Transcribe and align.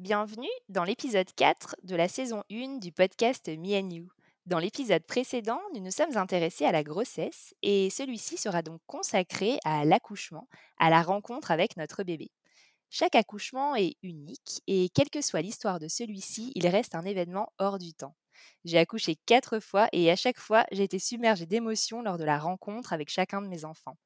Bienvenue 0.00 0.48
dans 0.70 0.84
l'épisode 0.84 1.30
4 1.36 1.76
de 1.82 1.94
la 1.94 2.08
saison 2.08 2.42
1 2.50 2.78
du 2.78 2.90
podcast 2.90 3.46
Me 3.50 3.78
and 3.78 3.90
You. 3.90 4.08
Dans 4.46 4.58
l'épisode 4.58 5.04
précédent, 5.04 5.60
nous 5.74 5.82
nous 5.82 5.90
sommes 5.90 6.16
intéressés 6.16 6.64
à 6.64 6.72
la 6.72 6.82
grossesse 6.82 7.54
et 7.60 7.90
celui-ci 7.90 8.38
sera 8.38 8.62
donc 8.62 8.80
consacré 8.86 9.58
à 9.62 9.84
l'accouchement, 9.84 10.48
à 10.78 10.88
la 10.88 11.02
rencontre 11.02 11.50
avec 11.50 11.76
notre 11.76 12.02
bébé. 12.02 12.30
Chaque 12.88 13.14
accouchement 13.14 13.76
est 13.76 13.96
unique 14.02 14.62
et 14.66 14.88
quelle 14.88 15.10
que 15.10 15.20
soit 15.20 15.42
l'histoire 15.42 15.78
de 15.78 15.86
celui-ci, 15.86 16.50
il 16.54 16.66
reste 16.66 16.94
un 16.94 17.04
événement 17.04 17.52
hors 17.58 17.78
du 17.78 17.92
temps. 17.92 18.16
J'ai 18.64 18.78
accouché 18.78 19.16
quatre 19.26 19.60
fois 19.60 19.90
et 19.92 20.10
à 20.10 20.16
chaque 20.16 20.38
fois, 20.38 20.64
j'ai 20.72 20.84
été 20.84 20.98
submergée 20.98 21.44
d'émotions 21.44 22.00
lors 22.00 22.16
de 22.16 22.24
la 22.24 22.38
rencontre 22.38 22.94
avec 22.94 23.10
chacun 23.10 23.42
de 23.42 23.48
mes 23.48 23.66
enfants. 23.66 23.98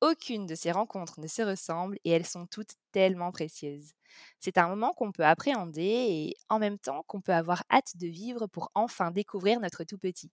Aucune 0.00 0.46
de 0.46 0.54
ces 0.54 0.70
rencontres 0.70 1.18
ne 1.18 1.26
se 1.26 1.42
ressemble 1.42 1.98
et 2.04 2.10
elles 2.10 2.26
sont 2.26 2.46
toutes 2.46 2.74
tellement 2.92 3.32
précieuses. 3.32 3.90
C'est 4.38 4.56
un 4.56 4.68
moment 4.68 4.92
qu'on 4.92 5.10
peut 5.10 5.24
appréhender 5.24 5.82
et 5.82 6.36
en 6.48 6.60
même 6.60 6.78
temps 6.78 7.02
qu'on 7.08 7.20
peut 7.20 7.32
avoir 7.32 7.64
hâte 7.70 7.96
de 7.96 8.06
vivre 8.06 8.46
pour 8.46 8.70
enfin 8.74 9.10
découvrir 9.10 9.58
notre 9.58 9.82
tout 9.82 9.98
petit. 9.98 10.30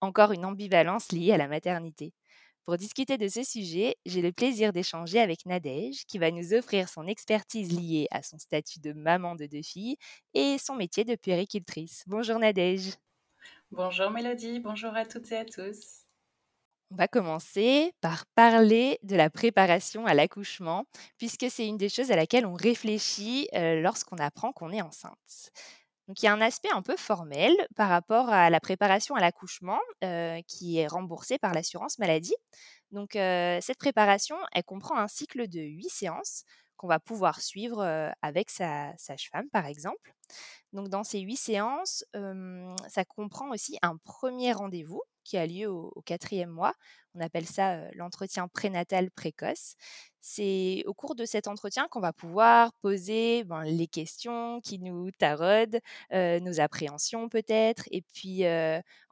Encore 0.00 0.30
une 0.30 0.44
ambivalence 0.44 1.10
liée 1.10 1.32
à 1.32 1.36
la 1.36 1.48
maternité. 1.48 2.12
Pour 2.64 2.76
discuter 2.76 3.16
de 3.18 3.28
ce 3.28 3.42
sujet, 3.42 3.96
j'ai 4.06 4.22
le 4.22 4.30
plaisir 4.30 4.72
d'échanger 4.72 5.18
avec 5.18 5.46
Nadège 5.46 6.04
qui 6.06 6.18
va 6.18 6.30
nous 6.30 6.54
offrir 6.54 6.88
son 6.88 7.06
expertise 7.06 7.72
liée 7.72 8.06
à 8.12 8.22
son 8.22 8.38
statut 8.38 8.78
de 8.78 8.92
maman 8.92 9.34
de 9.34 9.46
deux 9.46 9.62
filles 9.62 9.96
et 10.34 10.58
son 10.58 10.76
métier 10.76 11.04
de 11.04 11.16
puéricultrice. 11.16 12.04
Bonjour 12.06 12.38
Nadège. 12.38 12.92
Bonjour 13.70 14.10
Mélodie, 14.10 14.60
bonjour 14.60 14.94
à 14.94 15.06
toutes 15.06 15.32
et 15.32 15.38
à 15.38 15.44
tous. 15.44 16.07
On 16.90 16.96
va 16.96 17.06
commencer 17.06 17.92
par 18.00 18.24
parler 18.34 18.98
de 19.02 19.14
la 19.14 19.28
préparation 19.28 20.06
à 20.06 20.14
l'accouchement, 20.14 20.86
puisque 21.18 21.46
c'est 21.50 21.66
une 21.66 21.76
des 21.76 21.90
choses 21.90 22.10
à 22.10 22.16
laquelle 22.16 22.46
on 22.46 22.54
réfléchit 22.54 23.48
lorsqu'on 23.52 24.16
apprend 24.16 24.52
qu'on 24.52 24.70
est 24.72 24.80
enceinte. 24.80 25.50
Donc 26.08 26.22
il 26.22 26.24
y 26.24 26.28
a 26.28 26.32
un 26.32 26.40
aspect 26.40 26.70
un 26.72 26.80
peu 26.80 26.96
formel 26.96 27.52
par 27.76 27.90
rapport 27.90 28.30
à 28.30 28.48
la 28.48 28.60
préparation 28.60 29.14
à 29.14 29.20
l'accouchement 29.20 29.80
qui 30.46 30.78
est 30.78 30.86
remboursée 30.86 31.38
par 31.38 31.52
l'assurance 31.52 31.98
maladie. 31.98 32.34
Donc 32.90 33.10
cette 33.12 33.78
préparation, 33.78 34.36
elle 34.52 34.64
comprend 34.64 34.96
un 34.98 35.08
cycle 35.08 35.46
de 35.48 35.60
huit 35.60 35.90
séances 35.90 36.44
qu'on 36.78 36.88
va 36.88 37.00
pouvoir 37.00 37.42
suivre 37.42 38.12
avec 38.22 38.48
sa 38.48 38.96
sage-femme, 38.96 39.50
par 39.50 39.66
exemple. 39.66 40.14
Donc 40.72 40.88
dans 40.88 41.04
ces 41.04 41.20
huit 41.20 41.36
séances, 41.36 42.04
ça 42.88 43.04
comprend 43.04 43.50
aussi 43.50 43.78
un 43.82 43.96
premier 43.96 44.52
rendez-vous 44.52 45.02
qui 45.28 45.36
a 45.36 45.46
lieu 45.46 45.68
au, 45.70 46.02
quatrième 46.06 46.50
mois. 46.50 46.72
On 47.14 47.20
appelle 47.20 47.46
ça 47.46 47.90
l'entretien 47.92 48.48
prénatal 48.48 49.10
précoce. 49.10 49.74
C'est 50.20 50.82
au 50.86 50.94
cours 50.94 51.14
de 51.14 51.24
cet 51.24 51.48
entretien 51.48 51.86
qu'on 51.88 52.00
va 52.00 52.12
pouvoir 52.12 52.72
poser 52.80 53.44
ben, 53.44 53.62
les 53.62 53.86
questions 53.86 54.60
qui 54.60 54.78
nous 54.78 55.10
taraudent, 55.10 55.80
nos 56.12 56.60
appréhensions 56.60 57.28
peut-être, 57.28 57.84
et 57.90 58.02
puis 58.14 58.44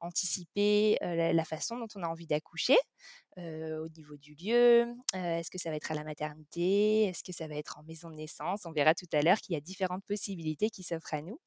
anticiper 0.01 0.97
la, 1.03 1.45
façon 1.45 1.79
dont 1.79 1.89
on 1.97 2.03
a 2.03 2.09
envie 2.09 2.27
d'accoucher. 2.27 2.77
au 3.37 3.89
niveau 3.89 4.17
du 4.17 4.35
lieu, 4.35 4.87
est-ce 5.15 5.51
que 5.51 5.59
ça 5.59 5.71
va 5.71 5.77
être 5.77 5.91
à 5.91 5.95
la 5.95 6.05
maternité, 6.05 7.05
est-ce 7.05 7.23
que 7.23 7.33
ça 7.33 7.47
va 7.47 7.57
être 7.57 7.79
en 7.79 7.83
maison 7.83 8.11
de 8.11 8.17
naissance, 8.17 8.65
on 8.65 8.73
verra 8.73 8.95
tout 8.95 9.09
à 9.13 9.21
l'heure 9.21 9.39
qu'il 9.39 9.55
y 9.55 9.57
a 9.57 9.61
différentes 9.61 10.05
possibilités 10.05 10.71
qui 10.71 10.83
s'offrent 10.83 11.06
nous. 11.23 11.41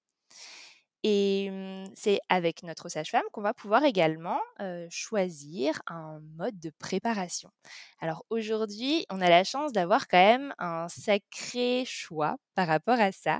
Et 1.04 1.50
c'est 1.96 2.20
avec 2.28 2.62
notre 2.64 2.90
sage-femme 2.90 3.24
qu'on 3.32 3.42
va 3.42 3.54
pouvoir 3.54 3.86
également 3.86 4.40
choisir 4.90 5.82
un 5.88 6.20
mode 6.38 6.60
de 6.60 6.72
préparation. 6.78 7.50
Alors 8.02 8.26
aujourd'hui, 8.30 9.06
on 9.10 9.22
a 9.22 9.30
la 9.30 9.46
chance 9.46 9.72
d'avoir 9.72 10.10
quand 10.10 10.18
même 10.18 10.54
un 10.60 10.90
sacré 10.90 11.84
choix 11.86 12.36
par 12.54 12.68
rapport 12.68 13.00
à 13.00 13.14
ça 13.14 13.40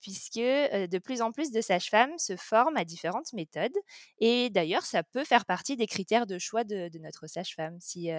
puisque 0.00 0.38
de 0.38 0.98
plus 0.98 1.22
en 1.22 1.32
plus 1.32 1.50
de 1.50 1.60
sages-femmes 1.60 2.16
se 2.18 2.36
forment 2.36 2.76
à 2.76 2.84
différentes 2.84 3.32
méthodes. 3.32 3.76
Et 4.18 4.50
d'ailleurs, 4.50 4.84
ça 4.84 5.02
peut 5.02 5.24
faire 5.24 5.44
partie 5.44 5.76
des 5.76 5.86
critères 5.86 6.26
de 6.26 6.38
choix 6.38 6.64
de, 6.64 6.90
notre 6.98 7.26
sage-femme. 7.26 7.78
Si, 7.80 8.10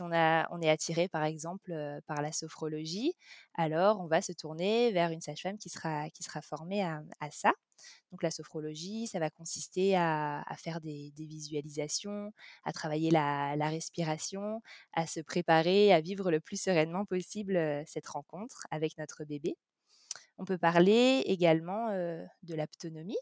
on, 0.00 0.12
est 0.12 0.70
attiré, 0.70 1.08
par 1.08 1.24
exemple, 1.24 1.72
par 2.06 2.22
la 2.22 2.32
sophrologie, 2.32 3.12
alors 3.54 4.00
on 4.00 4.06
va 4.06 4.22
se 4.22 4.32
tourner 4.32 4.92
vers 4.92 5.10
une 5.10 5.20
sage-femme 5.20 5.58
qui 5.58 5.68
sera, 5.68 6.10
qui 6.10 6.22
sera 6.22 6.42
formée 6.42 6.82
à, 6.82 7.02
ça. 7.30 7.52
Donc 8.10 8.22
la 8.22 8.30
sophrologie, 8.30 9.06
ça 9.06 9.18
va 9.18 9.30
consister 9.30 9.96
à, 9.96 10.44
faire 10.56 10.80
des, 10.80 11.12
visualisations, 11.18 12.32
à 12.64 12.72
travailler 12.72 13.10
la, 13.10 13.68
respiration, 13.68 14.62
à 14.92 15.06
se 15.06 15.20
préparer 15.20 15.92
à 15.92 16.00
vivre 16.00 16.30
le 16.30 16.40
plus 16.40 16.60
sereinement 16.60 17.04
possible 17.04 17.58
cette 17.86 18.08
rencontre 18.08 18.66
avec 18.70 18.96
notre 18.98 19.24
bébé. 19.24 19.56
On 20.38 20.44
peut 20.44 20.58
parler 20.58 21.22
également 21.26 21.90
de 21.90 22.54
l'aptonomie. 22.54 23.16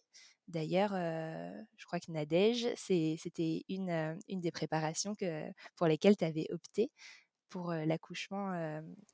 D'ailleurs, 0.48 0.92
je 0.92 1.86
crois 1.86 2.00
que 2.00 2.10
Nadège, 2.10 2.68
c'était 2.76 3.64
une, 3.68 4.18
des 4.28 4.50
préparations 4.50 5.14
pour 5.76 5.86
lesquelles 5.86 6.16
tu 6.16 6.24
avais 6.24 6.46
opté 6.50 6.90
pour 7.48 7.72
l'accouchement 7.72 8.52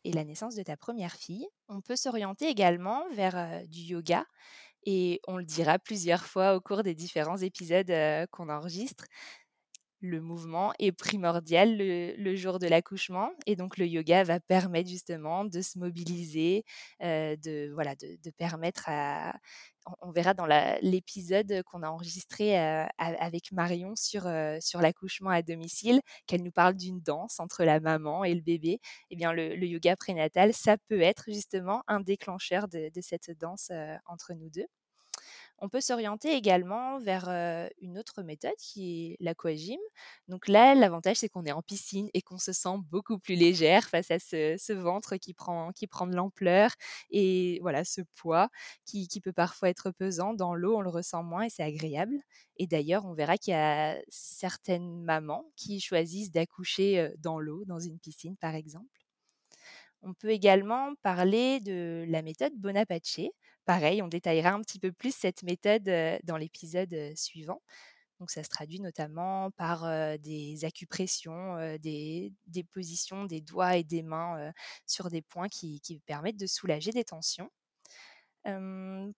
et 0.05 0.12
la 0.12 0.25
naissance 0.25 0.55
de 0.55 0.62
ta 0.62 0.77
première 0.77 1.15
fille. 1.15 1.47
On 1.69 1.81
peut 1.83 1.97
s'orienter 1.97 2.49
également 2.49 3.05
vers 3.12 3.66
du 3.69 3.81
yoga 3.81 4.25
et 4.87 5.21
on 5.28 5.37
le 5.37 5.44
dira 5.44 5.78
plusieurs 5.78 6.25
fois 6.25 6.55
au 6.56 6.61
cours 6.61 6.82
des 6.82 6.94
différents 6.94 7.37
épisodes 7.37 7.93
qu'on 8.31 8.49
enregistre 8.49 9.05
le 10.00 10.20
mouvement 10.20 10.73
est 10.79 10.93
primordial 10.93 11.76
le, 11.76 12.35
jour 12.37 12.58
de 12.58 12.67
l'accouchement 12.67 13.31
et 13.47 13.56
donc 13.56 13.76
le 13.76 13.87
yoga 13.87 14.25
va 14.25 14.41
permettre 14.41 14.88
justement 14.88 15.44
de 15.44 15.61
se 15.61 15.79
mobiliser, 15.79 16.64
de 17.00 17.73
voilà, 17.73 17.94
de, 17.97 18.31
permettre 18.31 18.85
à 18.88 19.35
on 20.02 20.11
verra 20.11 20.35
dans 20.35 20.47
l'épisode 20.82 21.62
qu'on 21.64 21.82
a 21.82 21.88
enregistré 21.88 22.56
avec 22.99 23.50
Marion 23.52 23.94
sur, 23.97 24.29
sur 24.61 24.81
l'accouchement 24.81 25.31
à 25.31 25.43
domicile, 25.43 26.00
qu'elle 26.26 26.43
nous 26.43 26.52
parle 26.52 26.75
d'une 26.75 27.00
danse 27.00 27.41
entre 27.41 27.64
la 27.64 27.81
maman 27.81 28.25
et 28.25 28.35
le 28.35 28.43
bébé. 28.43 28.79
Eh 29.11 29.17
bien, 29.17 29.32
le, 29.32 29.56
yoga 29.67 29.97
prénatal, 29.97 30.52
ça 30.52 30.76
peut 30.76 31.00
être 31.00 31.25
justement 31.29 31.82
un 31.88 32.00
déclencheur 32.00 32.69
de 32.69 32.91
cette 33.00 33.31
danse 33.38 33.73
entre 34.06 34.35
nous 34.35 34.50
deux. 34.50 34.67
On 35.62 35.69
peut 35.69 35.81
s'orienter 35.83 36.35
également 36.35 36.99
vers 36.99 37.29
une 37.83 37.99
autre 37.99 38.23
méthode 38.23 38.57
qui 38.59 39.12
est 39.12 39.17
l'aquagym. 39.21 39.79
Donc 40.27 40.49
là, 40.49 40.75
l'avantage, 40.75 41.19
c'est 41.19 41.29
qu'on 41.29 41.45
est 41.45 41.53
en 41.53 41.61
piscine 41.61 42.09
et 42.15 42.23
qu'on 42.23 42.39
se 42.39 42.53
sent 42.53 42.79
beaucoup 42.91 43.19
plus 43.19 43.35
légère 43.35 43.89
face 43.89 44.11
à 44.11 44.19
ce, 44.19 44.73
ventre 44.73 45.17
qui 45.17 45.35
prend, 45.35 45.73
qui 45.73 45.87
prend 45.87 46.07
de 46.07 46.15
l'ampleur 46.17 46.71
et 47.11 47.59
voilà 47.61 47.85
ce 47.85 48.01
poids 48.17 48.49
qui, 48.87 49.07
qui 49.09 49.21
peut 49.21 49.33
parfois 49.35 49.69
être 49.69 49.91
pesant. 49.91 50.33
Dans 50.33 50.55
l'eau, 50.55 50.79
on 50.79 50.81
le 50.81 50.89
ressent 50.91 51.23
moins 51.23 51.43
et 51.43 51.51
c'est 51.51 51.62
agréable. 51.62 52.17
Et 52.57 52.67
d'ailleurs, 52.67 53.05
on 53.05 53.12
verra 53.12 53.37
qu'il 53.37 53.53
y 53.53 53.57
a 53.57 53.99
certaines 54.09 55.03
mamans 55.03 55.45
qui 55.57 55.81
choisissent 55.81 56.31
d'accoucher 56.31 57.12
dans 57.19 57.39
l'eau, 57.39 57.65
dans 57.67 57.81
une 57.81 57.99
piscine 57.99 58.37
par 58.39 58.55
exemple. 58.55 59.00
On 60.02 60.14
peut 60.14 60.31
également 60.31 60.94
parler 61.02 61.61
de 61.61 62.05
la 62.08 62.23
méthode 62.23 62.52
Bonaparte. 62.56 63.20
Pareil, 63.67 64.02
on 64.02 64.08
détaillera 64.08 64.50
un 64.52 64.61
petit 64.62 64.79
peu 64.79 64.93
plus 64.93 65.14
cette 65.14 65.43
méthode 65.43 65.91
dans 66.25 66.37
l'épisode 66.37 66.94
suivant. 67.17 67.62
Donc 68.19 68.31
ça 68.31 68.43
se 68.44 68.49
traduit 68.50 68.81
notamment 68.81 69.50
par 69.52 69.85
des 70.19 70.64
acupressions, 70.64 71.56
des, 71.79 72.32
positions 72.73 73.25
des 73.25 73.41
doigts 73.41 73.76
et 73.76 73.85
des 73.85 74.02
mains 74.02 74.52
sur 74.87 75.11
des 75.11 75.23
points 75.23 75.49
qui 75.49 75.81
permettent 76.06 76.41
de 76.41 76.47
soulager 76.47 76.93
des 76.93 77.05
tensions 77.05 77.50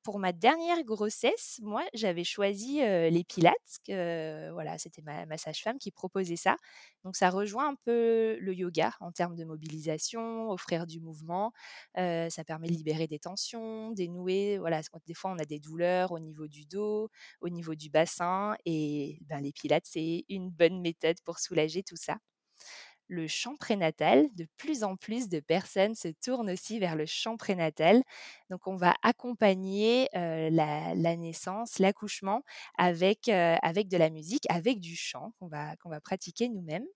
pour 0.02 0.19
ma 0.19 0.32
dernière 0.32 0.82
grossesse, 0.84 1.58
moi, 1.62 1.84
j'avais 1.94 2.24
choisi 2.24 2.78
les 2.78 3.24
pilates. 3.24 3.80
voilà, 3.88 4.78
c'était 4.78 5.02
ma, 5.02 5.36
sage-femme 5.36 5.78
qui 5.78 5.90
proposait 5.90 6.36
ça. 6.36 6.56
Donc, 7.04 7.16
ça 7.16 7.30
rejoint 7.30 7.69
un 7.70 7.74
peu 7.84 8.36
le 8.40 8.54
yoga 8.54 8.92
en 9.00 9.12
termes 9.12 9.36
de 9.36 9.44
mobilisation, 9.44 10.50
offrir 10.50 10.86
du 10.86 11.00
mouvement. 11.00 11.52
ça 11.96 12.44
permet 12.46 12.69
de 12.69 12.72
libérer 12.74 13.06
des 13.06 13.19
tensions, 13.19 13.90
dénouer. 13.92 14.58
Voilà, 14.58 14.80
des 15.06 15.14
fois, 15.14 15.30
on 15.32 15.38
a 15.38 15.44
des 15.44 15.60
douleurs 15.60 16.12
au 16.12 16.19
niveau 16.19 16.48
du 16.48 16.64
dos, 16.66 17.08
au 17.40 17.48
niveau 17.48 17.74
du 17.74 17.90
bassin. 17.90 18.56
Et 18.66 19.19
ben, 19.22 19.40
les 19.40 19.52
pilates, 19.52 19.86
c'est 19.86 20.24
une 20.28 20.50
bonne 20.50 20.80
méthode 20.80 21.16
pour 21.24 21.38
soulager 21.38 21.82
tout 21.82 21.96
ça 21.96 22.19
le 23.12 23.29
chant 23.29 23.56
prénatal. 23.56 24.29
De 24.35 24.47
plus 24.56 24.85
en 24.85 24.97
plus 24.97 25.29
de 25.29 25.38
personnes 25.41 25.94
se 25.94 26.09
tournent 26.09 26.50
aussi 26.50 26.79
vers 26.79 26.97
le 26.97 27.06
chant 27.06 27.37
prénatal. 27.37 28.03
Donc, 28.50 28.67
on 28.67 28.76
va 28.76 28.94
accompagner 29.03 30.09
la, 30.14 31.17
naissance, 31.17 31.79
l'accouchement 31.79 32.43
avec, 32.79 33.29
avec 33.29 33.88
de 33.88 33.97
la 33.97 34.11
musique, 34.11 34.44
avec 34.49 34.81
du 34.81 34.97
chant 34.97 35.32
qu'on 35.38 35.49
va, 35.49 35.76
qu'on 35.76 35.91
va 35.91 36.00
pratiquer 36.00 36.49
nous-mêmes 36.49 36.87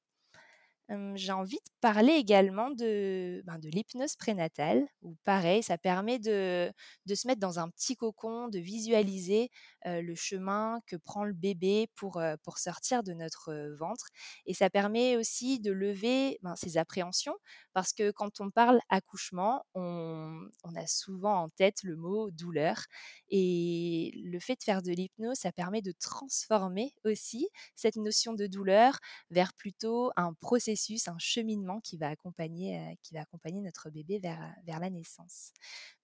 j'ai 1.14 1.32
envie 1.32 1.56
de 1.56 1.70
parler 1.80 2.12
également 2.12 2.70
de, 2.70 3.42
ben, 3.44 3.58
de 3.58 3.68
l'hypnose 3.68 4.14
prénatale, 4.16 4.86
où 5.02 5.16
pareil, 5.24 5.62
ça 5.62 5.78
permet 5.78 6.18
de, 6.18 6.72
de 7.06 7.14
se 7.14 7.26
mettre 7.26 7.40
dans 7.40 7.58
un 7.58 7.68
petit 7.70 7.96
cocon, 7.96 8.48
de 8.48 8.58
visualiser 8.58 9.50
le 9.86 10.14
chemin 10.14 10.80
que 10.86 10.96
prend 10.96 11.24
le 11.24 11.32
bébé 11.32 11.88
pour, 11.94 12.20
pour 12.42 12.58
sortir 12.58 13.02
de 13.02 13.12
notre 13.12 13.76
ventre. 13.78 14.08
Et 14.46 14.54
ça 14.54 14.70
permet 14.70 15.16
aussi 15.16 15.60
de 15.60 15.72
lever 15.72 16.38
ben, 16.42 16.56
ses 16.56 16.76
appréhensions, 16.76 17.36
parce 17.72 17.92
que 17.92 18.10
quand 18.10 18.40
on 18.40 18.50
parle 18.50 18.80
accouchement, 18.88 19.64
on, 19.74 20.48
on 20.64 20.74
a 20.74 20.86
souvent 20.86 21.42
en 21.42 21.48
tête 21.48 21.82
le 21.82 21.96
mot 21.96 22.30
douleur. 22.30 22.84
Et 23.28 24.12
le 24.24 24.38
fait 24.40 24.56
de 24.56 24.62
faire 24.62 24.82
de 24.82 24.92
l'hypnose, 24.92 25.36
ça 25.36 25.52
permet 25.52 25.82
de 25.82 25.92
transformer 25.92 26.92
aussi 27.04 27.48
cette 27.74 27.96
notion 27.96 28.34
de 28.34 28.46
douleur 28.46 28.98
vers 29.30 29.52
plutôt 29.54 30.10
un 30.16 30.32
processus, 30.34 31.08
un 31.08 31.18
cheminement 31.18 31.80
qui 31.80 31.96
va 31.96 32.08
accompagner, 32.08 32.98
qui 33.02 33.14
va 33.14 33.20
accompagner 33.20 33.60
notre 33.60 33.90
bébé 33.90 34.18
vers, 34.18 34.54
vers 34.64 34.80
la 34.80 34.90
naissance. 34.90 35.52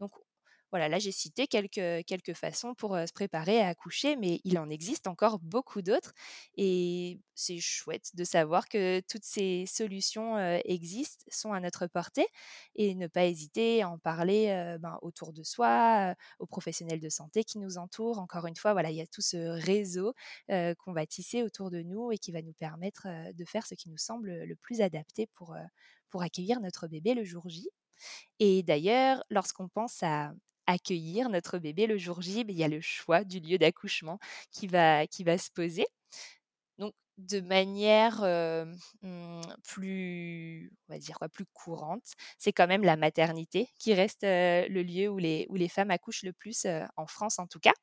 Donc 0.01 0.13
voilà, 0.73 0.89
là 0.89 0.99
j'ai 0.99 1.13
cité 1.13 1.47
quelques, 1.47 2.05
quelques 2.07 2.33
façons 2.33 2.75
pour 2.75 2.97
se 2.97 3.13
préparer 3.13 3.61
à 3.61 3.69
accoucher, 3.69 4.17
mais 4.17 4.41
il 4.45 4.59
en 4.59 4.69
existe 4.69 5.07
encore 5.07 5.39
beaucoup 5.39 5.83
d'autres. 5.83 6.15
Et 6.57 7.21
c'est 7.35 7.61
chouette 7.61 8.11
de 8.15 8.25
savoir 8.25 8.69
que 8.69 9.01
toutes 9.01 9.25
ces 9.25 9.67
solutions 9.67 10.39
existent, 10.65 11.25
sont 11.29 11.53
à 11.53 11.61
notre 11.61 11.87
portée, 11.87 12.27
et 12.75 12.95
ne 12.95 13.07
pas 13.07 13.27
hésiter 13.27 13.83
à 13.83 13.91
en 13.91 13.99
parler 13.99 14.77
ben, 14.81 14.99
autour 15.03 15.35
de 15.35 15.43
soi, 15.43 16.15
aux 16.39 16.47
professionnels 16.47 17.01
de 17.01 17.09
santé 17.11 17.45
qui 17.45 17.59
nous 17.59 17.77
entourent. 17.77 18.19
Encore 18.19 18.47
une 18.47 18.57
fois, 18.57 18.73
voilà, 18.73 18.91
il 18.91 18.97
y 18.97 19.03
a 19.03 19.07
tout 19.07 19.21
ce 19.21 19.37
réseau 19.37 20.15
qu'on 20.49 20.93
va 20.93 21.07
tisser 21.07 21.43
autour 21.43 21.71
de 21.71 21.83
nous 21.83 22.13
et 22.13 22.19
qui 22.19 22.33
va 22.33 22.41
nous 22.41 22.55
permettre 22.55 23.07
de 23.35 23.45
faire 23.45 23.67
ce 23.67 23.75
qui 23.75 23.91
nous 23.91 23.99
semble 23.99 24.45
le 24.45 24.57
plus 24.57 24.81
adapté 24.81 25.29
pour, 25.35 25.55
pour 26.09 26.23
accueillir 26.23 26.61
notre 26.61 26.87
bébé 26.87 27.15
le 27.15 27.25
jour 27.25 27.49
J. 27.49 27.69
Et 28.39 28.63
d'ailleurs, 28.63 29.23
lorsqu'on 29.31 29.69
pense 29.69 30.03
à, 30.03 30.33
accueillir 30.67 31.29
notre 31.29 31.59
bébé 31.59 31.87
le 31.87 31.99
jour 31.99 32.23
J, 32.23 32.45
il 32.49 32.53
y 32.57 32.65
a 32.65 32.69
le 32.69 32.81
choix 32.81 33.25
du 33.25 33.41
lieu 33.41 33.59
d'accouchement 33.59 34.19
qui 34.51 34.67
va, 34.67 35.07
qui 35.07 35.25
va 35.25 35.39
se 35.39 35.51
poser. 35.51 35.87
De 37.29 37.41
manière 37.41 38.21
mmh, 39.03 39.43
plus, 39.65 40.73
on 40.89 40.95
va 40.95 40.99
dire 40.99 41.19
quoi, 41.19 41.29
plus 41.29 41.45
courante, 41.53 42.03
c'est 42.39 42.53
quand 42.53 42.67
même 42.67 42.83
la 42.83 42.97
maternité 42.97 43.69
qui 43.79 43.93
reste 43.95 44.23
le 44.23 44.83
lieu 44.83 45.09
où 45.09 45.19
les, 45.19 45.47
où 45.51 45.57
les 45.57 45.69
femmes 45.69 45.91
accouchent 45.91 46.23
le 46.25 46.33
plus, 46.33 46.67
en 46.97 47.07
France 47.07 47.39
en 47.39 47.47
tout 47.47 47.61
cas. 47.61 47.75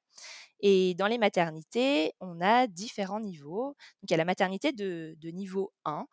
Et 0.62 0.96
dans 0.96 1.08
les 1.08 1.18
maternités, 1.18 2.14
on 2.22 2.42
a 2.42 2.68
différents 2.68 3.22
niveaux. 3.22 3.68
Donc, 4.02 4.10
il 4.10 4.12
y 4.12 4.16
a 4.16 4.18
la 4.18 4.26
maternité 4.26 4.74
de, 4.74 5.16
de 5.20 5.30
niveau 5.30 5.74
1, 5.86 6.08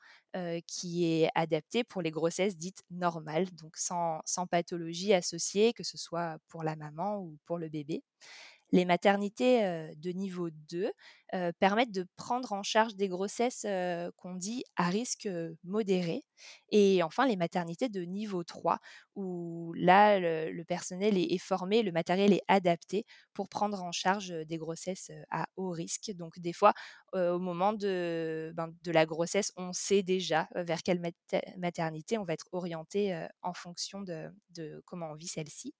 qui 0.66 1.06
est 1.06 1.30
adaptée 1.34 1.84
pour 1.84 2.02
les 2.02 2.10
grossesses 2.10 2.56
dites 2.58 2.82
normales, 2.90 3.46
donc 3.54 3.76
sans, 3.78 4.20
sans 4.26 4.46
pathologie 4.46 5.14
associée, 5.14 5.72
que 5.72 5.82
ce 5.84 5.96
soit 5.98 6.38
pour 6.48 6.62
la 6.62 6.76
maman 6.76 7.18
ou 7.20 7.38
pour 7.46 7.58
le 7.58 7.68
bébé. 7.70 8.02
Les 8.72 8.84
maternités 8.84 9.60
de 9.96 10.10
niveau 10.10 10.50
2 10.50 10.90
permettent 11.58 11.92
de 11.92 12.06
prendre 12.16 12.52
en 12.52 12.62
charge 12.62 12.96
des 12.96 13.08
grossesses 13.08 13.64
qu'on 14.16 14.34
dit 14.34 14.64
à 14.76 14.88
risque 14.88 15.28
modéré. 15.62 16.22
Et 16.70 17.02
enfin, 17.02 17.26
les 17.26 17.36
maternités 17.36 17.88
de 17.88 18.02
niveau 18.02 18.42
3, 18.42 18.78
où 19.14 19.72
là, 19.76 20.18
le, 20.18 20.64
personnel 20.64 21.16
est, 21.16 21.38
formé, 21.38 21.82
le 21.82 21.92
matériel 21.92 22.32
est 22.32 22.42
adapté 22.48 23.04
pour 23.34 23.48
prendre 23.48 23.82
en 23.82 23.92
charge 23.92 24.30
des 24.46 24.58
grossesses 24.58 25.10
à 25.30 25.46
haut 25.56 25.70
risque. 25.70 26.10
Donc, 26.14 26.38
des 26.38 26.52
fois, 26.52 26.72
au 27.12 27.38
moment 27.38 27.72
de, 27.72 28.52
ben, 28.56 28.72
de, 28.82 28.90
la 28.90 29.06
grossesse, 29.06 29.52
on 29.56 29.72
sait 29.72 30.02
déjà 30.02 30.48
vers 30.54 30.82
quelle 30.82 31.00
maternité 31.56 32.18
on 32.18 32.24
va 32.24 32.32
être 32.32 32.48
orienté 32.52 33.26
en 33.42 33.54
fonction 33.54 34.00
de 34.00 34.82
comment 34.86 35.10
on 35.12 35.14
vit 35.14 35.28
celle-ci. 35.28 35.74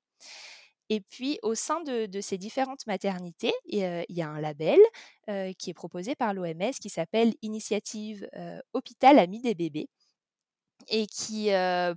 Et 0.88 1.00
puis, 1.00 1.38
au 1.42 1.54
sein 1.54 1.80
de, 1.82 2.20
ces 2.20 2.38
différentes 2.38 2.86
maternités, 2.86 3.52
il 3.66 4.04
y 4.08 4.22
a 4.22 4.28
un 4.28 4.40
label 4.40 4.78
qui 5.58 5.70
est 5.70 5.74
proposé 5.74 6.14
par 6.14 6.34
l'OMS 6.34 6.72
qui 6.80 6.88
s'appelle 6.90 7.34
Initiative 7.42 8.28
Hôpital 8.72 9.18
Ami 9.18 9.40
des 9.40 9.54
bébés 9.54 9.88
et 10.88 11.06
qui 11.06 11.50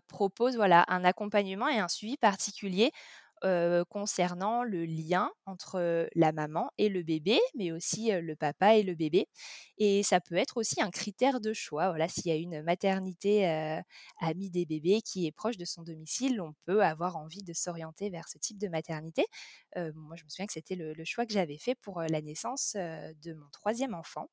propose 0.07 0.55
voilà, 0.55 0.85
un 0.87 1.03
accompagnement 1.05 1.67
et 1.67 1.79
un 1.79 1.87
suivi 1.87 2.17
particulier 2.17 2.91
concernant 3.89 4.63
le 4.63 4.85
lien 4.85 5.31
entre 5.45 6.07
la 6.15 6.31
maman 6.31 6.69
et 6.77 6.89
le 6.89 7.03
bébé, 7.03 7.39
mais 7.55 7.71
aussi 7.71 8.11
le 8.11 8.35
papa 8.35 8.75
et 8.75 8.83
le 8.83 8.95
bébé. 8.95 9.27
Et 9.77 10.03
ça 10.03 10.19
peut 10.19 10.35
être 10.35 10.57
aussi 10.57 10.81
un 10.81 10.91
critère 10.91 11.39
de 11.39 11.53
choix. 11.53 11.89
Voilà, 11.89 12.07
s'il 12.07 12.27
y 12.27 12.31
a 12.31 12.35
une 12.35 12.61
maternité 12.63 13.45
amie 14.19 14.49
des 14.49 14.65
bébés 14.65 15.01
qui 15.01 15.25
est 15.25 15.31
proche 15.31 15.57
de 15.57 15.65
son 15.65 15.83
domicile, 15.83 16.41
on 16.41 16.53
peut 16.65 16.83
avoir 16.83 17.17
envie 17.17 17.43
de 17.43 17.53
s'orienter 17.53 18.09
vers 18.09 18.27
ce 18.27 18.37
type 18.37 18.57
de 18.57 18.67
maternité. 18.67 19.25
moi, 19.75 20.15
je 20.15 20.23
me 20.23 20.29
souviens 20.29 20.47
que 20.47 20.53
c'était 20.53 20.75
le, 20.75 20.93
choix 21.05 21.25
que 21.25 21.33
j'avais 21.33 21.57
fait 21.57 21.75
pour 21.75 22.01
la 22.01 22.21
naissance 22.21 22.75
de 22.75 23.33
mon 23.33 23.49
troisième 23.51 23.93
enfant. 23.93 24.27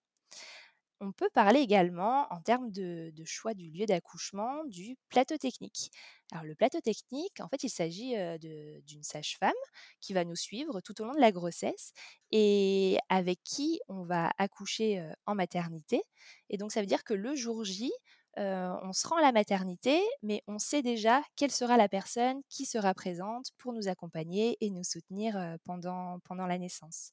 On 1.00 1.12
peut 1.12 1.28
parler 1.34 1.60
également, 1.60 2.26
en 2.32 2.40
termes 2.40 2.70
de, 2.70 3.12
choix 3.26 3.52
du 3.52 3.70
lieu 3.70 3.84
d'accouchement, 3.84 4.64
du 4.64 4.96
plateau 5.10 5.36
technique. 5.36 5.90
Alors 6.32 6.44
le 6.44 6.54
plateau 6.54 6.80
technique, 6.80 7.38
en 7.40 7.48
fait, 7.48 7.64
il 7.64 7.68
s'agit 7.68 8.14
d'une 8.38 9.02
sage-femme 9.02 9.52
qui 10.00 10.14
va 10.14 10.24
nous 10.24 10.36
suivre 10.36 10.80
tout 10.80 10.98
au 11.02 11.04
long 11.04 11.14
de 11.14 11.20
la 11.20 11.32
grossesse 11.32 11.92
et 12.32 12.96
avec 13.10 13.40
qui 13.44 13.80
on 13.88 14.04
va 14.04 14.30
accoucher 14.38 15.06
en 15.26 15.34
maternité. 15.34 16.02
Et 16.48 16.56
donc 16.56 16.72
ça 16.72 16.80
veut 16.80 16.86
dire 16.86 17.04
que 17.04 17.14
le 17.14 17.34
jour 17.34 17.62
J, 17.62 17.92
on 18.38 18.92
se 18.94 19.06
rend 19.06 19.16
à 19.16 19.22
la 19.22 19.32
maternité, 19.32 20.00
mais 20.22 20.42
on 20.46 20.58
sait 20.58 20.82
déjà 20.82 21.22
quelle 21.36 21.52
sera 21.52 21.76
la 21.76 21.90
personne 21.90 22.40
qui 22.48 22.64
sera 22.64 22.94
présente 22.94 23.50
pour 23.58 23.74
nous 23.74 23.88
accompagner 23.88 24.56
et 24.62 24.70
nous 24.70 24.84
soutenir 24.84 25.56
pendant, 25.64 26.20
pendant 26.20 26.46
la 26.46 26.56
naissance. 26.58 27.12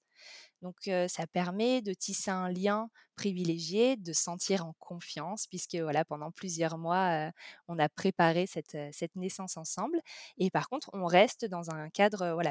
Donc 0.62 0.90
ça 1.10 1.28
permet 1.28 1.82
de 1.82 1.94
tisser 1.94 2.32
un 2.32 2.50
lien 2.50 2.90
privilégié, 3.16 3.96
de 3.96 4.14
sentir 4.14 4.66
en 4.66 4.74
confiance, 4.80 5.46
puisque 5.48 5.76
voilà, 5.76 6.04
pendant 6.06 6.32
plusieurs 6.32 6.78
mois, 6.78 7.32
on 7.68 7.78
a 7.78 7.90
préparé 7.90 8.48
cette, 8.48 8.78
cette, 8.92 9.16
naissance 9.16 9.58
ensemble. 9.58 10.00
Et 10.38 10.50
par 10.50 10.70
contre, 10.70 10.90
on 10.94 11.06
reste 11.06 11.46
dans 11.46 11.70
un 11.70 11.90
cadre 11.90 12.42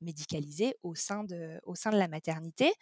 médicalisé 0.00 0.76
au 0.82 0.94
sein, 0.94 1.24
de, 1.24 1.58
au 1.64 1.74
sein 1.74 1.90
de 1.90 1.96
la 1.96 2.08
maternité. 2.08 2.72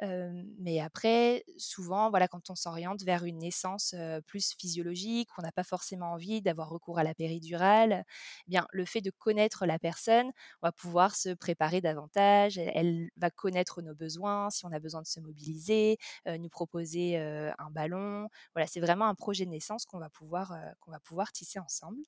mais 0.00 0.80
après, 0.80 1.44
souvent, 1.56 2.10
voilà, 2.10 2.26
quand 2.28 2.50
on 2.50 2.54
s'oriente 2.56 3.02
vers 3.04 3.24
une 3.24 3.38
naissance 3.38 3.94
plus 4.26 4.54
physiologique, 4.58 5.28
on 5.38 5.42
n'a 5.42 5.52
pas 5.52 5.64
forcément 5.64 6.12
envie 6.12 6.42
d'avoir 6.42 6.70
recours 6.70 6.98
à 6.98 7.04
la 7.04 7.14
péridurale, 7.14 8.04
eh 8.46 8.50
bien, 8.50 8.66
le 8.72 8.84
fait 8.84 9.00
de 9.00 9.10
connaître 9.10 9.66
la 9.66 9.78
personne, 9.78 10.32
on 10.62 10.66
va 10.66 10.72
pouvoir 10.72 11.14
se 11.14 11.30
préparer 11.34 11.80
davantage. 11.80 12.58
Elle 12.58 13.10
va 13.16 13.30
connaître 13.30 13.73
nos 13.82 13.94
besoins, 13.94 14.50
si 14.50 14.64
on 14.66 14.72
a 14.72 14.78
besoin 14.78 15.02
de 15.02 15.06
se 15.06 15.20
mobiliser, 15.20 15.98
nous 16.26 16.48
proposer 16.48 17.16
un 17.16 17.70
ballon. 17.70 18.28
Voilà, 18.54 18.66
c'est 18.66 18.80
vraiment 18.80 19.06
un 19.06 19.14
projet 19.14 19.44
de 19.44 19.50
naissance 19.50 19.84
qu'on 19.84 19.98
va 19.98 20.10
pouvoir, 20.10 20.56
qu'on 20.80 20.90
va 20.90 21.00
pouvoir 21.00 21.32
tisser 21.32 21.58
ensemble. 21.58 22.00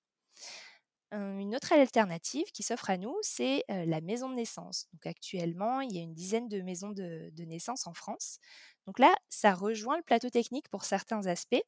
Une 1.12 1.54
autre 1.54 1.72
alternative 1.72 2.46
qui 2.52 2.64
s'offre 2.64 2.90
à 2.90 2.96
nous, 2.96 3.14
c'est 3.22 3.64
la 3.68 4.00
maison 4.00 4.28
de 4.28 4.34
naissance. 4.34 4.88
Donc 4.92 5.06
actuellement, 5.06 5.80
il 5.80 5.94
y 5.94 5.98
a 5.98 6.02
une 6.02 6.14
dizaine 6.14 6.48
de 6.48 6.60
maisons 6.62 6.90
de, 6.90 7.30
naissance 7.44 7.86
en 7.86 7.94
France. 7.94 8.38
Donc 8.86 8.98
là, 8.98 9.14
ça 9.28 9.54
rejoint 9.54 9.96
le 9.96 10.02
plateau 10.02 10.30
technique 10.30 10.68
pour 10.68 10.84
certains 10.84 11.26
aspects, 11.26 11.62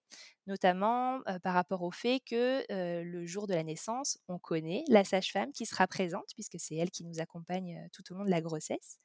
notamment 0.46 1.20
par 1.42 1.54
rapport 1.54 1.82
au 1.82 1.92
fait 1.92 2.20
que 2.20 2.64
le 2.68 3.26
jour 3.26 3.46
de 3.46 3.54
la 3.54 3.62
naissance, 3.62 4.18
on 4.28 4.38
connaît 4.38 4.82
la 4.88 5.04
sage-femme 5.04 5.52
qui 5.52 5.66
sera 5.66 5.86
présente, 5.86 6.30
puisque 6.34 6.58
c'est 6.58 6.74
elle 6.74 6.90
qui 6.90 7.04
nous 7.04 7.20
accompagne 7.20 7.88
tout 7.92 8.12
au 8.12 8.16
long 8.16 8.24
de 8.24 8.30
la 8.30 8.40
grossesse. 8.40 8.98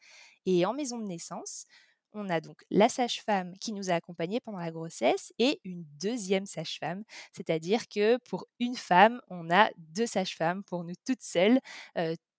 Et 0.45 0.65
en 0.65 0.73
maison 0.73 0.97
de 0.97 1.05
naissance, 1.05 1.65
on 2.13 2.29
a 2.29 2.41
donc 2.41 2.63
la 2.71 2.89
sage-femme 2.89 3.53
qui 3.59 3.73
nous 3.73 3.89
a 3.91 3.93
accompagnés 3.95 4.39
pendant 4.39 4.59
la 4.59 4.71
grossesse 4.71 5.33
et 5.39 5.59
une 5.63 5.83
deuxième 6.01 6.45
sage-femme. 6.45 7.03
C'est-à-dire 7.33 7.87
que 7.87 8.17
pour 8.29 8.47
une 8.59 8.75
femme, 8.75 9.21
on 9.29 9.49
a 9.51 9.69
deux 9.77 10.05
sages-femmes 10.07 10.63
pour 10.63 10.83
nous 10.83 10.93
toutes 11.05 11.21
seules. 11.23 11.59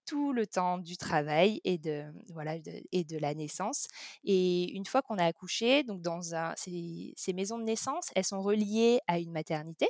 tout 0.07 0.33
le 0.35 0.47
temps 0.47 0.77
du 0.79 0.97
travail 0.99 1.61
et 1.65 1.79
de 1.79 2.05
voilà 2.29 2.57
et 2.93 3.05
de 3.05 3.17
la 3.19 3.35
naissance 3.35 3.87
et 4.23 4.71
une 4.77 4.85
fois 4.85 5.01
qu'on 5.01 5.17
a 5.17 5.25
accouché 5.25 5.83
donc 5.83 6.03
dans 6.03 6.21
ces 6.57 7.33
maisons 7.35 7.59
de 7.59 7.65
naissance 7.65 8.11
elles 8.15 8.25
sont 8.25 8.43
reliées 8.43 9.01
à 9.09 9.19
une 9.19 9.33
maternité 9.33 9.87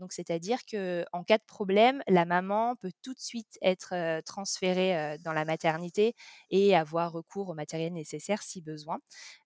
donc, 0.00 0.12
c'est-à-dire 0.12 0.58
qu'en 0.64 1.22
cas 1.24 1.36
de 1.36 1.44
problème, 1.46 2.02
la 2.08 2.24
maman 2.24 2.74
peut 2.76 2.90
tout 3.02 3.12
de 3.12 3.20
suite 3.20 3.58
être 3.60 4.20
transférée 4.24 5.18
dans 5.22 5.34
la 5.34 5.44
maternité 5.44 6.14
et 6.50 6.74
avoir 6.74 7.12
recours 7.12 7.50
au 7.50 7.54
matériel 7.54 7.92
nécessaire 7.92 8.42
si 8.42 8.62
besoin. 8.62 8.98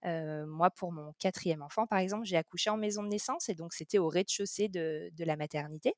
moi, 0.04 0.70
pour 0.70 0.92
mon 0.92 1.12
quatrième 1.18 1.62
enfant, 1.62 1.86
par 1.86 1.98
exemple, 1.98 2.24
j'ai 2.24 2.36
accouché 2.36 2.70
en 2.70 2.76
maison 2.76 3.02
de 3.02 3.08
naissance 3.08 3.48
et 3.48 3.54
donc 3.54 3.72
c'était 3.72 3.98
au 3.98 4.08
rez-de-chaussée 4.08 4.68
de, 4.68 5.10
la 5.18 5.36
maternité. 5.36 5.94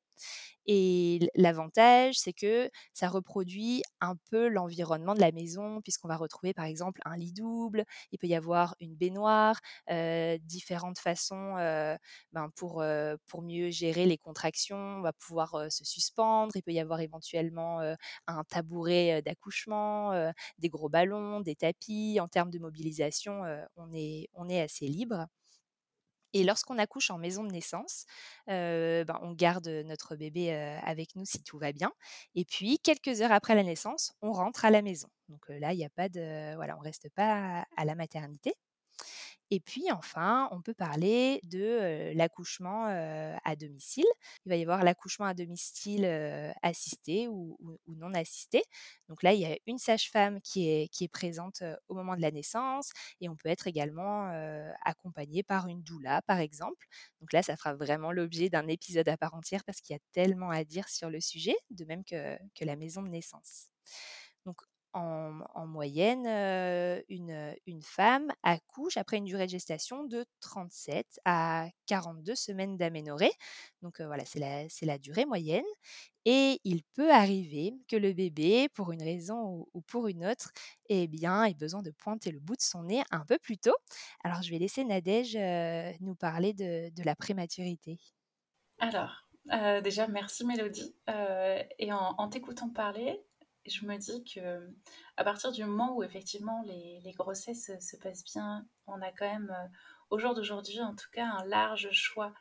Et 0.67 1.29
l'avantage, 1.35 2.15
c'est 2.19 2.33
que 2.33 2.71
ça 2.93 3.09
reproduit 3.09 3.83
un 4.01 4.17
peu 4.31 4.49
l'environnement 4.49 5.15
de 5.15 5.21
la 5.21 5.33
maison, 5.33 5.81
puisqu'on 5.83 6.09
va 6.09 6.17
retrouver 6.17 6.55
par 6.55 6.65
exemple 6.65 7.01
un 7.05 7.17
lit 7.17 7.33
double, 7.33 7.85
il 8.13 8.19
peut 8.19 8.27
y 8.27 8.35
avoir 8.35 8.75
une 8.81 8.95
baignoire, 8.95 9.61
différentes 10.41 10.99
façons 10.99 11.55
ben, 12.33 12.51
pour, 12.57 12.83
pour 13.27 13.43
mieux 13.43 13.71
gérer 13.71 14.07
les 14.07 14.19
contractions, 14.19 14.46
on 14.71 15.01
va 15.01 15.13
pouvoir 15.13 15.71
se 15.71 15.85
suspendre, 15.85 16.53
il 16.57 16.63
peut 16.63 16.73
y 16.73 16.81
avoir 16.81 17.01
éventuellement 17.01 17.81
un 18.27 18.45
tabouret 18.45 19.23
d'accouchement, 19.23 20.33
des 20.59 20.69
gros 20.69 20.89
ballons, 20.89 21.41
des 21.41 21.57
tapis. 21.57 22.19
En 22.21 22.29
termes 22.29 22.51
de 22.51 22.59
mobilisation, 22.59 23.43
on, 23.77 23.93
est, 23.93 24.61
assez 24.61 24.87
libre. 24.87 25.27
Et 26.33 26.45
lorsqu'on 26.45 26.79
accouche 26.79 27.11
en 27.11 27.19
maison 27.19 27.45
de 27.45 27.53
naissance, 27.53 28.05
ben, 28.47 29.19
on 29.23 29.33
garde 29.33 29.69
notre 29.87 30.17
bébé 30.17 30.53
avec 30.83 31.17
nous 31.17 31.25
si 31.25 31.43
tout 31.43 31.59
va 31.59 31.73
bien. 31.73 31.93
Et 32.35 32.45
puis, 32.45 32.79
quelques 32.79 33.21
heures 33.23 33.33
après 33.33 33.55
la 33.55 33.63
naissance, 33.63 34.13
on 34.23 34.33
rentre 34.33 34.65
à 34.65 34.71
la 34.71 34.83
maison. 34.83 35.09
Donc 35.29 35.49
là, 35.49 35.73
il 35.73 35.79
n'y 35.79 35.85
a 35.85 35.91
pas 35.91 36.09
de, 36.09 36.55
voilà, 36.57 36.77
on 36.77 36.81
reste 36.81 37.09
pas 37.15 37.65
à 37.77 37.85
la 37.85 37.95
maternité. 37.95 38.55
Et 39.51 39.61
puis 39.61 39.85
enfin, 39.93 40.49
on 40.51 40.61
peut 40.61 40.75
parler 40.75 41.41
de 41.45 42.13
l'accouchement 42.15 42.87
à 42.87 43.57
domicile. 43.57 44.07
Il 44.45 44.49
va 44.49 44.57
y 44.57 44.63
avoir 44.63 44.83
l'accouchement 44.83 45.27
à 45.27 45.35
domicile 45.35 46.05
assisté 46.63 47.29
ou, 47.29 47.59
non 47.87 48.13
assisté. 48.15 48.63
Donc 49.09 49.23
là, 49.23 49.33
il 49.35 49.41
y 49.41 49.47
a 49.47 49.57
une 49.67 49.79
sage-femme 49.79 50.41
qui 50.41 50.69
est, 50.69 51.09
présente 51.13 51.63
au 51.89 51.95
moment 51.95 52.17
de 52.17 52.21
la 52.21 52.33
naissance 52.33 52.91
et 53.21 53.29
on 53.29 53.37
peut 53.37 53.49
être 53.49 53.69
également 53.69 54.29
accompagné 54.85 55.43
par 55.43 55.69
une 55.69 55.83
doula, 55.83 56.23
par 56.23 56.41
exemple. 56.41 56.87
Donc 57.21 57.33
là, 57.33 57.43
ça 57.43 57.57
fera 57.57 57.75
vraiment 57.75 58.13
l'objet 58.13 58.49
d'un 58.49 58.67
épisode 58.67 59.09
à 59.09 59.17
part 59.17 59.35
entière 59.35 59.65
parce 59.65 59.81
qu'il 59.81 59.95
y 59.95 59.97
a 59.97 60.03
tellement 60.13 60.51
à 60.51 60.65
dire 60.65 60.89
sur 60.89 61.11
le 61.11 61.21
sujet, 61.21 61.57
de 61.71 61.85
même 61.85 62.05
que 62.05 62.65
la 62.65 62.77
maison 62.77 63.03
de 63.03 63.09
naissance. 63.09 63.69
En, 64.99 65.67
moyenne, 65.67 66.27
une, 67.11 67.83
femme 67.83 68.33
accouche 68.43 68.97
après 68.97 69.19
une 69.19 69.25
durée 69.25 69.45
de 69.45 69.51
gestation 69.51 70.05
de 70.05 70.25
37 70.41 71.21
à 71.27 71.69
42 71.85 72.35
semaines 72.35 72.79
d'aménorrhée. 72.79 73.33
Donc 73.83 74.01
voilà, 74.01 74.25
c'est 74.25 74.39
la, 74.87 74.99
durée 74.99 75.27
moyenne. 75.27 75.67
Et 76.25 76.61
il 76.65 76.83
peut 76.95 77.13
arriver 77.13 77.75
que 77.89 77.97
le 77.97 78.15
bébé, 78.15 78.71
pour 78.71 78.91
une 78.91 79.03
raison 79.03 79.67
ou, 79.75 79.81
pour 79.83 80.09
une 80.09 80.25
autre, 80.25 80.51
eh 80.89 81.07
bien, 81.09 81.45
ait 81.45 81.53
besoin 81.53 81.83
de 81.83 81.91
pointer 81.91 82.31
le 82.31 82.41
bout 82.41 82.57
de 82.57 82.63
son 82.63 82.85
nez 82.85 83.03
un 83.11 83.25
peu 83.27 83.39
plus 83.39 83.59
tôt. 83.59 83.77
Alors, 84.25 84.41
je 84.41 84.51
vais 84.51 84.59
laisser 84.59 84.83
Nadège 84.85 85.37
nous 86.01 86.15
parler 86.15 86.55
de, 86.55 87.05
la 87.05 87.15
prématurité. 87.15 87.99
Alors, 88.79 89.29
déjà, 89.85 90.09
merci 90.09 90.47
Mélodie. 90.47 90.95
et 91.79 91.93
en 91.93 92.29
t'écoutant 92.31 92.71
parler, 92.71 93.21
je 93.71 93.87
me 93.87 93.97
dis 93.97 94.25
que 94.25 94.75
à 95.17 95.25
partir 95.25 95.53
du 95.53 95.65
moment 95.65 95.97
où 95.97 96.03
effectivement 96.03 96.63
les, 96.67 97.13
grossesses 97.13 97.71
se 97.81 97.97
passent 97.97 98.25
bien, 98.25 98.67
on 98.87 99.01
a 99.03 99.11
quand 99.13 99.31
même, 99.31 99.51
euh, 99.51 99.69
au 100.11 100.19
jour 100.19 100.35
d'aujourd'hui 100.35 100.81
en 100.81 100.95
tout 100.95 101.09
cas, 101.13 101.27
un 101.27 101.45
large 101.45 101.91
choix 101.93 102.33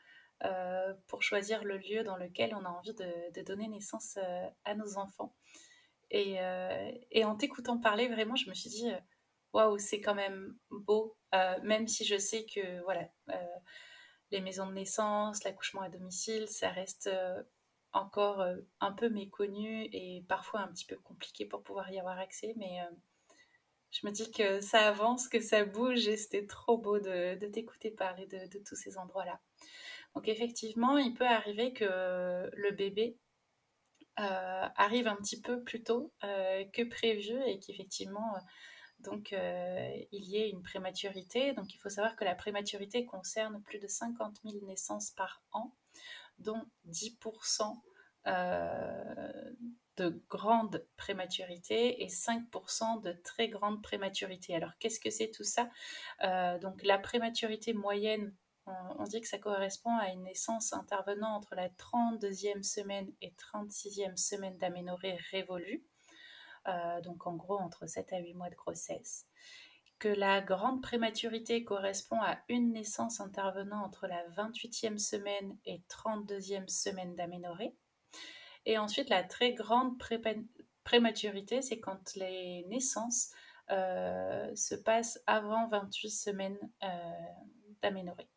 euh, 0.43 0.93
pour 1.07 1.23
choisir 1.23 1.63
le 1.63 1.77
lieu 1.77 2.03
dans 2.03 2.17
lequel 2.17 2.53
on 2.55 2.65
a 2.65 2.69
envie 2.69 2.93
de, 2.93 3.43
donner 3.43 3.67
naissance 3.67 4.17
euh, 4.17 4.47
à 4.65 4.75
nos 4.75 4.97
enfants. 4.97 5.35
Et, 6.11 6.37
et 7.11 7.25
en 7.25 7.35
t'écoutant 7.35 7.79
parler, 7.79 8.07
vraiment, 8.07 8.35
je 8.35 8.47
me 8.47 8.53
suis 8.53 8.69
dit, 8.69 8.89
waouh, 9.53 9.77
c'est 9.79 9.99
quand 9.99 10.13
même 10.13 10.55
beau, 10.69 11.17
même 11.63 11.87
si 11.87 12.05
je 12.05 12.17
sais 12.17 12.45
que 12.45 12.81
voilà, 12.83 13.09
les 14.31 14.39
maisons 14.39 14.67
de 14.67 14.73
naissance, 14.73 15.43
l'accouchement 15.43 15.81
à 15.81 15.89
domicile, 15.89 16.47
ça 16.47 16.69
reste 16.69 17.09
encore 17.95 18.41
euh, 18.41 18.57
un 18.81 18.91
peu 18.91 19.09
méconnu 19.09 19.87
et 19.91 20.23
parfois 20.27 20.61
un 20.61 20.67
petit 20.67 20.85
peu 20.85 20.97
compliqué 20.97 21.45
pour 21.45 21.63
pouvoir 21.63 21.89
y 21.91 21.99
avoir 21.99 22.19
accès. 22.19 22.53
Mais 22.57 22.81
euh, 22.81 22.95
je 23.91 24.05
me 24.05 24.11
dis 24.11 24.29
que 24.31 24.59
ça 24.59 24.87
avance, 24.87 25.27
que 25.27 25.39
ça 25.39 25.65
bouge 25.65 26.07
et 26.07 26.17
c'était 26.17 26.45
trop 26.45 26.77
beau 26.77 26.99
de, 26.99 27.35
t'écouter 27.47 27.91
parler 27.91 28.27
de, 28.27 28.59
tous 28.59 28.75
ces 28.75 28.97
endroits-là. 28.97 29.39
Donc 30.13 30.27
effectivement, 30.27 30.97
il 30.97 31.13
peut 31.13 31.27
arriver 31.27 31.73
que 31.73 32.49
le 32.53 32.71
bébé 32.71 33.17
euh, 34.19 34.67
arrive 34.75 35.07
un 35.07 35.15
petit 35.15 35.41
peu 35.41 35.61
plus 35.63 35.83
tôt 35.83 36.13
que 36.21 36.83
prévu 36.83 37.41
et 37.45 37.59
qu'effectivement, 37.59 38.33
donc, 38.99 39.33
il 39.33 40.23
y 40.23 40.37
ait 40.37 40.49
une 40.49 40.63
prématurité. 40.63 41.53
Donc, 41.53 41.73
il 41.73 41.77
faut 41.77 41.89
savoir 41.89 42.15
que 42.15 42.23
la 42.23 42.33
prématurité 42.33 43.05
concerne 43.05 43.61
plus 43.61 43.77
de 43.77 43.87
50 43.87 44.39
000 44.43 44.65
naissances 44.65 45.11
par 45.11 45.43
an 45.51 45.73
dont 46.39 46.61
10% 46.89 47.81
euh, 48.27 49.51
de 49.97 50.21
grande 50.29 50.85
prématurité 50.97 52.03
et 52.03 52.07
5% 52.07 53.01
de 53.01 53.13
très 53.23 53.47
grande 53.47 53.81
prématurité. 53.81 54.53
Alors 54.53 54.71
qu'est-ce 54.79 54.99
que 54.99 55.09
c'est 55.09 55.31
tout 55.31 55.43
ça? 55.43 55.69
Euh, 56.23 56.59
Donc 56.59 56.83
la 56.83 56.97
prématurité 56.97 57.73
moyenne, 57.73 58.33
on, 58.65 59.03
dit 59.03 59.21
que 59.21 59.27
ça 59.27 59.37
correspond 59.37 59.95
à 59.97 60.09
une 60.09 60.23
naissance 60.23 60.73
intervenant 60.73 61.35
entre 61.35 61.55
la 61.55 61.69
32e 61.69 62.63
semaine 62.63 63.09
et 63.21 63.31
36e 63.31 64.17
semaine 64.17 64.57
d'aménorrhée 64.57 65.17
révolue. 65.31 65.85
Euh, 66.67 66.99
donc 67.01 67.27
en 67.27 67.35
gros 67.35 67.59
entre 67.59 67.87
7 67.87 68.11
à 68.11 68.17
8 68.17 68.33
mois 68.33 68.49
de 68.49 68.55
grossesse 68.55 69.27
que 69.99 70.07
la 70.07 70.41
grande 70.41 70.81
prématurité 70.81 71.63
correspond 71.63 72.21
à 72.21 72.37
une 72.49 72.73
naissance 72.73 73.19
intervenant 73.19 73.83
entre 73.83 74.07
la 74.07 74.27
28e 74.29 74.97
semaine 74.97 75.57
et 75.65 75.81
32e 75.89 76.67
semaine 76.67 77.15
d'aménorrhée. 77.15 77.75
Et 78.65 78.77
ensuite, 78.77 79.09
la 79.09 79.23
très 79.23 79.53
grande 79.53 79.97
prématurité, 80.83 81.61
c'est 81.61 81.79
quand 81.79 82.15
les 82.15 82.65
naissances 82.67 83.31
euh, 83.71 84.55
se 84.55 84.75
passent 84.75 85.19
avant 85.27 85.67
28 85.69 86.09
semaines 86.09 86.57
euh, 86.83 86.87
d'aménorrhée. 87.81 88.29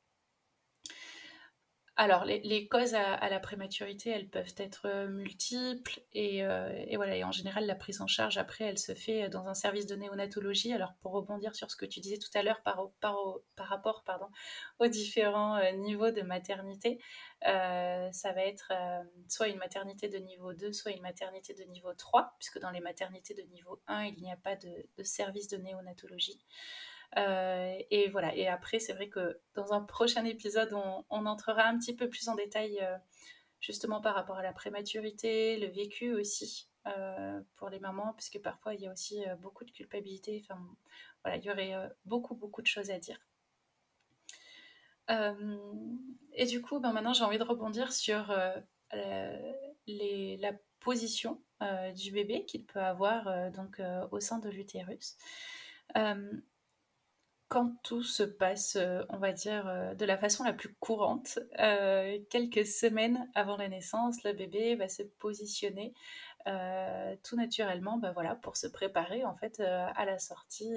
Alors, 2.01 2.25
les, 2.25 2.69
causes 2.69 2.95
à, 2.95 3.29
la 3.29 3.41
prématurité, 3.41 4.11
elles 4.11 4.29
peuvent 4.29 4.55
être 4.59 4.87
euh, 4.87 5.09
multiples 5.09 6.01
euh, 6.15 6.85
et, 6.87 6.97
voilà. 6.97 7.17
Et 7.17 7.25
en 7.25 7.33
général, 7.33 7.67
la 7.67 7.75
prise 7.75 8.01
en 8.01 8.07
charge 8.07 8.39
après, 8.39 8.67
elle 8.67 8.79
se 8.79 8.95
fait 8.95 9.29
dans 9.29 9.49
un 9.49 9.55
service 9.55 9.87
de 9.87 9.97
néonatologie. 9.97 10.73
Alors, 10.73 10.95
pour 11.03 11.11
rebondir 11.11 11.57
sur 11.57 11.73
ce 11.73 11.75
que 11.75 11.85
tu 11.85 11.99
disais 11.99 12.19
tout 12.19 12.31
à 12.39 12.45
l'heure 12.45 12.63
par, 12.63 12.77
rapport 13.59 14.05
aux 14.79 14.87
différents 14.87 15.57
euh, 15.57 15.73
niveaux 15.73 16.13
de 16.13 16.23
maternité, 16.23 17.01
ça 17.43 18.33
va 18.33 18.45
être 18.45 18.73
soit 19.29 19.49
une 19.49 19.59
maternité 19.59 20.09
de 20.09 20.19
niveau 20.19 20.53
2, 20.53 20.73
soit 20.73 20.93
une 20.93 21.03
maternité 21.03 21.53
de 21.53 21.65
niveau 21.65 21.93
3, 21.95 22.37
puisque 22.39 22.61
dans 22.61 22.71
les 22.71 22.81
maternités 22.81 23.35
de 23.35 23.43
niveau 23.43 23.83
1, 23.89 24.05
il 24.05 24.23
n'y 24.23 24.31
a 24.31 24.37
pas 24.37 24.55
de 24.55 25.03
service 25.03 25.49
de 25.49 25.57
néonatologie. 25.57 26.39
Euh, 27.17 27.79
et 27.91 28.09
voilà, 28.11 28.35
et 28.35 28.49
après, 28.49 28.79
c'est 28.79 28.93
vrai 28.93 29.09
que 29.09 29.41
dans 29.55 29.73
un 29.73 29.81
prochain 29.81 30.25
épisode, 30.25 30.73
on, 30.75 31.27
entrera 31.27 31.65
un 31.65 31.79
petit 31.79 31.97
peu 31.97 32.09
plus 32.09 32.29
en 32.29 32.35
détail 32.35 32.79
euh, 32.83 32.97
justement 33.61 34.01
par 34.01 34.15
rapport 34.15 34.37
à 34.37 34.43
la 34.43 34.53
prématurité, 34.53 35.59
le 35.59 35.69
vécu 35.69 36.15
aussi 36.15 36.69
pour 37.57 37.69
les 37.69 37.81
mamans, 37.81 38.15
puisque 38.15 38.41
parfois 38.41 38.73
il 38.73 38.81
y 38.81 38.87
a 38.87 38.93
aussi 38.93 39.23
beaucoup 39.41 39.67
de 39.67 39.71
culpabilité. 39.71 40.43
Enfin, 40.43 40.59
voilà, 41.23 41.37
il 41.37 41.45
y 41.45 41.51
aurait 41.51 41.75
beaucoup, 42.07 42.35
beaucoup 42.35 42.63
de 42.63 42.67
choses 42.67 42.91
à 42.91 42.99
dire. 42.99 43.21
et 45.11 46.47
du 46.47 46.63
coup, 46.63 46.81
ben 46.81 46.95
maintenant, 46.95 47.13
j'ai 47.13 47.25
envie 47.25 47.37
de 47.37 47.45
rebondir 47.45 47.93
sur 47.93 48.35
la 48.95 50.53
position 50.81 51.43
du 51.95 52.11
bébé 52.11 52.47
qu'il 52.47 52.65
peut 52.65 52.81
avoir 52.81 53.51
donc, 53.51 53.83
au 54.11 54.21
sein 54.21 54.39
de 54.39 54.49
l'utérus 54.49 55.19
quand 57.49 57.73
tout 57.83 58.03
se 58.03 58.23
passe, 58.23 58.77
euh, 58.77 59.03
on 59.09 59.19
va 59.19 59.33
dire, 59.33 59.67
euh, 59.67 59.95
de 59.95 60.05
la 60.05 60.19
façon 60.19 60.45
la 60.45 60.53
plus 60.53 60.75
courante, 60.75 61.39
euh, 61.59 62.19
quelques 62.31 62.67
semaines 62.67 63.31
avant 63.35 63.57
la 63.57 63.69
naissance, 63.69 64.23
le 64.25 64.33
bébé 64.33 64.75
va 64.77 64.89
se 64.89 65.03
positionner 65.03 65.95
tout 67.25 67.37
naturellement 67.37 67.99
bah 67.99 68.13
voilà, 68.13 68.35
pour 68.35 68.57
se 68.57 68.67
préparer 68.67 69.23
en 69.23 69.37
fait 69.37 69.61
à 69.61 70.07
la 70.07 70.19
sortie 70.19 70.73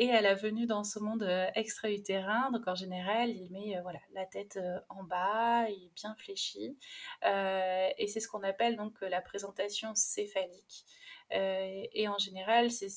et, 0.00 0.10
à 0.10 0.20
la 0.20 0.34
venue 0.34 0.66
dans 0.66 0.82
ce 0.82 0.98
monde 0.98 1.22
extra-utérin. 1.54 2.50
Donc 2.50 2.66
en 2.66 2.74
général, 2.74 3.30
il 3.30 3.52
met 3.52 3.80
voilà, 3.82 4.00
la 4.14 4.26
tête 4.26 4.58
en 4.88 5.04
bas, 5.04 5.68
il 5.68 5.84
est 5.84 5.94
bien 5.94 6.16
fléchi. 6.16 6.76
et 7.22 8.06
c'est 8.08 8.18
ce 8.18 8.26
qu'on 8.26 8.42
appelle 8.42 8.74
donc 8.74 9.00
la 9.00 9.20
présentation 9.20 9.94
céphalique. 9.94 10.84
et 11.30 12.08
en 12.08 12.18
général, 12.18 12.72
c'est 12.72 12.88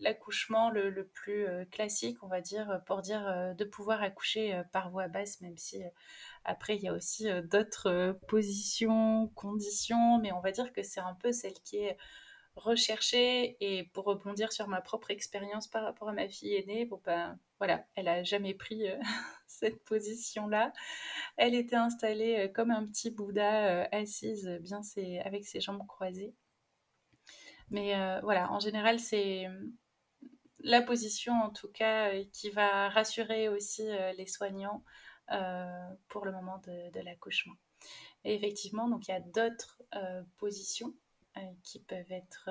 l'accouchement 0.00 0.70
le, 0.70 1.04
plus 1.06 1.46
euh, 1.46 1.64
classique, 1.66 2.22
on 2.22 2.28
va 2.28 2.40
dire, 2.40 2.70
euh, 2.70 2.78
pour 2.78 3.02
dire 3.02 3.26
euh, 3.26 3.54
de 3.54 3.64
pouvoir 3.64 4.02
accoucher 4.02 4.62
par 4.72 4.90
voie 4.90 5.08
basse, 5.08 5.40
même 5.40 5.56
si 5.56 5.82
après 6.44 6.76
il 6.76 6.82
y 6.82 6.88
a 6.88 6.92
aussi 6.92 7.28
d'autres 7.44 8.18
positions, 8.28 9.28
conditions, 9.34 10.18
mais 10.18 10.32
on 10.32 10.40
va 10.40 10.52
dire 10.52 10.72
que 10.72 10.82
c'est 10.82 11.00
un 11.00 11.14
peu 11.14 11.32
celle 11.32 11.54
qui 11.64 11.78
est 11.78 11.96
recherchée. 12.56 13.56
Et 13.60 13.84
pour 13.92 14.04
rebondir 14.06 14.52
sur 14.52 14.68
ma 14.68 14.80
propre 14.80 15.10
expérience 15.10 15.68
par 15.68 15.84
rapport 15.84 16.08
à 16.08 16.12
ma 16.12 16.28
fille 16.28 16.54
aînée, 16.54 16.84
bon 16.86 17.00
ben 17.04 17.38
voilà, 17.58 17.84
elle 17.94 18.08
a 18.08 18.22
jamais 18.22 18.54
pris 18.54 18.86
cette 19.46 19.84
position-là. 19.84 20.72
Elle 21.36 21.54
était 21.54 21.76
installée 21.76 22.50
comme 22.54 22.70
un 22.70 22.86
petit 22.86 23.10
Bouddha, 23.10 23.84
assise 23.92 24.48
bien 24.62 24.80
avec 25.24 25.46
ses 25.46 25.60
jambes 25.60 25.86
croisées. 25.86 26.34
Mais 27.70 27.94
voilà, 28.22 28.50
en 28.50 28.60
général, 28.60 28.98
c'est 28.98 29.46
la 30.62 30.82
position 30.82 31.32
en 31.32 31.50
tout 31.50 31.68
cas 31.68 32.12
euh, 32.12 32.24
qui 32.32 32.50
va 32.50 32.88
rassurer 32.88 33.48
aussi 33.48 33.88
euh, 33.88 34.12
les 34.12 34.26
soignants 34.26 34.82
euh, 35.32 35.88
pour 36.08 36.24
le 36.24 36.32
moment 36.32 36.60
de, 36.66 37.00
l'accouchement. 37.00 37.54
Effectivement, 38.24 38.88
donc 38.88 39.08
il 39.08 39.12
y 39.12 39.14
a 39.14 39.20
d'autres 39.20 39.80
positions 40.36 40.92
qui 41.62 41.78
peuvent 41.78 42.10
être 42.10 42.50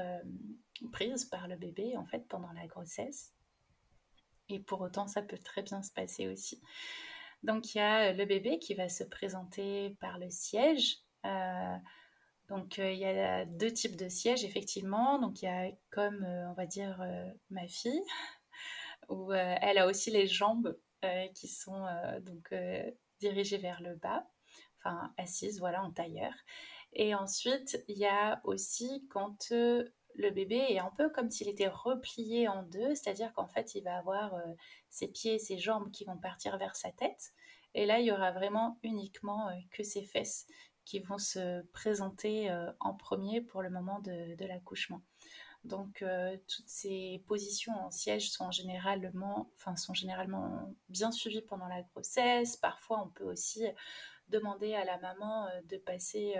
prises 0.92 1.25
par 1.25 1.48
le 1.48 1.58
bébé 1.58 1.96
en 1.96 2.06
fait 2.06 2.28
pendant 2.28 2.51
la 2.54 2.66
grossesse. 2.66 3.34
Et 4.48 4.60
pour 4.60 4.82
autant, 4.82 5.08
ça 5.08 5.22
peut 5.22 5.38
très 5.38 5.62
bien 5.62 5.84
se 5.84 5.92
passer 5.92 6.28
aussi. 6.28 6.60
Donc 7.44 7.75
il 7.75 7.78
y 7.78 7.82
a 7.82 8.13
le 8.13 8.25
bébé 8.25 8.58
qui 8.58 8.74
va 8.74 8.89
se 8.89 9.04
présenter 9.04 9.96
par 10.00 10.18
le 10.18 10.32
siège. 10.32 10.98
Donc 12.50 12.79
euh, 12.79 12.91
il 12.91 13.00
y 13.00 13.06
a 13.06 13.46
deux 13.46 13.72
types 13.72 13.96
de 13.96 14.10
sièges 14.10 14.44
effectivement. 14.44 15.20
Donc 15.20 15.41
il 15.41 15.46
y 15.46 15.48
a 15.48 15.72
comme 15.91 16.24
euh, 16.24 16.50
on 16.50 16.53
va 16.53 16.65
dire 16.65 17.00
euh, 17.01 17.25
ma 17.50 17.68
fille 17.68 18.01
où 19.10 19.32
elle 19.34 19.77
a 19.77 19.88
aussi 19.88 20.12
les 20.12 20.27
jambes 20.27 20.77
qui 21.34 21.48
sont 21.48 21.86
donc 22.22 22.53
dirigées 23.20 23.58
vers 23.58 23.82
le 23.82 23.96
bas, 23.96 24.27
enfin 24.77 25.12
assises 25.18 25.60
voilà 25.60 25.82
en 25.82 25.91
tailleur. 25.91 26.34
Et 26.94 27.15
ensuite 27.15 27.84
il 27.88 27.98
y 27.98 28.06
a 28.06 28.39
aussi 28.44 29.08
quand 29.10 29.50
le 29.50 30.29
bébé 30.29 30.58
est 30.70 30.77
un 30.77 30.91
peu 30.96 31.10
comme 31.10 31.32
s'il 31.32 31.50
était 31.50 31.70
replié 31.70 32.48
en 32.48 32.62
deux, 32.62 32.94
c'est-à-dire 32.94 33.34
qu'en 33.34 33.48
fait 33.48 33.74
il 33.74 33.82
va 33.82 33.98
avoir 33.98 34.36
ses 34.89 35.08
pieds 35.08 35.36
et 35.36 35.39
ses 35.39 35.58
jambes 35.58 35.89
qui 35.89 36.06
vont 36.06 36.18
partir 36.18 36.60
vers 36.60 36.75
sa 36.75 36.91
tête. 36.91 37.32
Et 37.74 37.88
là, 37.88 38.00
il 38.00 38.06
y 38.06 38.12
aura 38.12 38.32
vraiment 38.32 38.77
uniquement 38.84 39.50
que 39.72 39.84
ses 39.84 40.03
fesses 40.03 40.46
qui 40.89 40.98
vont 40.98 41.19
se 41.19 41.62
présenter 41.67 42.50
euh, 42.50 42.72
en 42.79 42.96
premier 42.96 43.41
pour 43.41 43.62
le 43.62 43.69
moment 43.69 44.00
de, 44.00 44.43
l'accouchement. 44.43 45.03
Donc 45.63 46.01
euh, 46.01 46.36
toutes 46.48 46.67
ces 46.67 47.24
positions 47.27 47.74
en 47.74 47.91
siège 47.91 48.31
sont 48.31 48.50
généralement, 48.50 49.51
enfin, 49.55 49.75
sont 49.75 49.93
généralement 49.93 50.74
bien 50.88 51.12
suivies 51.12 51.43
pendant 51.43 51.67
la 51.67 51.84
grossesse. 51.84 52.58
Parfois, 52.58 53.03
on 53.05 53.10
peut 53.10 53.25
aussi 53.25 53.66
demander 54.29 54.74
à 54.74 54.83
la 54.83 54.98
maman 54.98 55.46
euh, 55.46 55.61
de 55.70 55.77
passer 55.77 56.35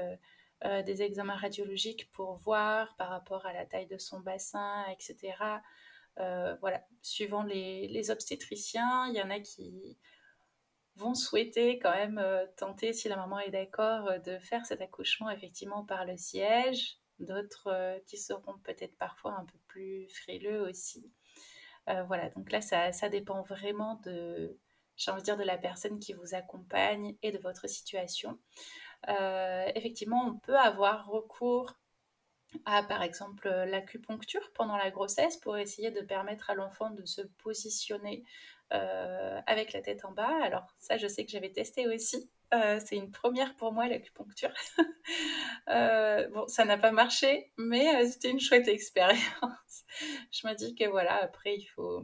des 0.86 1.04
examens 1.04 1.38
radiologiques 1.38 2.12
pour 2.12 2.36
voir 2.36 2.94
par 2.98 3.08
rapport 3.08 3.46
à 3.46 3.54
la 3.54 3.66
taille 3.66 3.88
de 3.88 3.98
son 3.98 4.20
bassin, 4.20 4.84
etc. 4.92 5.38
voilà, 6.60 6.84
suivant 7.02 7.44
les, 7.44 7.88
les, 7.88 8.12
obstétriciens, 8.12 9.08
il 9.08 9.16
y 9.16 9.22
en 9.22 9.30
a 9.30 9.40
qui 9.40 9.98
vont 11.00 11.16
souhaiter 11.16 11.80
quand 11.80 11.94
même 11.94 12.20
euh, 12.20 12.46
tenter, 12.58 12.94
si 12.94 13.08
la 13.10 13.16
maman 13.16 13.40
est 13.40 13.52
d'accord, 13.52 14.08
euh, 14.08 14.20
de 14.20 14.38
faire 14.40 14.66
cet 14.66 14.82
accouchement 14.82 15.30
effectivement 15.30 15.86
par 15.86 16.06
le 16.06 16.18
siège. 16.18 16.98
D'autres 17.20 17.68
euh, 17.68 18.00
qui 18.06 18.18
seront 18.18 18.58
peut-être 18.60 18.98
parfois 18.98 19.34
un 19.34 19.46
peu 19.46 19.58
plus 19.68 20.08
frileux 20.10 20.62
aussi. 20.62 21.12
voilà, 22.08 22.30
donc 22.30 22.52
là, 22.52 22.62
ça, 22.62 22.92
ça 22.92 23.10
dépend 23.10 23.42
vraiment 23.42 23.96
de, 24.06 24.60
j'ai 24.96 25.10
envie 25.10 25.22
de 25.22 25.26
dire, 25.26 25.38
de 25.38 25.44
la 25.44 25.58
personne 25.58 26.00
qui 26.00 26.14
vous 26.14 26.36
accompagne 26.36 27.16
et 27.24 27.32
de 27.32 27.40
votre 27.40 27.68
situation. 27.68 28.38
effectivement, 29.08 30.24
on 30.28 30.38
peut 30.38 30.58
avoir 30.58 31.08
recours 31.08 31.74
à 32.66 32.84
par 32.84 33.02
exemple 33.02 33.50
l'acupuncture 33.50 34.52
pendant 34.54 34.78
la 34.78 34.92
grossesse 34.92 35.38
pour 35.38 35.58
essayer 35.58 35.90
de 35.90 36.02
permettre 36.02 36.52
à 36.52 36.56
l'enfant 36.56 36.92
de 36.92 37.06
se 37.06 37.22
positionner 37.44 38.24
euh, 38.72 39.42
avec 39.48 39.74
la 39.74 39.82
tête 39.82 40.06
en 40.06 40.12
bas. 40.12 40.44
Alors 40.44 40.68
ça, 40.78 40.98
je 40.98 41.08
sais 41.08 41.26
que 41.26 41.32
j'avais 41.32 41.52
testé 41.52 41.88
aussi. 41.88 42.30
Euh, 42.54 42.80
c'est 42.86 42.96
une 42.96 43.10
première 43.10 43.56
pour 43.56 43.72
moi 43.72 43.88
l'acupuncture. 43.88 44.54
Euh, 45.68 46.28
bon, 46.30 46.48
ça 46.48 46.66
n'a 46.66 46.78
pas 46.78 46.92
marché, 46.92 47.52
mais 47.58 48.08
c'était 48.08 48.32
une 48.32 48.40
chouette 48.40 48.68
expérience. 48.68 49.84
je 50.32 50.48
me 50.48 50.56
dis 50.56 50.74
que 50.74 50.86
voilà, 50.86 51.16
après 51.22 51.56
il 51.56 51.66
faut, 51.66 52.02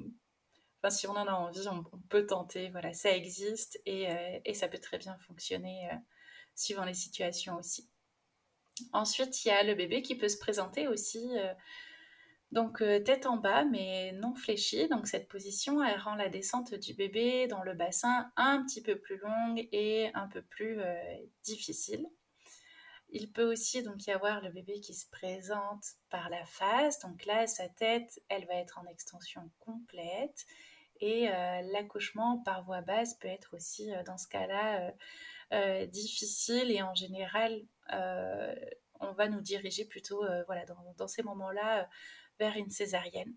enfin 0.80 0.92
si 0.92 1.08
on 1.08 1.12
en 1.12 1.28
a 1.28 1.32
envie, 1.32 1.68
on, 1.68 1.84
peut 2.10 2.28
tenter. 2.28 2.70
Voilà, 2.70 2.94
ça 2.94 3.12
existe 3.12 3.80
et, 3.88 4.08
et, 4.46 4.54
ça 4.54 4.68
peut 4.68 4.78
très 4.78 5.00
bien 5.00 5.18
fonctionner 5.28 5.90
suivant 6.56 6.86
les 6.86 6.94
situations 6.94 7.56
aussi. 7.58 7.90
Ensuite, 8.94 9.46
il 9.46 9.48
y 9.48 9.52
a 9.52 9.64
le 9.64 9.74
bébé 9.74 10.04
qui 10.04 10.16
peut 10.16 10.30
se 10.30 10.38
présenter 10.38 10.88
aussi 10.88 11.28
donc 12.56 12.82
euh, 12.82 13.02
tête 13.02 13.26
en 13.26 13.36
bas 13.36 13.66
mais 13.66 14.14
non 14.14 14.34
fléchie. 14.34 14.88
Donc 14.88 15.08
cette 15.08 15.28
position, 15.28 15.84
elle 15.84 16.00
rend 16.00 16.16
la 16.16 16.30
descente 16.30 16.74
du 16.74 16.94
bébé 16.94 17.48
dans 17.48 17.62
le 17.64 17.74
bassin 17.74 18.32
un 18.38 18.64
petit 18.64 18.82
peu 18.82 18.98
plus 18.98 19.18
longue 19.18 19.68
et 19.74 20.10
un 20.14 20.28
peu 20.30 20.42
plus 20.42 20.80
euh, 20.80 20.96
difficile. 21.44 22.08
Il 23.10 23.30
peut 23.34 23.44
aussi 23.44 23.84
donc 23.84 24.08
y 24.08 24.12
avoir 24.12 24.42
le 24.42 24.52
bébé 24.52 24.80
qui 24.80 24.94
se 24.94 25.06
présente 25.10 25.84
par 26.10 26.30
la 26.30 26.46
face. 26.46 27.00
Donc 27.00 27.26
là, 27.26 27.46
sa 27.46 27.68
tête, 27.68 28.22
elle 28.30 28.46
va 28.48 28.56
être 28.56 28.80
en 28.80 28.90
extension 28.90 29.52
complète. 29.60 30.46
Et 31.02 31.30
euh, 31.30 31.62
l'accouchement 31.74 32.42
par 32.46 32.64
voie 32.64 32.82
basse 32.82 33.16
peut 33.16 33.28
être 33.28 33.54
aussi 33.54 33.92
dans 34.06 34.18
ce 34.18 34.30
cas-là 34.30 34.94
difficile 35.88 36.72
et 36.72 36.82
en 36.82 36.96
général, 36.96 37.62
on 37.92 39.12
va 39.14 39.28
nous 39.28 39.42
diriger 39.42 39.86
plutôt 39.86 40.24
voilà, 40.48 40.66
dans 40.98 41.08
ces 41.08 41.22
moments-là 41.22 41.88
vers 42.40 42.56
une 42.58 42.70
césarienne. 42.70 43.34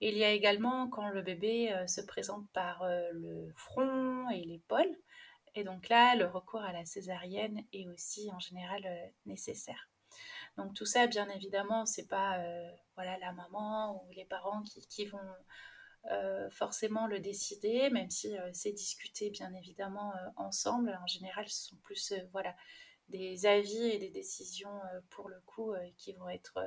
il 0.00 0.16
y 0.16 0.24
a 0.24 0.30
également 0.30 0.88
quand 0.88 1.08
le 1.08 1.22
bébé 1.22 1.72
euh, 1.72 1.86
se 1.86 2.00
présente 2.00 2.48
par 2.52 2.82
euh, 2.82 3.08
le 3.12 3.52
front 3.56 4.28
et 4.30 4.44
l'épaule. 4.44 4.96
Et 5.54 5.64
donc 5.64 5.88
là, 5.88 6.16
le 6.16 6.26
recours 6.26 6.62
à 6.62 6.72
la 6.72 6.84
césarienne 6.84 7.62
est 7.72 7.86
aussi 7.88 8.30
en 8.32 8.38
général 8.38 8.82
euh, 8.86 9.06
nécessaire. 9.26 9.88
Donc 10.56 10.74
tout 10.74 10.86
ça, 10.86 11.06
bien 11.06 11.28
évidemment, 11.30 11.86
c'est 11.86 12.08
pas 12.08 12.44
voilà 12.94 13.16
la 13.18 13.32
maman 13.32 14.04
ou 14.04 14.12
les 14.12 14.26
parents 14.26 14.62
qui, 14.62 15.06
vont 15.06 15.18
forcément 16.50 17.06
le 17.06 17.20
décider, 17.20 17.88
même 17.88 18.10
si 18.10 18.36
c'est 18.52 18.72
discuté 18.72 19.30
bien 19.30 19.50
évidemment 19.54 20.12
ensemble. 20.36 20.98
En 21.02 21.06
général, 21.06 21.48
ce 21.48 21.68
sont 21.68 21.76
plus 21.76 22.12
voilà 22.32 22.54
des 23.08 23.46
avis 23.46 23.82
et 23.82 23.98
des 23.98 24.10
décisions 24.10 24.78
pour 25.08 25.30
le 25.30 25.40
coup 25.46 25.72
qui 25.96 26.12
vont 26.12 26.28
être 26.28 26.58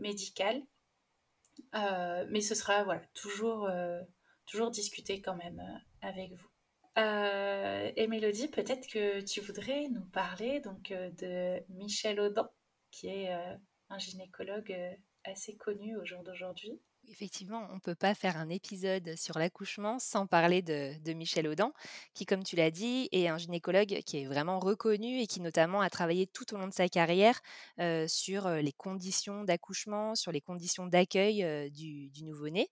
médicale. 0.00 0.62
Euh, 1.74 2.26
mais 2.28 2.40
ce 2.40 2.54
sera 2.54 2.84
voilà, 2.84 3.02
toujours, 3.14 3.66
euh, 3.66 4.00
toujours 4.46 4.70
discuté 4.70 5.20
quand 5.20 5.36
même 5.36 5.60
euh, 5.60 6.08
avec 6.08 6.32
vous. 6.32 6.48
et 6.96 8.06
Mélodie, 8.08 8.48
peut-être 8.48 8.86
que 8.88 9.20
tu 9.20 9.40
voudrais 9.40 9.88
nous 9.88 10.04
parler 10.06 10.60
donc, 10.60 10.90
de 10.90 11.62
Michel 11.70 12.20
Audin, 12.20 12.50
qui 12.90 13.08
est 13.08 13.32
un 13.88 13.98
gynécologue 13.98 14.76
assez 15.24 15.56
connu 15.56 15.96
au 15.96 16.04
jour 16.04 16.22
d'aujourd'hui. 16.22 16.80
Effectivement, 17.10 17.66
on 17.72 17.74
ne 17.74 17.80
peut 17.80 17.96
pas 17.96 18.14
faire 18.14 18.36
un 18.36 18.48
épisode 18.48 19.16
sur 19.16 19.36
l'accouchement 19.36 19.98
sans 19.98 20.28
parler 20.28 20.62
de, 20.62 21.12
Michel 21.12 21.48
Audin, 21.48 21.72
qui, 22.14 22.24
comme 22.24 22.44
tu 22.44 22.54
l'as 22.54 22.70
dit, 22.70 23.08
est 23.10 23.26
un 23.26 23.36
gynécologue 23.36 24.00
qui 24.06 24.18
est 24.18 24.26
vraiment 24.26 24.60
reconnu 24.60 25.18
et 25.18 25.26
qui 25.26 25.40
notamment 25.40 25.80
a 25.80 25.90
travaillé 25.90 26.28
tout 26.28 26.54
au 26.54 26.56
long 26.56 26.68
de 26.68 26.72
sa 26.72 26.88
carrière 26.88 27.40
euh, 27.80 28.06
sur 28.06 28.46
euh, 28.46 28.60
les 28.60 28.72
conditions 28.72 29.42
d'accouchement, 29.42 30.14
sur 30.14 30.30
les 30.30 30.40
conditions 30.40 30.86
d'accueil 30.86 31.42
euh, 31.42 31.68
du, 31.68 32.12
nouveau-né. 32.22 32.68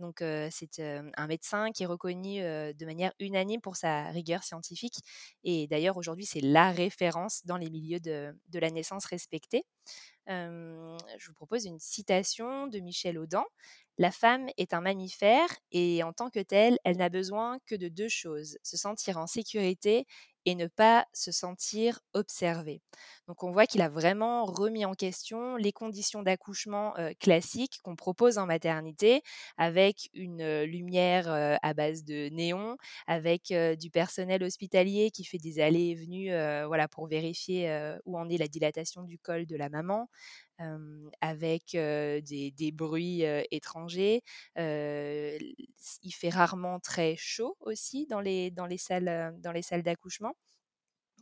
Donc, 0.00 0.24
c'est 0.50 0.80
un 0.80 1.26
médecin 1.28 1.70
qui 1.70 1.84
est 1.84 1.86
reconnu 1.86 2.40
de 2.40 2.84
manière 2.84 3.12
unanime 3.20 3.60
pour 3.60 3.76
sa 3.76 4.08
rigueur 4.08 4.42
scientifique. 4.42 4.96
Et 5.44 5.68
d'ailleurs, 5.68 5.96
aujourd'hui, 5.96 6.26
c'est 6.26 6.40
la 6.40 6.72
référence 6.72 7.46
dans 7.46 7.56
les 7.56 7.70
milieux 7.70 8.00
de 8.00 8.58
la 8.58 8.70
naissance 8.72 9.04
respectée. 9.04 9.64
Je 10.26 11.26
vous 11.26 11.34
propose 11.34 11.66
une 11.66 11.78
citation 11.78 12.66
de 12.66 12.78
Michel 12.80 13.18
Audin. 13.18 13.44
La 13.98 14.10
femme 14.10 14.48
est 14.56 14.74
un 14.74 14.80
mammifère 14.80 15.48
et 15.70 16.02
en 16.02 16.12
tant 16.12 16.30
que 16.30 16.40
telle, 16.40 16.78
elle 16.84 16.96
n'a 16.96 17.08
besoin 17.08 17.58
que 17.66 17.76
de 17.76 17.88
deux 17.88 18.08
choses, 18.08 18.58
se 18.62 18.76
sentir 18.76 19.18
en 19.18 19.26
sécurité 19.26 20.06
et 20.46 20.54
ne 20.54 20.66
pas 20.66 21.06
se 21.12 21.32
sentir 21.32 22.00
observée. 22.12 22.80
Donc 23.28 23.42
on 23.42 23.50
voit 23.50 23.66
qu'il 23.66 23.80
a 23.82 23.88
vraiment 23.88 24.44
remis 24.44 24.84
en 24.84 24.94
question 24.94 25.56
les 25.56 25.72
conditions 25.72 26.22
d'accouchement 26.22 26.94
classiques 27.20 27.80
qu'on 27.82 27.96
propose 27.96 28.38
en 28.38 28.46
maternité, 28.46 29.22
avec 29.56 30.10
une 30.12 30.62
lumière 30.62 31.58
à 31.62 31.74
base 31.74 32.04
de 32.04 32.28
néon, 32.28 32.76
avec 33.06 33.52
du 33.78 33.90
personnel 33.90 34.42
hospitalier 34.42 35.10
qui 35.10 35.24
fait 35.24 35.38
des 35.38 35.60
allées 35.60 35.90
et 35.90 35.94
venues 35.94 36.30
voilà, 36.66 36.88
pour 36.88 37.06
vérifier 37.06 37.94
où 38.04 38.18
en 38.18 38.28
est 38.28 38.38
la 38.38 38.48
dilatation 38.48 39.02
du 39.02 39.18
col 39.18 39.46
de 39.46 39.56
la 39.56 39.68
maman, 39.68 40.08
avec 41.20 41.72
des, 41.72 42.72
bruits 42.72 43.22
étrangers. 43.50 44.22
Il 44.56 46.12
fait 46.12 46.28
rarement 46.30 46.80
très 46.80 47.16
chaud 47.16 47.56
aussi 47.60 48.06
dans 48.06 48.20
les, 48.20 48.50
dans 48.50 48.66
les 48.66 48.78
salles, 48.78 49.34
dans 49.40 49.52
les 49.52 49.62
salles 49.62 49.82
d'accouchement. 49.82 50.34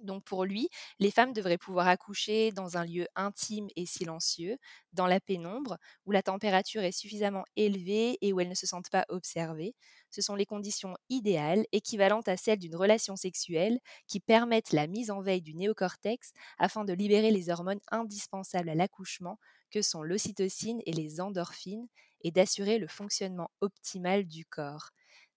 Donc 0.03 0.25
pour 0.25 0.45
lui, 0.45 0.69
les 0.99 1.11
femmes 1.11 1.33
devraient 1.33 1.59
pouvoir 1.59 1.89
accoucher 1.89 2.51
dans 2.53 2.77
un 2.77 2.85
lieu 2.85 3.07
intime 3.15 3.69
et 3.77 3.87
silencieux, 3.87 4.57
dans 4.93 5.07
la 5.07 5.21
pénombre, 5.21 5.79
où 6.07 6.11
la 6.13 6.23
température 6.23 6.83
est 6.83 6.93
suffisamment 6.93 7.45
élevée 7.57 8.19
et 8.21 8.33
où 8.33 8.41
elles 8.41 8.49
ne 8.49 8.55
se 8.55 8.67
sentent 8.67 8.91
pas 8.91 9.05
observées. 9.09 9.75
Ce 10.11 10.21
sont 10.21 10.35
les 10.35 10.47
conditions 10.47 10.95
idéales, 11.09 11.65
équivalentes 11.73 12.29
à 12.29 12.37
celles 12.37 12.59
d'une 12.59 12.77
relation 12.77 13.17
sexuelle, 13.17 13.79
qui 14.07 14.21
permettent 14.21 14.73
la 14.73 14.87
mise 14.87 15.11
en 15.11 15.23
veille 15.23 15.43
du 15.43 15.55
néocortex 15.55 16.33
afin 16.59 16.85
de 16.85 16.93
libérer 16.93 17.31
les 17.31 17.49
hormones 17.51 17.81
indispensables 17.91 18.69
à 18.69 18.75
l'accouchement, 18.75 19.39
que 19.71 19.83
sont 19.83 20.03
l'ocytocine 20.03 20.81
et 20.87 20.93
les 20.93 21.21
endorphines, 21.21 21.89
et 22.25 22.31
d'assurer 22.31 22.79
le 22.79 22.87
fonctionnement 22.89 23.51
optimal 23.61 24.25
du 24.27 24.45
corps. 24.45 24.91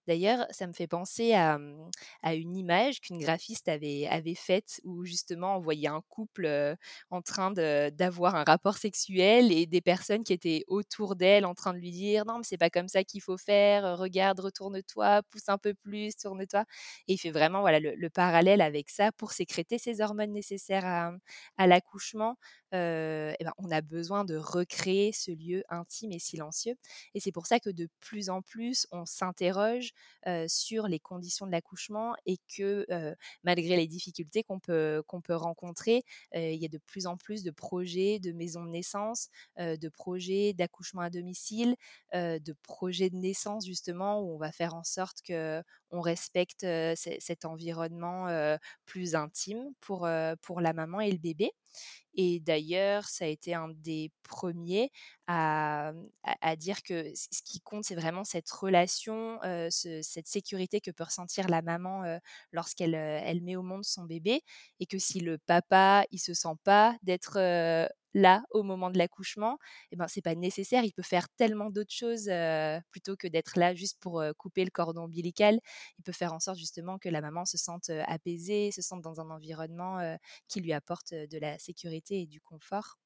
D'ailleurs, 0.06 0.46
ça 0.50 0.66
me 0.66 0.72
fait 0.72 0.86
penser 0.86 1.34
à, 1.34 1.58
une 2.34 2.56
image 2.56 3.00
qu'une 3.00 3.18
graphiste 3.18 3.68
avait, 3.68 4.08
faite 4.36 4.80
où 4.84 5.04
justement 5.04 5.56
on 5.56 5.60
voyait 5.60 5.88
un 5.88 6.02
couple 6.08 6.76
en 7.10 7.22
train 7.22 7.52
d'avoir 7.52 8.34
un 8.36 8.44
rapport 8.44 8.76
sexuel 8.76 9.52
et 9.52 9.66
des 9.66 9.80
personnes 9.80 10.24
qui 10.24 10.32
étaient 10.32 10.64
autour 10.68 11.16
d'elle 11.16 11.44
en 11.46 11.54
train 11.54 11.72
de 11.72 11.78
lui 11.78 11.90
dire 11.90 12.24
non 12.26 12.38
mais 12.38 12.44
c'est 12.44 12.58
pas 12.58 12.70
comme 12.70 12.88
ça 12.88 13.04
qu'il 13.04 13.22
faut 13.22 13.38
faire, 13.38 13.98
regarde, 13.98 14.40
retourne-toi, 14.40 15.22
pousse 15.30 15.48
un 15.48 15.58
peu 15.58 15.74
plus, 15.74 16.16
tourne-toi. 16.16 16.64
Et 17.08 17.14
il 17.14 17.18
fait 17.18 17.30
vraiment 17.30 17.60
voilà 17.60 17.80
le, 17.80 17.94
le 17.94 18.10
parallèle 18.10 18.60
avec 18.60 18.90
ça 18.90 19.12
pour 19.12 19.32
sécréter 19.32 19.78
ces 19.78 20.00
hormones 20.00 20.32
nécessaires 20.32 20.84
à, 20.86 21.12
à 21.56 21.66
l'accouchement. 21.66 22.36
Eh 22.72 23.36
ben, 23.40 23.52
on 23.58 23.70
a 23.70 23.80
besoin 23.80 24.24
de 24.24 24.36
recréer 24.36 25.12
ce 25.12 25.30
lieu 25.30 25.62
intime 25.68 26.12
et 26.12 26.18
silencieux. 26.18 26.74
Et 27.14 27.20
c'est 27.20 27.32
pour 27.32 27.46
ça 27.46 27.60
que 27.60 27.70
de 27.70 27.88
plus 28.00 28.30
en 28.30 28.42
plus 28.42 28.86
on 28.92 29.04
s'interroge 29.06 29.92
sur 30.48 30.88
les 30.88 30.98
conditions 30.98 31.46
de 31.46 31.52
l'accouchement 31.52 32.14
et 32.26 32.38
que 32.56 32.86
malgré 33.44 33.76
les 33.76 33.86
difficultés 33.86 34.42
qu'on 34.42 34.60
peut, 34.60 35.02
qu'on 35.06 35.20
peut 35.20 35.34
rencontrer, 35.34 36.02
il 36.34 36.56
y 36.56 36.64
a 36.64 36.68
de 36.68 36.78
plus 36.78 37.06
en 37.06 37.16
plus 37.16 37.42
de 37.42 37.50
projets 37.50 38.18
de 38.18 38.32
maisons 38.32 38.64
de 38.64 38.70
naissance, 38.70 39.28
de 39.58 39.88
projets 39.88 40.52
d'accouchement 40.52 41.02
à 41.02 41.10
domicile, 41.10 41.76
de 42.14 42.54
projets 42.62 43.10
de 43.10 43.16
naissance 43.16 43.66
justement 43.66 44.20
où 44.20 44.34
on 44.34 44.38
va 44.38 44.52
faire 44.52 44.74
en 44.74 44.84
sorte 44.84 45.22
que 45.22 45.62
on 45.90 46.00
respecte 46.00 46.66
cet 46.96 47.44
environnement 47.44 48.26
plus 48.86 49.14
intime 49.14 49.72
pour, 49.80 50.08
pour 50.42 50.60
la 50.60 50.72
maman 50.72 51.00
et 51.00 51.10
le 51.12 51.18
bébé. 51.18 51.52
Et 52.14 52.40
d'ailleurs, 52.40 53.04
ça 53.08 53.24
a 53.26 53.28
été 53.28 53.54
un 53.54 53.68
des 53.68 54.10
premiers 54.22 54.90
à, 55.26 55.92
à, 56.22 56.56
dire 56.56 56.82
que 56.82 57.12
ce 57.14 57.42
qui 57.44 57.60
compte, 57.60 57.84
c'est 57.84 57.94
vraiment 57.96 58.24
cette 58.24 58.50
relation, 58.50 59.38
ce- 59.42 60.00
cette 60.02 60.26
sécurité 60.28 60.80
que 60.80 60.90
peut 60.90 61.04
ressentir 61.04 61.48
la 61.48 61.62
maman 61.62 62.02
lorsqu'elle 62.52 62.94
elle 62.94 63.42
met 63.42 63.56
au 63.56 63.62
monde 63.62 63.84
son 63.84 64.04
bébé, 64.04 64.42
et 64.80 64.86
que 64.86 64.98
si 64.98 65.20
le 65.20 65.38
papa 65.38 66.04
il 66.12 66.18
se 66.20 66.34
sent 66.34 66.54
pas 66.64 66.96
d'être 67.02 67.38
là 68.14 68.42
au 68.50 68.62
moment 68.62 68.90
de 68.90 68.98
l'accouchement, 68.98 69.58
eh 69.92 69.96
ben 69.96 70.08
c'est 70.08 70.22
pas 70.22 70.34
nécessaire. 70.34 70.84
Il 70.84 70.92
peut 70.92 71.02
faire 71.02 71.28
tellement 71.36 71.70
d'autres 71.70 71.92
choses 71.94 72.30
plutôt 72.90 73.16
que 73.16 73.28
d'être 73.28 73.58
là 73.58 73.74
juste 73.74 73.98
pour 74.00 74.22
couper 74.38 74.64
le 74.64 74.70
cordon 74.70 75.02
ombilical. 75.04 75.60
Il 75.98 76.02
peut 76.02 76.12
faire 76.12 76.32
en 76.32 76.40
sorte 76.40 76.58
justement 76.58 76.98
que 76.98 77.08
la 77.08 77.20
maman 77.20 77.44
se 77.44 77.58
sente 77.58 77.90
apaisée, 78.06 78.70
se 78.72 78.82
sente 78.82 79.02
dans 79.02 79.20
un 79.20 79.30
environnement 79.30 80.16
qui 80.48 80.60
lui 80.60 80.72
apporte 80.72 81.12
de 81.14 81.38
la 81.38 81.58
sécurité 81.58 82.22
et 82.22 82.26
du 82.26 82.40
confort. 82.40 82.96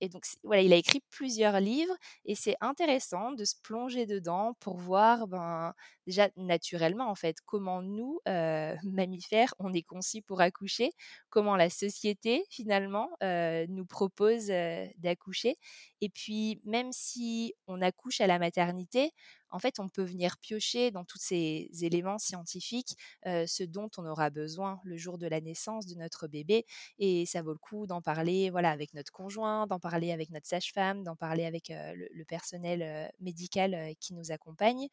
Et 0.00 0.08
donc 0.08 0.24
voilà, 0.42 0.62
il 0.62 0.72
a 0.72 0.76
écrit 0.76 1.00
plusieurs 1.10 1.60
livres 1.60 1.94
et 2.24 2.34
c'est 2.34 2.56
intéressant 2.60 3.32
de 3.32 3.44
se 3.44 3.54
plonger 3.62 4.06
dedans 4.06 4.54
pour 4.60 4.76
voir, 4.78 5.26
ben, 5.28 5.74
déjà 6.06 6.28
naturellement, 6.36 7.08
en 7.10 7.14
fait, 7.14 7.36
comment 7.46 7.82
nous, 7.82 8.20
heu, 8.28 8.76
mammifères, 8.84 9.54
on 9.58 9.72
est 9.72 9.82
conçus 9.82 10.22
pour 10.22 10.40
accoucher, 10.40 10.90
comment 11.30 11.56
la 11.56 11.70
société 11.70 12.44
finalement, 12.50 13.08
heu, 13.22 13.66
nous 13.68 13.86
propose, 13.86 14.50
heu, 14.50 14.88
d'accoucher. 14.98 15.56
Et 16.00 16.08
puis 16.08 16.60
même 16.64 16.92
si 16.92 17.54
on 17.66 17.80
accouche 17.82 18.20
à 18.20 18.26
la 18.26 18.38
maternité, 18.38 19.12
en 19.50 19.58
fait, 19.58 19.80
on 19.80 19.88
peut 19.88 20.02
venir 20.02 20.36
piocher 20.38 20.90
dans 20.90 21.04
tous 21.04 21.18
ces 21.18 21.68
éléments 21.82 22.18
scientifiques, 22.18 22.96
heu, 23.26 23.46
ce 23.46 23.62
dont 23.64 23.90
on 23.98 24.06
aura 24.06 24.30
besoin 24.30 24.80
le 24.84 24.96
jour 24.96 25.18
de 25.18 25.26
la 25.26 25.40
naissance 25.40 25.86
de 25.86 25.94
notre 25.96 26.28
bébé 26.28 26.64
et 26.98 27.26
ça 27.26 27.42
vaut 27.42 27.52
le 27.52 27.58
coup 27.58 27.86
d'en 27.86 28.02
parler, 28.02 28.50
voilà, 28.50 28.70
avec 28.70 28.94
notre 28.94 29.12
conjoint, 29.12 29.66
d'en 29.66 29.78
parler 29.80 30.12
avec 30.12 30.30
notre 30.30 30.46
sage-femme, 30.46 31.02
d'en 31.04 31.16
parler 31.16 31.44
avec, 31.44 31.70
heu, 31.70 31.94
le 32.12 32.24
personnel, 32.24 32.82
heu, 32.82 33.08
médical, 33.20 33.94
qui 34.00 34.14
nous 34.14 34.30
accompagne. 34.32 34.88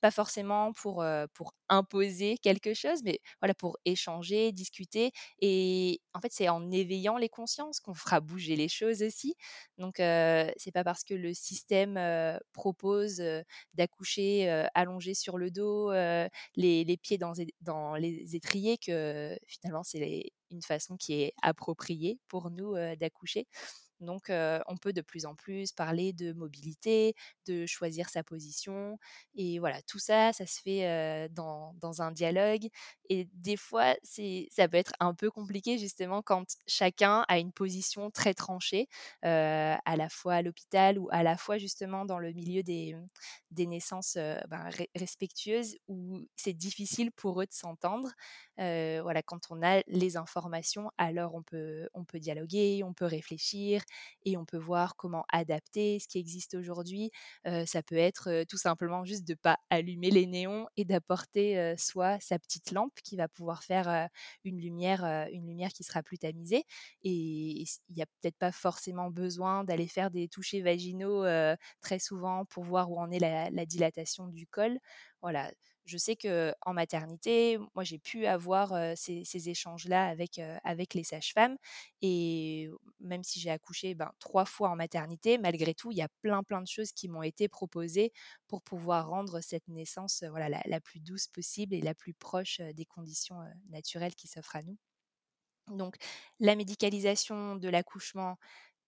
Pas 0.00 0.10
forcément 0.10 0.72
pour, 0.72 1.04
pour 1.34 1.54
imposer 1.68 2.36
quelque 2.38 2.74
chose, 2.74 3.02
mais 3.04 3.20
voilà, 3.40 3.54
pour 3.54 3.78
échanger, 3.84 4.52
discuter 4.52 5.12
et 5.40 6.00
en 6.14 6.20
fait, 6.20 6.32
c'est 6.32 6.48
en 6.48 6.70
éveillant 6.70 7.16
les 7.16 7.28
consciences 7.28 7.80
qu'on 7.80 7.94
fera 7.94 8.20
bouger 8.20 8.56
les 8.56 8.68
choses 8.68 9.02
aussi. 9.02 9.34
Donc 9.78 9.94
c'est 9.98 10.72
pas 10.74 10.84
parce 10.84 11.04
que 11.04 11.14
le 11.14 11.32
système, 11.34 11.98
propose, 12.52 13.22
d'accoucher, 13.74 14.01
allongé 14.74 15.14
sur 15.14 15.38
le 15.38 15.50
dos, 15.50 15.92
les 16.56 16.96
pieds 17.02 17.18
dans 17.18 17.94
les 17.96 18.36
étriers 18.36 18.78
que 18.78 19.36
finalement 19.46 19.82
c'est 19.82 20.30
une 20.50 20.62
façon 20.62 20.96
qui 20.96 21.22
est 21.22 21.34
appropriée 21.42 22.18
pour 22.28 22.50
nous, 22.50 22.74
d'accoucher. 22.96 23.46
Donc, 24.02 24.30
on 24.30 24.76
peut 24.76 24.92
de 24.92 25.00
plus 25.00 25.26
en 25.26 25.34
plus 25.34 25.72
parler 25.72 26.12
de 26.12 26.32
mobilité, 26.32 27.14
de 27.46 27.66
choisir 27.66 28.08
sa 28.08 28.22
position 28.22 28.98
et 29.34 29.58
voilà, 29.58 29.82
tout 29.82 29.98
ça, 29.98 30.32
ça 30.32 30.46
se 30.46 30.60
fait, 30.60 31.28
dans 31.30 31.74
dans 31.80 32.02
un 32.02 32.10
dialogue 32.12 32.68
et 33.08 33.28
des 33.34 33.56
fois, 33.56 33.94
ça 34.02 34.68
peut 34.68 34.76
être 34.76 34.92
un 35.00 35.14
peu 35.14 35.30
compliqué 35.30 35.78
justement 35.78 36.22
quand 36.22 36.44
chacun 36.66 37.24
a 37.28 37.38
une 37.38 37.52
position 37.52 38.10
très 38.10 38.34
tranchée, 38.34 38.88
à 39.22 39.96
la 39.96 40.08
fois 40.08 40.34
à 40.34 40.42
l'hôpital 40.42 40.98
ou 40.98 41.08
à 41.12 41.22
la 41.22 41.36
fois 41.36 41.58
justement 41.58 42.04
dans 42.04 42.18
le 42.18 42.32
milieu 42.32 42.62
des, 42.62 42.96
des 43.50 43.66
naissances, 43.66 44.16
ben, 44.16 44.68
respectueuses 44.94 45.76
où 45.88 46.20
c'est 46.36 46.52
difficile 46.54 47.12
pour 47.12 47.40
eux 47.42 47.46
de 47.46 47.52
s'entendre. 47.52 48.08
Voilà, 48.58 49.22
quand 49.22 49.50
on 49.50 49.62
a 49.62 49.82
les 49.86 50.16
informations, 50.16 50.90
alors 50.98 51.34
on 51.34 51.42
peut 51.42 51.88
on 51.94 52.04
peut 52.04 52.18
dialoguer, 52.20 52.82
on 52.84 52.92
peut 52.94 53.04
réfléchir 53.06 53.82
et 54.24 54.36
on 54.36 54.44
peut 54.44 54.58
voir 54.58 54.96
comment 54.96 55.24
adapter 55.32 55.98
ce 56.00 56.08
qui 56.08 56.18
existe 56.18 56.54
aujourd'hui. 56.54 57.10
Heu, 57.46 57.64
ça 57.66 57.82
peut 57.82 57.96
être, 57.96 58.28
heu, 58.30 58.44
tout 58.46 58.56
simplement 58.58 59.04
juste 59.04 59.26
de 59.26 59.34
pas 59.34 59.58
allumer 59.70 60.10
les 60.10 60.26
néons 60.26 60.66
et 60.76 60.84
d'apporter, 60.84 61.58
heu, 61.58 61.74
soit 61.78 62.18
sa 62.20 62.38
petite 62.38 62.72
lampe 62.72 62.94
qui 63.04 63.16
va 63.16 63.28
pouvoir 63.28 63.62
faire, 63.64 64.08
une 64.44 64.58
lumière, 64.60 65.04
une 65.32 65.46
lumière 65.46 65.70
qui 65.72 65.84
sera 65.84 66.02
plus 66.02 66.18
tamisée 66.18 66.64
et 67.02 67.10
il 67.88 67.96
y 67.96 68.02
a 68.02 68.06
peut-être 68.06 68.36
pas 68.38 68.52
forcément 68.52 69.10
besoin 69.10 69.64
d'aller 69.64 69.88
faire 69.88 70.10
des 70.10 70.28
touchés 70.28 70.62
vaginaux, 70.62 71.24
très 71.80 71.98
souvent 71.98 72.44
pour 72.46 72.64
voir 72.64 72.90
où 72.90 72.98
en 73.00 73.10
est 73.10 73.18
la 73.18 73.50
la 73.50 73.66
dilatation 73.66 74.26
du 74.28 74.46
col. 74.46 74.78
Voilà, 75.22 75.50
je 75.84 75.98
sais 75.98 76.16
que 76.16 76.54
en 76.62 76.72
maternité, 76.74 77.58
moi, 77.74 77.84
j'ai 77.84 77.98
pu 77.98 78.26
avoir 78.26 78.72
ces, 78.96 79.48
échanges-là 79.48 80.06
avec, 80.08 80.94
les 80.94 81.04
sages-femmes. 81.04 81.56
Et 82.02 82.70
même 83.00 83.24
si 83.24 83.40
j'ai 83.40 83.50
accouché 83.50 83.94
ben, 83.94 84.12
trois 84.18 84.44
fois 84.44 84.70
en 84.70 84.76
maternité, 84.76 85.38
malgré 85.38 85.74
tout, 85.74 85.90
il 85.90 85.98
y 85.98 86.02
a 86.02 86.08
plein, 86.22 86.42
plein 86.42 86.60
de 86.60 86.68
choses 86.68 86.92
qui 86.92 87.08
m'ont 87.08 87.22
été 87.22 87.48
proposées 87.48 88.12
pour 88.48 88.62
pouvoir 88.62 89.08
rendre 89.08 89.40
cette 89.40 89.66
naissance 89.68 90.24
voilà, 90.30 90.62
la, 90.64 90.80
plus 90.80 91.00
douce 91.00 91.28
possible 91.28 91.74
et 91.74 91.80
la 91.80 91.94
plus 91.94 92.14
proche 92.14 92.60
des 92.60 92.84
conditions 92.84 93.38
naturelles 93.70 94.14
qui 94.14 94.28
s'offrent 94.28 94.56
à 94.56 94.62
nous. 94.62 94.78
Donc, 95.68 95.96
la 96.40 96.56
médicalisation 96.56 97.56
de 97.56 97.68
l'accouchement, 97.68 98.36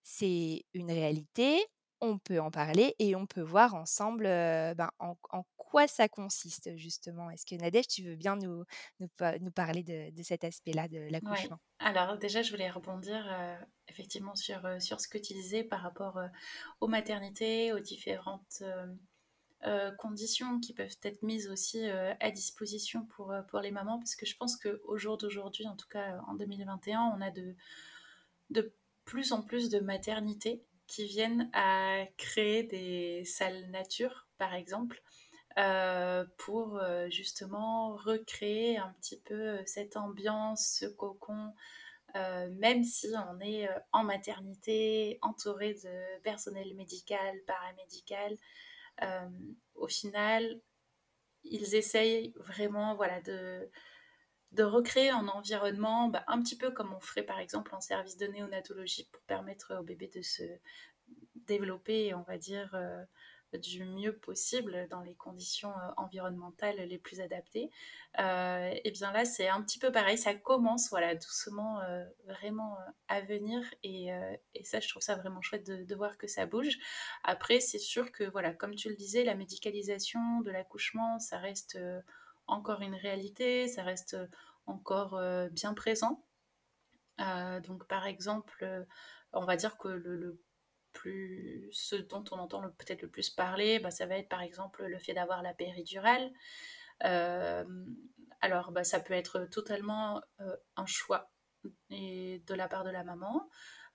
c'est 0.03 0.65
une 0.75 0.91
réalité 0.91 1.65
on 2.05 2.19
peut 2.19 2.41
en 2.41 2.51
parler 2.51 2.95
et 2.99 3.17
on 3.17 3.27
peut 3.27 3.43
voir 3.43 3.75
ensemble 3.75 4.25
ben, 4.25 4.91
en, 4.99 5.17
quoi 5.57 5.87
ça 5.87 6.09
consiste 6.09 6.77
justement. 6.77 7.31
Est-ce 7.31 7.47
que 7.47 7.61
Nadège, 7.61 7.89
tu 7.89 8.03
veux 8.05 8.17
bien 8.17 8.37
nous, 8.37 8.65
nous, 9.01 9.51
parler 9.51 9.83
de, 9.83 10.23
cet 10.23 10.45
aspect-là 10.45 10.89
de 10.89 11.09
l'accouchement? 11.11 11.59
Alors 11.79 12.17
déjà, 12.19 12.43
je 12.43 12.51
voulais 12.51 12.71
rebondir 12.71 13.27
effectivement 13.89 14.37
sur, 14.37 14.61
sur 14.81 15.01
ce 15.01 15.09
que 15.09 15.19
tu 15.19 15.33
disais 15.33 15.65
par 15.65 15.81
rapport 15.81 16.21
aux 16.81 16.89
maternités, 16.89 17.73
aux 17.73 17.81
différentes 17.81 18.63
conditions 19.99 20.61
qui 20.61 20.75
peuvent 20.75 20.97
être 21.03 21.23
mises 21.23 21.49
aussi 21.49 21.85
à 21.89 22.31
disposition 22.31 23.07
pour, 23.07 23.35
pour 23.49 23.61
les 23.61 23.73
mamans, 23.73 23.99
parce 23.99 24.15
que 24.15 24.27
je 24.27 24.37
pense 24.37 24.57
qu'au 24.57 24.97
jour 24.97 25.19
d'aujourd'hui, 25.19 25.67
en 25.67 25.75
tout 25.75 25.89
cas 25.89 26.21
en 26.29 26.35
2021, 26.35 27.01
on 27.17 27.21
a 27.21 27.31
de, 27.31 27.57
de 28.51 28.73
plus 29.05 29.33
en 29.33 29.43
plus 29.43 29.71
de 29.71 29.81
maternités 29.81 30.65
qui 30.87 31.07
viennent 31.07 31.51
à 31.53 32.05
créer 32.17 32.63
des 32.65 33.25
salles 33.25 33.71
nature, 33.71 34.27
par 34.39 34.55
exemple, 34.55 35.03
euh, 35.57 36.25
pour 36.39 36.79
euh, 36.79 37.09
justement 37.11 37.95
recréer 37.95 38.77
un 38.77 38.93
petit 39.01 39.21
peu 39.21 39.35
euh, 39.35 39.63
cette 39.67 39.97
ambiance, 39.97 40.79
ce 40.81 40.87
cocon, 40.87 41.53
même 42.59 42.85
si 42.85 43.09
on 43.29 43.41
est 43.41 43.69
en 43.91 44.05
maternité, 44.05 45.19
entouré 45.21 45.75
de 45.75 46.23
personnel 46.23 46.73
médical, 46.77 47.37
paramédical. 47.45 48.39
au 49.75 49.89
final, 49.89 50.61
ils 51.43 51.75
essayent 51.75 52.33
vraiment 52.37 52.95
voilà, 52.95 53.21
de, 53.23 53.69
de 54.55 54.63
recréer 54.63 55.11
un 55.11 55.27
environnement 55.29 56.09
bah, 56.09 56.25
un 56.29 56.41
petit 56.41 56.57
peu 56.57 56.71
comme 56.71 56.95
on 56.95 57.01
ferait 57.01 57.25
par 57.25 57.41
exemple 57.41 57.75
en 57.75 57.81
service 57.81 58.17
de 58.17 58.27
néonatologie 58.27 59.09
pour 59.13 59.23
permettre 59.23 59.77
au 59.81 59.83
bébé 59.83 60.11
de 60.15 60.23
se 60.23 60.45
développer, 61.47 62.15
on 62.15 62.23
va 62.23 62.39
dire, 62.39 62.71
euh, 62.75 63.05
du 63.59 63.85
mieux 63.85 64.17
possible 64.17 64.89
dans 64.91 65.01
les 65.01 65.15
conditions 65.15 65.71
euh, 65.71 65.91
environnementales 65.97 66.77
les 66.77 66.99
plus 66.99 67.21
adaptées. 67.21 67.71
Euh, 68.21 68.73
et 68.85 68.91
bien 68.93 69.13
là, 69.13 69.25
c'est 69.25 69.49
un 69.49 69.61
petit 69.63 69.81
peu 69.81 69.91
pareil, 69.91 70.19
ça 70.19 70.35
commence 70.35 70.89
voilà, 70.89 71.15
doucement 71.15 71.81
vraiment 72.27 72.77
à 73.09 73.21
venir 73.21 73.63
et, 73.83 74.11
ça, 74.63 74.79
je 74.79 74.89
trouve 74.89 75.03
ça 75.03 75.17
vraiment 75.17 75.43
chouette 75.43 75.65
de 75.67 75.95
voir 75.95 76.17
que 76.17 76.29
ça 76.29 76.47
bouge. 76.47 76.79
Après, 77.25 77.59
c'est 77.59 77.79
sûr 77.79 78.13
que, 78.13 78.25
voilà, 78.25 78.53
comme 78.53 78.77
tu 78.77 78.89
le 78.89 78.97
disais, 78.97 79.25
la 79.25 79.35
médicalisation 79.35 80.41
de 80.41 80.51
l'accouchement, 80.51 81.19
ça 81.19 81.39
reste 81.39 81.79
encore 82.47 82.81
une 82.83 82.95
réalité, 82.95 83.69
ça 83.69 83.83
reste 83.83 84.17
encore 84.67 85.17
euh, 85.17 85.49
bien 85.49 85.75
présent. 85.75 86.25
Euh, 87.21 87.61
donc 87.61 87.87
par 87.87 88.07
exemple, 88.07 88.59
euh, 88.63 88.85
on 89.33 89.45
va 89.45 89.57
dire 89.57 89.77
que 89.79 89.89
le, 89.89 90.41
plus, 90.93 91.69
ce 91.73 91.97
dont 91.97 92.25
on 92.31 92.39
entend 92.39 92.63
peut-être 92.79 93.03
le 93.03 93.09
plus 93.09 93.31
parler, 93.31 93.79
bah, 93.79 93.91
ça 93.91 94.07
va 94.07 94.17
être 94.17 94.29
par 94.29 94.43
exemple 94.43 94.85
le 94.85 94.99
fait 94.99 95.15
d'avoir 95.15 95.43
la 95.43 95.55
péridurale. 95.55 96.33
alors 98.41 98.73
bah, 98.73 98.85
ça 98.85 99.01
peut 99.01 99.15
être 99.15 99.47
totalement 99.47 100.23
un 100.77 100.87
choix 100.87 101.31
de 101.91 102.55
la 102.55 102.69
part 102.69 102.85
de 102.85 102.91
la 102.91 103.05
maman. 103.05 103.49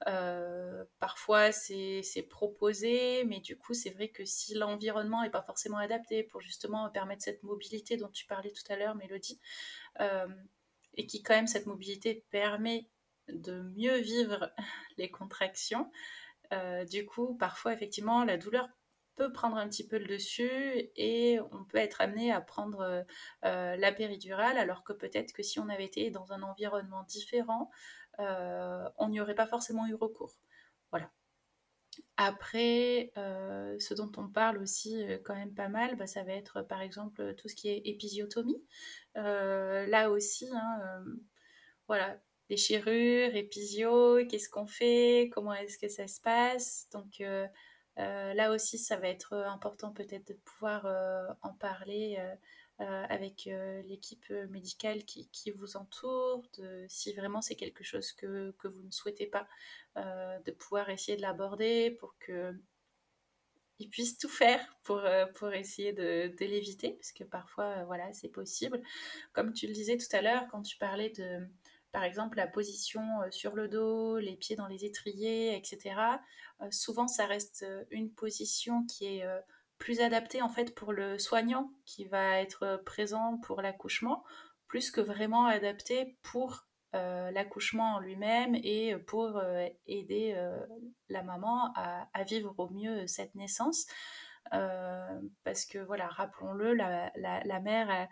Euh, 0.08 0.86
parfois, 1.00 1.52
c'est 1.52 2.28
proposé, 2.30 3.24
mais 3.26 3.40
du 3.40 3.58
coup, 3.58 3.74
c'est 3.74 3.90
vrai 3.90 4.10
que 4.10 4.26
si 4.26 4.54
l'environnement 4.56 5.24
n'est 5.24 5.30
pas 5.30 5.42
forcément 5.42 5.78
adapté 5.78 6.24
pour 6.24 6.42
justement 6.42 6.90
permettre 6.90 7.24
cette 7.24 7.44
mobilité 7.44 7.98
dont 7.98 8.10
tu 8.10 8.26
parlais 8.26 8.52
tout 8.52 8.72
à 8.72 8.76
l'heure, 8.78 8.96
Mélodie, 8.96 9.40
euh, 10.00 10.28
et 10.96 11.06
qui 11.06 11.22
quand 11.22 11.36
même, 11.36 11.48
cette 11.48 11.66
mobilité 11.66 12.26
permet 12.32 12.90
de 13.28 13.62
mieux 13.76 13.98
vivre 13.98 14.52
les 14.98 15.12
contractions, 15.12 15.92
euh, 16.54 16.86
du 16.86 17.06
coup, 17.06 17.36
parfois, 17.36 17.74
effectivement, 17.74 18.24
la 18.24 18.38
douleur 18.38 18.70
peut 19.16 19.34
prendre 19.34 19.58
un 19.58 19.68
petit 19.68 19.86
peu 19.86 19.98
le 19.98 20.08
dessus 20.08 20.50
et 20.96 21.40
on 21.52 21.66
peut 21.66 21.78
être 21.78 22.00
amené 22.00 22.32
à 22.32 22.40
prendre 22.40 23.06
la 23.44 23.92
péridurale 23.92 24.58
alors 24.58 24.86
que 24.86 24.94
peut-être 24.94 25.34
que 25.34 25.44
si 25.44 25.60
on 25.60 25.68
avait 25.68 25.84
été 25.84 26.10
dans 26.10 26.32
un 26.32 26.42
environnement 26.42 27.04
différent, 27.04 27.70
on 28.20 29.10
n'y 29.10 29.22
aurait 29.22 29.36
pas 29.36 29.48
forcément 29.48 29.88
eu 29.88 29.96
recours. 29.96 30.36
Voilà. 30.92 31.12
Après, 32.18 33.12
euh, 33.18 33.78
ce 33.80 33.94
dont 33.94 34.12
on 34.18 34.28
parle 34.28 34.58
aussi 34.58 35.02
euh, 35.04 35.18
quand 35.24 35.36
même 35.36 35.54
pas 35.54 35.70
mal, 35.70 35.96
bah, 35.96 36.08
ça 36.08 36.24
va 36.24 36.34
être 36.34 36.62
par 36.62 36.82
exemple 36.82 37.34
tout 37.36 37.48
ce 37.48 37.56
qui 37.56 37.70
est 37.70 37.82
épisiotomie. 37.86 38.62
là 39.16 40.10
aussi, 40.12 40.50
hein, 40.54 41.04
voilà, 41.88 42.20
déchirure, 42.50 43.36
épisio, 43.36 44.26
qu'est-ce 44.28 44.50
qu'on 44.50 44.68
fait, 44.68 45.30
comment 45.34 45.54
est-ce 45.54 45.78
que 45.78 45.88
ça 45.88 46.08
se 46.08 46.22
passe. 46.22 46.88
Donc 46.92 47.22
là 47.98 48.52
aussi, 48.52 48.78
ça 48.78 48.98
va 48.98 49.08
être 49.10 49.34
important 49.34 49.92
peut-être 49.94 50.28
de 50.28 50.34
pouvoir 50.34 50.86
en 51.42 51.54
parler 51.54 52.18
euh, 52.20 52.36
avec 52.80 53.48
euh, 53.48 53.82
l'équipe 53.84 54.26
euh, 54.32 54.48
médicale 54.48 55.04
qui, 55.04 55.52
vous 55.52 55.76
entoure, 55.76 56.44
si 56.88 57.14
vraiment 57.14 57.42
c'est 57.42 57.56
quelque 57.56 57.84
chose 57.84 58.14
que, 58.14 58.54
vous 58.64 58.84
ne 58.84 58.92
souhaitez 58.92 59.28
pas, 59.28 59.48
de 59.96 60.52
pouvoir 60.52 60.90
essayer 60.90 61.18
de 61.18 61.22
l'aborder 61.22 61.92
pour 61.92 62.18
que 62.20 62.54
ils 63.80 63.90
puissent 63.90 64.18
tout 64.18 64.30
faire 64.30 64.60
pour, 64.84 65.02
pour 65.36 65.54
essayer 65.54 65.94
de, 65.94 66.34
l'éviter, 66.40 66.92
parce 66.92 67.12
que 67.12 67.24
parfois, 67.24 67.84
voilà, 67.86 68.12
c'est 68.14 68.30
possible. 68.30 68.82
Comme 69.34 69.54
tu 69.54 69.68
le 69.68 69.74
disais 69.74 69.98
tout 69.98 70.14
à 70.14 70.22
l'heure, 70.22 70.48
quand 70.52 70.62
tu 70.62 70.78
parlais 70.78 71.10
de, 71.10 71.48
par 71.94 72.04
exemple, 72.04 72.38
la 72.38 72.48
position 72.48 73.02
sur 73.32 73.56
le 73.56 73.70
dos, 73.70 74.20
les 74.20 74.36
pieds 74.36 74.58
dans 74.58 74.68
les 74.68 74.84
étriers, 74.84 75.56
etc., 75.56 75.96
souvent, 76.72 77.08
ça 77.08 77.26
reste 77.26 77.66
une 77.90 78.12
position 78.12 78.86
qui 78.86 79.06
est 79.06 79.26
plus 79.80 80.02
adapté 80.02 80.42
en 80.42 80.50
fait 80.50 80.76
pour 80.76 80.94
le 80.94 81.18
soignant 81.18 81.72
qui 81.86 82.06
va 82.06 82.40
être 82.40 82.82
présent 82.86 83.38
pour 83.40 83.62
l'accouchement, 83.62 84.24
plus 84.68 84.92
que 84.92 85.02
vraiment 85.02 85.46
adapté 85.46 86.18
pour 86.22 86.68
euh, 86.96 87.30
l'accouchement 87.32 87.96
en 87.96 88.00
lui-même 88.00 88.56
et 88.56 88.98
pour 89.06 89.38
euh, 89.38 89.68
aider 89.86 90.34
euh, 90.36 90.60
la 91.08 91.22
maman 91.22 91.72
à, 91.76 92.24
vivre 92.24 92.56
au 92.58 92.68
mieux 92.70 93.06
cette 93.06 93.36
naissance. 93.36 93.86
parce 95.44 95.66
que 95.66 95.78
voilà, 95.78 96.08
rappelons-le, 96.08 96.74
la, 96.74 97.60
mère 97.62 98.10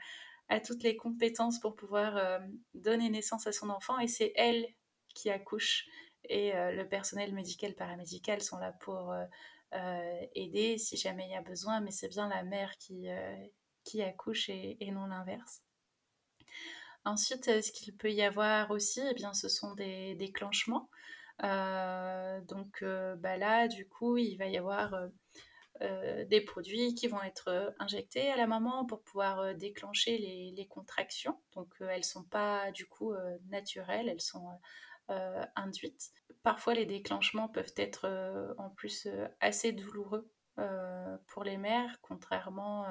a, 0.49 0.59
toutes 0.59 0.83
les 0.83 0.95
compétences 0.95 1.59
pour 1.59 1.75
pouvoir 1.75 2.39
donner 2.75 3.09
naissance 3.09 3.47
à 3.47 3.51
son 3.51 3.69
enfant 3.69 3.97
et 3.99 4.07
c'est 4.07 4.31
elle 4.35 4.65
qui 5.15 5.29
accouche. 5.31 5.87
Et 6.29 6.51
le 6.53 6.83
personnel 6.83 7.33
médical, 7.33 7.73
paramédical 7.73 8.41
sont 8.41 8.57
là 8.57 8.73
pour 8.73 9.15
aider 9.71 10.77
si 10.77 10.97
jamais 10.97 11.25
il 11.25 11.31
y 11.31 11.35
a 11.35 11.41
besoin, 11.41 11.81
mais 11.81 11.91
c'est 11.91 12.07
bien 12.07 12.27
la 12.29 12.43
mère 12.43 12.71
qui, 12.77 13.09
euh, 13.09 13.35
qui 13.83 14.01
accouche 14.01 14.49
et, 14.49 14.77
non 14.91 15.07
l'inverse. 15.07 15.61
Ensuite, 17.05 17.47
euh, 17.47 17.61
ce 17.61 17.71
qu'il 17.71 17.95
peut 17.95 18.11
y 18.11 18.21
avoir 18.21 18.71
aussi, 18.71 19.01
eh 19.09 19.13
bien, 19.13 19.33
ce 19.33 19.49
sont 19.49 19.73
des 19.75 20.15
déclenchements. 20.15 20.89
donc 21.39 22.83
bah 22.83 23.37
là, 23.37 23.67
du 23.67 23.87
coup, 23.87 24.17
il 24.17 24.37
va 24.37 24.47
y 24.47 24.57
avoir 24.57 24.93
des 25.79 26.41
produits 26.41 26.95
qui 26.95 27.07
vont 27.07 27.21
être 27.21 27.75
injectés 27.77 28.31
à 28.31 28.37
la 28.37 28.47
maman 28.47 28.85
pour 28.85 29.03
pouvoir 29.03 29.53
déclencher 29.55 30.17
les, 30.17 30.51
les, 30.55 30.67
contractions. 30.67 31.39
Donc 31.53 31.71
elles 31.79 31.99
ne 31.99 32.01
sont 32.01 32.23
pas 32.23 32.71
du 32.71 32.87
coup 32.87 33.13
naturelles, 33.49 34.09
elles 34.09 34.21
sont 34.21 34.47
euh, 34.47 34.53
induites. 35.55 36.11
Parfois, 36.47 36.75
les 36.75 36.85
déclenchements 36.85 37.49
peuvent 37.49 37.73
être 37.75 38.05
euh, 38.05 38.53
en 38.57 38.69
plus 38.69 39.05
euh, 39.05 39.27
assez 39.41 39.73
douloureux 39.73 40.31
pour 41.27 41.43
les 41.43 41.57
mères, 41.57 41.99
contrairement 42.01 42.87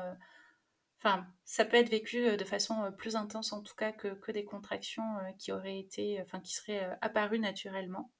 enfin, 1.00 1.26
ça 1.44 1.64
peut 1.64 1.76
être 1.76 1.88
vécu 1.88 2.36
de 2.36 2.44
façon 2.44 2.92
plus 2.96 3.16
intense 3.16 3.52
en 3.52 3.60
tout 3.60 3.74
cas 3.74 3.90
que, 3.90 4.30
des 4.30 4.44
contractions 4.44 5.02
qui 5.40 5.50
auraient 5.50 5.80
été, 5.80 6.22
enfin, 6.22 6.38
qui 6.38 6.54
seraient 6.54 6.96
apparues 7.00 7.40
naturellement. 7.40 8.12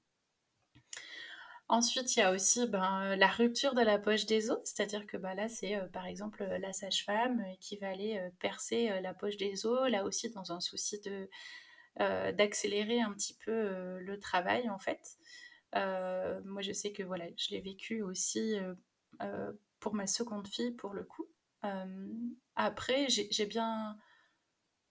Ensuite, 1.69 2.17
il 2.17 2.21
y 2.21 2.23
a 2.23 2.33
aussi 2.33 2.67
ben, 2.67 3.15
la 3.15 3.29
rupture 3.29 3.75
de 3.75 3.83
la 3.83 4.01
poche 4.01 4.27
des 4.27 4.51
os, 4.51 4.59
c'est-à-dire 4.65 5.07
que 5.07 5.17
ben, 5.17 5.35
là, 5.35 5.49
c'est 5.49 5.79
par 5.93 6.07
exemple 6.07 6.43
la 6.43 6.73
sage-femme 6.73 7.45
qui 7.61 7.77
va 7.77 7.91
aller 7.91 8.21
percer 8.41 9.01
la 9.01 9.15
poche 9.15 9.37
des 9.37 9.65
os, 9.65 9.89
là 9.89 10.03
aussi 10.03 10.31
dans 10.31 10.51
un 10.51 10.59
souci 10.59 11.01
de, 11.03 11.13
euh, 11.13 11.27
d'accélérer 12.33 13.01
un 13.01 13.13
petit 13.13 13.35
peu 13.35 13.53
euh, 13.53 13.99
le 14.01 14.19
travail 14.19 14.69
en 14.69 14.79
fait. 14.79 15.17
Euh, 15.75 16.41
moi 16.45 16.63
je 16.63 16.73
sais 16.73 16.93
que 16.93 17.03
voilà, 17.03 17.27
je 17.37 17.51
l'ai 17.51 17.61
vécu 17.61 18.03
aussi 18.03 18.57
pour 19.81 19.95
ma 19.95 20.07
seconde 20.07 20.47
fille 20.47 20.73
pour 20.73 20.93
le 20.93 21.05
coup. 21.05 21.27
après, 22.55 23.07
j'ai 23.09 23.47
bien, 23.47 23.99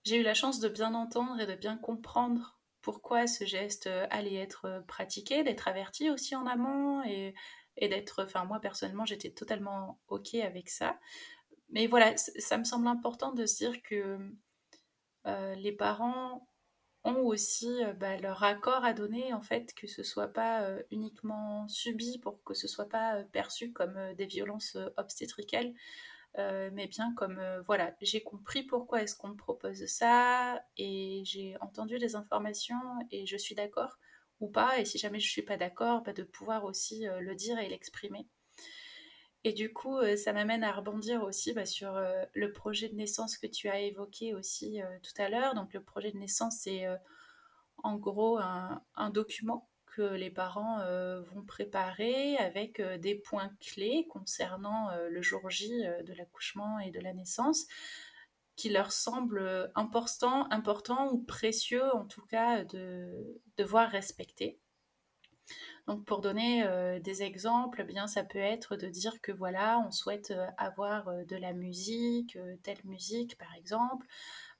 j'ai 0.04 0.18
eu 0.18 0.24
la 0.24 0.34
chance 0.34 0.60
de 0.60 0.68
bien 0.68 0.94
entendre 0.94 1.39
et 1.39 1.46
de 1.46 1.56
bien 1.56 1.78
comprendre 1.78 2.60
pourquoi 2.82 3.28
ce 3.28 3.46
geste 3.46 3.88
allait 4.10 4.36
être 4.36 4.84
pratiqué, 4.88 5.44
d'être 5.44 5.68
averti 5.68 6.10
aussi 6.10 6.36
en 6.36 6.46
amont 6.46 7.04
et, 7.04 7.34
et 7.78 7.88
d'être, 7.88 8.24
enfin 8.24 8.46
moi 8.46 8.60
personnellement, 8.60 9.06
j'étais 9.06 9.32
totalement 9.32 10.00
ok 10.08 10.36
avec 10.36 10.70
ça. 10.70 11.00
Mais 11.70 11.88
voilà, 11.88 12.15
ça 12.18 12.58
me 12.58 12.63
semble 12.63 12.88
important 12.88 13.32
de 13.32 13.46
se 13.46 13.58
dire 13.58 13.82
que 13.84 14.20
les 15.56 15.72
parents 15.72 16.48
ont 17.06 17.22
aussi 17.26 17.70
bah, 18.00 18.18
leur 18.18 18.44
accord 18.44 18.84
à 18.84 18.94
donner, 18.94 19.34
en 19.34 19.41
fait, 19.41 19.74
que 19.76 19.88
ce 19.88 20.04
soit 20.04 20.28
pas 20.28 20.68
uniquement 20.91 21.68
subi 21.68 22.20
pour 22.20 22.44
que 22.44 22.54
ce 22.54 22.68
soit 22.68 22.89
pas 22.89 23.24
perçu 23.32 23.72
comme 23.72 23.98
des 24.15 24.26
violences 24.26 24.78
obstétricales, 24.98 25.74
mais 26.38 26.88
bien 26.88 27.13
comme 27.15 27.41
voilà, 27.65 27.96
j'ai 28.02 28.22
compris 28.22 28.63
pourquoi 28.63 29.02
est-ce 29.04 29.15
qu'on 29.15 29.30
me 29.30 29.36
propose 29.38 29.86
ça 29.86 30.62
et 30.78 31.24
j'ai 31.26 31.56
entendu 31.62 31.98
les 31.98 32.15
informations 32.15 32.76
et 33.12 33.26
je 33.26 33.38
suis 33.38 33.56
d'accord 33.56 33.98
ou 34.41 34.50
pas, 34.50 34.80
et 34.80 34.86
si 34.86 34.98
jamais 34.98 35.20
je 35.20 35.30
suis 35.30 35.44
pas 35.44 35.58
d'accord, 35.58 36.02
bah, 36.04 36.13
de 36.13 36.24
pouvoir 36.24 36.65
aussi 36.65 37.06
le 37.20 37.36
dire 37.36 37.58
et 37.60 37.70
l'exprimer. 37.70 38.28
Et 39.48 39.54
du 39.54 39.72
coup, 39.72 40.00
ça 40.18 40.34
m'amène 40.34 40.64
à 40.64 40.72
rebondir 40.72 41.22
aussi 41.22 41.54
bah, 41.54 41.68
sur 41.68 42.02
le 42.34 42.52
projet 42.52 42.90
de 42.90 42.96
naissance 42.96 43.38
que 43.38 43.46
tu 43.46 43.70
as 43.70 43.80
évoqué 43.80 44.34
aussi 44.34 44.80
tout 45.04 45.22
à 45.22 45.30
l'heure. 45.30 45.54
Donc 45.54 45.72
le 45.72 45.84
projet 45.84 46.12
de 46.12 46.18
naissance, 46.18 46.62
c'est 46.62 46.88
en 47.84 47.96
gros 47.96 48.40
un, 48.40 49.10
document 49.12 49.70
que 49.86 50.02
les 50.02 50.32
parents 50.32 50.80
vont 51.32 51.44
préparer 51.44 52.38
avec 52.38 52.82
des 52.82 53.14
points 53.14 53.52
clés 53.60 54.08
concernant 54.10 54.90
le 55.12 55.22
jour 55.22 55.48
J 55.52 55.70
de 56.04 56.14
l'accouchement 56.14 56.80
et 56.80 56.90
de 56.90 57.00
la 57.00 57.14
naissance 57.14 57.68
qui 58.56 58.70
leur 58.70 58.92
semblent 58.92 59.72
importants, 59.76 60.50
important 60.52 61.12
ou 61.12 61.20
précieux 61.20 61.94
en 61.94 62.06
tout 62.06 62.26
cas 62.26 62.64
de 62.64 63.40
devoir 63.58 63.92
respecter. 63.92 64.60
Donc 65.88 66.04
pour 66.06 66.19
donner 66.19 66.63
euh, 66.65 67.00
des 67.00 67.21
exemples, 67.21 67.82
eh 67.82 67.84
bien 67.84 68.08
ça 68.08 68.24
peut 68.24 68.39
être 68.39 68.76
de 68.76 68.88
dire 68.88 69.21
que 69.21 69.32
voilà, 69.32 69.80
on 69.86 69.91
souhaite 69.91 70.32
euh, 70.32 70.48
avoir 70.58 71.08
euh, 71.10 71.24
de 71.26 71.36
la 71.36 71.54
musique, 71.54 72.38
telle 72.63 72.80
musique 72.86 73.38
par 73.38 73.54
exemple, 73.56 74.08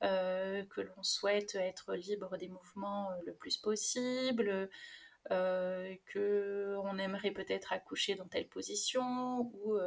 que 0.02 0.82
l'on 0.82 1.02
souhaite 1.02 1.56
être 1.56 1.96
libre 1.96 2.38
des 2.38 2.50
mouvements 2.50 3.10
le 3.26 3.34
plus 3.34 3.58
possible, 3.58 4.70
euh, 5.32 5.96
qu'on 6.14 6.98
aimerait 7.00 7.32
peut-être 7.32 7.74
accoucher 7.74 8.14
dans 8.14 8.28
telle 8.28 8.48
position 8.48 9.52
ou 9.56 9.80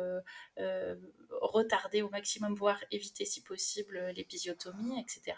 retarder 1.31 2.03
au 2.03 2.09
maximum, 2.09 2.55
voire 2.55 2.83
éviter 2.91 3.25
si 3.25 3.43
possible 3.45 4.11
l'épisiotomie, 4.17 5.01
etc. 5.01 5.37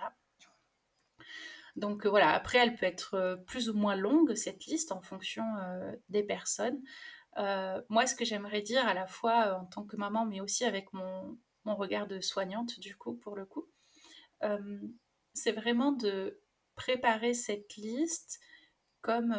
Donc 1.77 2.07
euh, 2.07 2.11
voilà, 2.11 2.31
après, 2.31 2.59
elle 2.59 2.77
peut 2.77 2.87
être 2.87 3.15
euh, 3.15 3.37
plus 3.37 3.69
ou 3.69 3.75
moins 3.75 3.97
longue, 3.97 4.35
cette 4.35 4.67
liste, 4.67 4.93
en 4.93 5.01
fonction 5.01 5.45
euh, 5.57 5.93
des 6.09 6.23
personnes. 6.23 6.81
moi, 7.89 8.07
ce 8.07 8.15
que 8.15 8.25
j'aimerais 8.25 8.63
dire 8.63 8.87
à 8.87 8.95
la 8.95 9.07
fois 9.07 9.59
en 9.61 9.67
tant 9.67 9.85
que 9.85 9.97
maman, 9.97 10.27
mais 10.27 10.41
aussi 10.41 10.65
avec 10.65 10.93
mon, 10.93 11.39
regard 11.65 12.09
de 12.09 12.21
soignante, 12.21 12.81
du 12.81 12.97
coup, 12.97 13.15
pour 13.15 13.37
le 13.37 13.47
coup, 13.47 13.69
c'est 15.35 15.53
vraiment 15.53 15.93
de 15.93 16.41
préparer 16.75 17.33
cette 17.33 17.77
liste 17.77 18.41
comme 19.03 19.33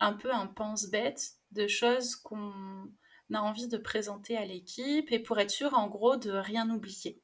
un 0.00 0.12
peu 0.14 0.32
un 0.32 0.48
pense-bête 0.48 1.36
de 1.52 1.68
choses 1.68 2.16
qu'on 2.16 2.90
a 3.32 3.40
envie 3.40 3.68
de 3.68 3.78
présenter 3.78 4.36
à 4.36 4.44
l'équipe 4.44 5.12
et 5.12 5.20
pour 5.20 5.38
être 5.38 5.52
sûr, 5.52 5.74
en 5.74 5.86
gros, 5.86 6.16
de 6.16 6.32
rien 6.32 6.68
oublier. 6.68 7.22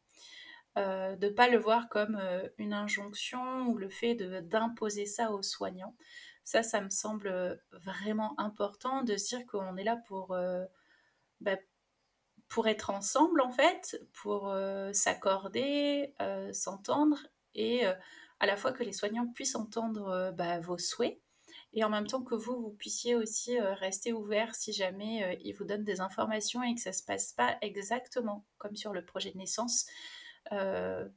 Euh, 0.78 1.16
de 1.16 1.26
ne 1.26 1.32
pas 1.32 1.48
le 1.48 1.58
voir 1.58 1.90
comme 1.90 2.16
euh, 2.16 2.48
une 2.56 2.72
injonction 2.72 3.66
ou 3.66 3.76
le 3.76 3.90
fait 3.90 4.14
d'imposer 4.14 5.04
ça 5.04 5.30
aux 5.30 5.42
soignants. 5.42 5.94
Ça, 6.44 6.62
ça 6.62 6.80
me 6.80 6.88
semble 6.88 7.61
vraiment 7.72 8.35
important 8.40 9.02
de 9.02 9.14
dire 9.14 9.44
qu'on 9.46 9.76
est 9.76 9.85
là 9.85 9.96
pour, 10.08 10.32
euh, 10.32 10.64
bah, 11.40 11.56
pour 12.48 12.68
être 12.68 12.88
ensemble, 12.90 13.42
en 13.42 13.50
fait, 13.50 14.02
pour 14.12 14.54
s'accorder, 14.92 16.14
s'entendre, 16.52 17.18
et 17.54 17.87
à 17.87 18.46
la 18.46 18.56
fois 18.56 18.72
que 18.72 18.82
les 18.82 18.92
soignants 18.92 19.28
puissent 19.28 19.54
entendre 19.54 20.32
bah, 20.37 20.58
vos 20.58 20.78
souhaits, 20.78 21.18
et 21.72 21.85
en 21.85 21.88
même 21.88 22.08
temps 22.08 22.22
que 22.22 22.35
vous, 22.35 22.61
vous 22.61 22.72
puissiez 22.72 23.14
aussi 23.14 23.58
rester 23.58 24.12
ouvert 24.12 24.54
si 24.54 24.72
jamais 24.72 25.38
ils 25.44 25.52
vous 25.52 25.64
donnent 25.64 25.85
des 25.85 26.00
informations 26.00 26.62
et 26.62 26.74
que 26.74 26.80
ça 26.80 26.90
ne 26.90 26.94
se 26.94 27.04
passe 27.04 27.32
pas 27.32 27.56
exactement 27.62 28.44
comme 28.58 28.74
sur 28.74 28.92
le 28.92 29.04
projet 29.04 29.30
de 29.30 29.38
naissance. 29.38 29.87
Euh, 30.52 31.08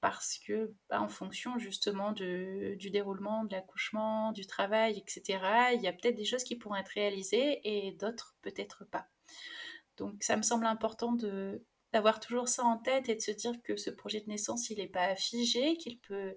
parce 0.00 0.38
que 0.38 0.72
bah, 0.88 1.00
en 1.00 1.08
fonction 1.08 1.58
justement 1.58 2.12
du 2.12 2.90
déroulement 2.92 3.44
de 3.44 3.52
l'accouchement, 3.52 4.30
du 4.32 4.46
travail, 4.46 4.98
etc., 4.98 5.40
il 5.74 5.80
y 5.82 5.88
a 5.88 5.92
peut-être 5.92 6.14
des 6.14 6.24
choses 6.24 6.44
qui 6.44 6.54
pourront 6.56 6.76
être 6.76 6.90
réalisées 6.94 7.60
et 7.64 7.92
d'autres 7.92 8.36
peut-être 8.42 8.84
pas. 8.84 9.08
Donc 9.96 10.22
ça 10.22 10.36
me 10.36 10.42
semble 10.42 10.66
important 10.66 11.16
d'avoir 11.92 12.20
toujours 12.20 12.48
ça 12.48 12.62
en 12.64 12.76
tête 12.78 13.08
et 13.08 13.16
de 13.16 13.20
se 13.20 13.30
dire 13.30 13.54
que 13.64 13.76
ce 13.76 13.90
projet 13.90 14.20
de 14.20 14.28
naissance, 14.28 14.70
il 14.70 14.78
n'est 14.78 14.86
pas 14.86 15.16
figé, 15.16 15.76
qu'il 15.76 15.98
peut 15.98 16.36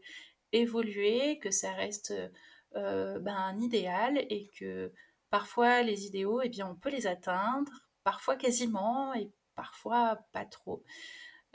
évoluer, 0.51 1.37
que 1.39 1.51
ça 1.51 1.71
reste 1.73 2.13
euh, 2.75 3.19
ben, 3.19 3.35
un 3.35 3.59
idéal 3.59 4.17
et 4.29 4.49
que 4.57 4.91
parfois 5.29 5.83
les 5.83 6.05
idéaux, 6.05 6.41
eh 6.41 6.49
bien, 6.49 6.67
on 6.67 6.75
peut 6.75 6.89
les 6.89 7.07
atteindre, 7.07 7.71
parfois 8.03 8.35
quasiment 8.35 9.13
et 9.13 9.31
parfois 9.55 10.19
pas 10.31 10.45
trop. 10.45 10.83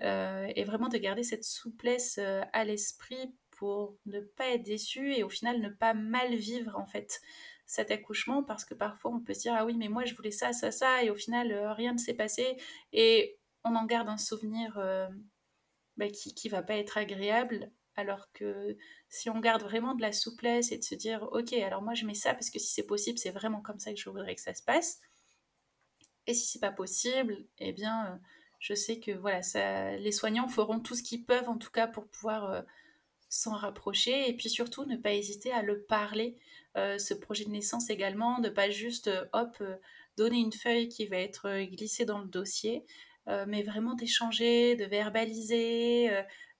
Euh, 0.00 0.50
et 0.56 0.64
vraiment 0.64 0.88
de 0.88 0.98
garder 0.98 1.22
cette 1.22 1.44
souplesse 1.44 2.18
euh, 2.18 2.42
à 2.52 2.64
l'esprit 2.64 3.32
pour 3.52 3.96
ne 4.06 4.20
pas 4.20 4.48
être 4.48 4.64
déçu 4.64 5.14
et 5.14 5.22
au 5.22 5.28
final 5.28 5.60
ne 5.60 5.68
pas 5.68 5.94
mal 5.94 6.34
vivre 6.34 6.76
en 6.76 6.84
fait 6.84 7.20
cet 7.64 7.92
accouchement 7.92 8.42
parce 8.42 8.64
que 8.64 8.74
parfois 8.74 9.12
on 9.12 9.20
peut 9.20 9.34
se 9.34 9.42
dire 9.42 9.54
ah 9.56 9.64
oui 9.64 9.76
mais 9.76 9.86
moi 9.86 10.04
je 10.04 10.16
voulais 10.16 10.32
ça 10.32 10.52
ça 10.52 10.72
ça 10.72 11.04
et 11.04 11.10
au 11.10 11.14
final 11.14 11.52
euh, 11.52 11.72
rien 11.72 11.92
ne 11.92 11.98
s'est 11.98 12.14
passé 12.14 12.56
et 12.92 13.38
on 13.62 13.76
en 13.76 13.84
garde 13.86 14.08
un 14.08 14.18
souvenir 14.18 14.76
bah, 15.96 16.08
qui 16.10 16.34
qui 16.34 16.48
va 16.48 16.62
pas 16.62 16.76
être 16.76 16.98
agréable. 16.98 17.70
Alors 17.96 18.30
que 18.32 18.76
si 19.08 19.30
on 19.30 19.38
garde 19.38 19.62
vraiment 19.62 19.94
de 19.94 20.02
la 20.02 20.12
souplesse 20.12 20.72
et 20.72 20.78
de 20.78 20.82
se 20.82 20.96
dire 20.96 21.28
ok 21.32 21.52
alors 21.54 21.82
moi 21.82 21.94
je 21.94 22.04
mets 22.04 22.14
ça 22.14 22.34
parce 22.34 22.50
que 22.50 22.58
si 22.58 22.74
c'est 22.74 22.82
possible 22.82 23.18
c'est 23.18 23.30
vraiment 23.30 23.62
comme 23.62 23.78
ça 23.78 23.92
que 23.92 23.98
je 24.00 24.10
voudrais 24.10 24.34
que 24.34 24.40
ça 24.40 24.54
se 24.54 24.62
passe. 24.64 25.00
Et 26.26 26.34
si 26.34 26.46
c'est 26.46 26.60
pas 26.60 26.72
possible 26.72 27.46
eh 27.58 27.72
bien 27.72 28.20
je 28.64 28.72
sais 28.72 28.98
que 28.98 29.10
voilà, 29.10 29.42
les 29.98 30.10
soignants 30.10 30.48
feront 30.48 30.80
tout 30.80 30.94
ce 30.94 31.02
qu'ils 31.02 31.22
peuvent 31.26 31.50
en 31.50 31.58
tout 31.58 31.70
cas 31.70 31.86
pour 31.86 32.06
pouvoir 32.06 32.50
euh, 32.50 32.62
s'en 33.28 33.52
rapprocher 33.52 34.26
et 34.26 34.34
puis 34.34 34.48
surtout 34.48 34.86
ne 34.86 34.96
pas 34.96 35.12
hésiter 35.12 35.52
à 35.52 35.60
le 35.60 35.82
parler, 35.82 36.38
euh, 36.78 36.96
ce 36.96 37.12
projet 37.12 37.44
de 37.44 37.50
naissance 37.50 37.90
également, 37.90 38.38
de 38.38 38.48
pas 38.48 38.70
juste 38.70 39.08
euh, 39.08 39.26
hop 39.34 39.62
donner 40.16 40.38
une 40.38 40.52
feuille 40.52 40.88
qui 40.88 41.06
va 41.06 41.18
être 41.18 41.64
glissée 41.64 42.06
dans 42.06 42.20
le 42.20 42.28
dossier, 42.28 42.84
mais 43.48 43.62
vraiment 43.64 43.94
d'échanger, 43.94 44.76
de 44.76 44.84
verbaliser. 44.84 46.08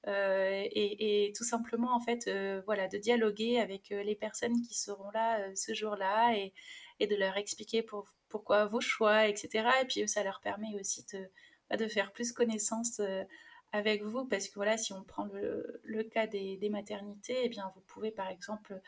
Et, 0.06 1.26
et, 1.26 1.32
tout 1.32 1.44
simplement 1.44 1.94
en 1.94 2.00
fait 2.00 2.28
voilà 2.66 2.88
de 2.88 2.98
dialoguer 2.98 3.60
avec 3.60 3.90
les 3.90 4.16
personnes 4.16 4.60
qui 4.60 4.74
seront 4.74 5.10
là 5.12 5.54
ce 5.54 5.72
jour-là 5.72 6.36
et, 6.36 6.52
et, 6.98 7.06
de 7.06 7.14
leur 7.14 7.36
expliquer 7.36 7.82
pour, 7.82 8.12
pourquoi 8.28 8.66
vos 8.66 8.80
choix 8.80 9.28
etc 9.28 9.68
et 9.80 9.86
puis 9.86 10.08
ça 10.08 10.24
leur 10.24 10.40
permet 10.40 10.74
aussi 10.80 11.06
de 11.12 11.28
de 11.70 11.88
faire 11.88 12.12
plus 12.12 12.32
connaissance 12.32 13.00
euh, 13.00 13.24
avec 13.72 14.02
vous 14.02 14.24
parce 14.26 14.48
que 14.48 14.54
voilà 14.54 14.76
si 14.76 14.92
on 14.92 15.02
prend 15.02 15.24
le, 15.24 16.02
cas 16.04 16.26
des, 16.26 16.68
maternités 16.70 17.40
eh 17.42 17.48
bien 17.48 17.72
vous 17.74 17.80
pouvez 17.82 18.10
par 18.10 18.28
exemple 18.28 18.80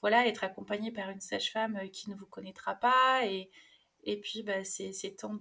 voilà 0.00 0.26
être 0.26 0.44
accompagné 0.44 0.90
par 0.90 1.10
une 1.10 1.20
sage-femme 1.20 1.76
euh, 1.76 1.88
qui 1.88 2.10
ne 2.10 2.16
vous 2.16 2.26
connaîtra 2.26 2.74
pas 2.74 3.24
et, 3.24 3.50
et 4.04 4.20
puis 4.20 4.42
bah, 4.42 4.64
ces, 4.64 4.92
temps 5.16 5.38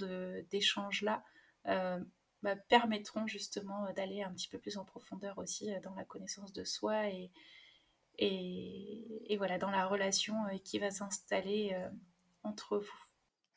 d'échange 0.50 1.02
là 1.02 1.24
euh, 1.68 2.00
bah, 2.44 2.56
permettront 2.56 3.28
justement 3.28 3.92
d'aller 3.94 4.22
un 4.22 4.32
petit 4.32 4.48
peu 4.48 4.60
plus 4.60 4.78
en 4.78 4.86
profondeur 4.86 5.38
aussi 5.40 5.70
dans 5.84 5.96
la 5.96 6.06
connaissance 6.06 6.54
de 6.54 6.64
soi 6.64 7.10
et, 7.10 7.32
et, 8.18 9.34
et 9.34 9.38
voilà 9.38 9.58
dans 9.58 9.72
la 9.72 9.86
relation 9.88 10.36
qui 10.64 10.80
va 10.80 10.92
s'installer 10.92 11.76
entre 12.44 12.78
vous. 12.78 13.04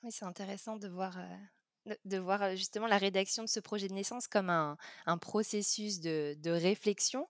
Oui, 0.03 0.11
c'est 0.11 0.25
intéressant 0.25 0.77
de 0.77 0.89
voir 0.89 1.19
de 2.05 2.19
voir 2.19 2.57
justement 2.57 2.87
la 2.87 2.99
rédaction 2.99 3.43
de 3.43 3.49
ce 3.49 3.61
projet 3.61 3.89
de 3.89 3.95
naissance 3.95 4.29
comme 4.29 4.51
un, 4.51 4.77
processus 5.21 6.01
de, 6.01 6.51
réflexion 6.51 7.29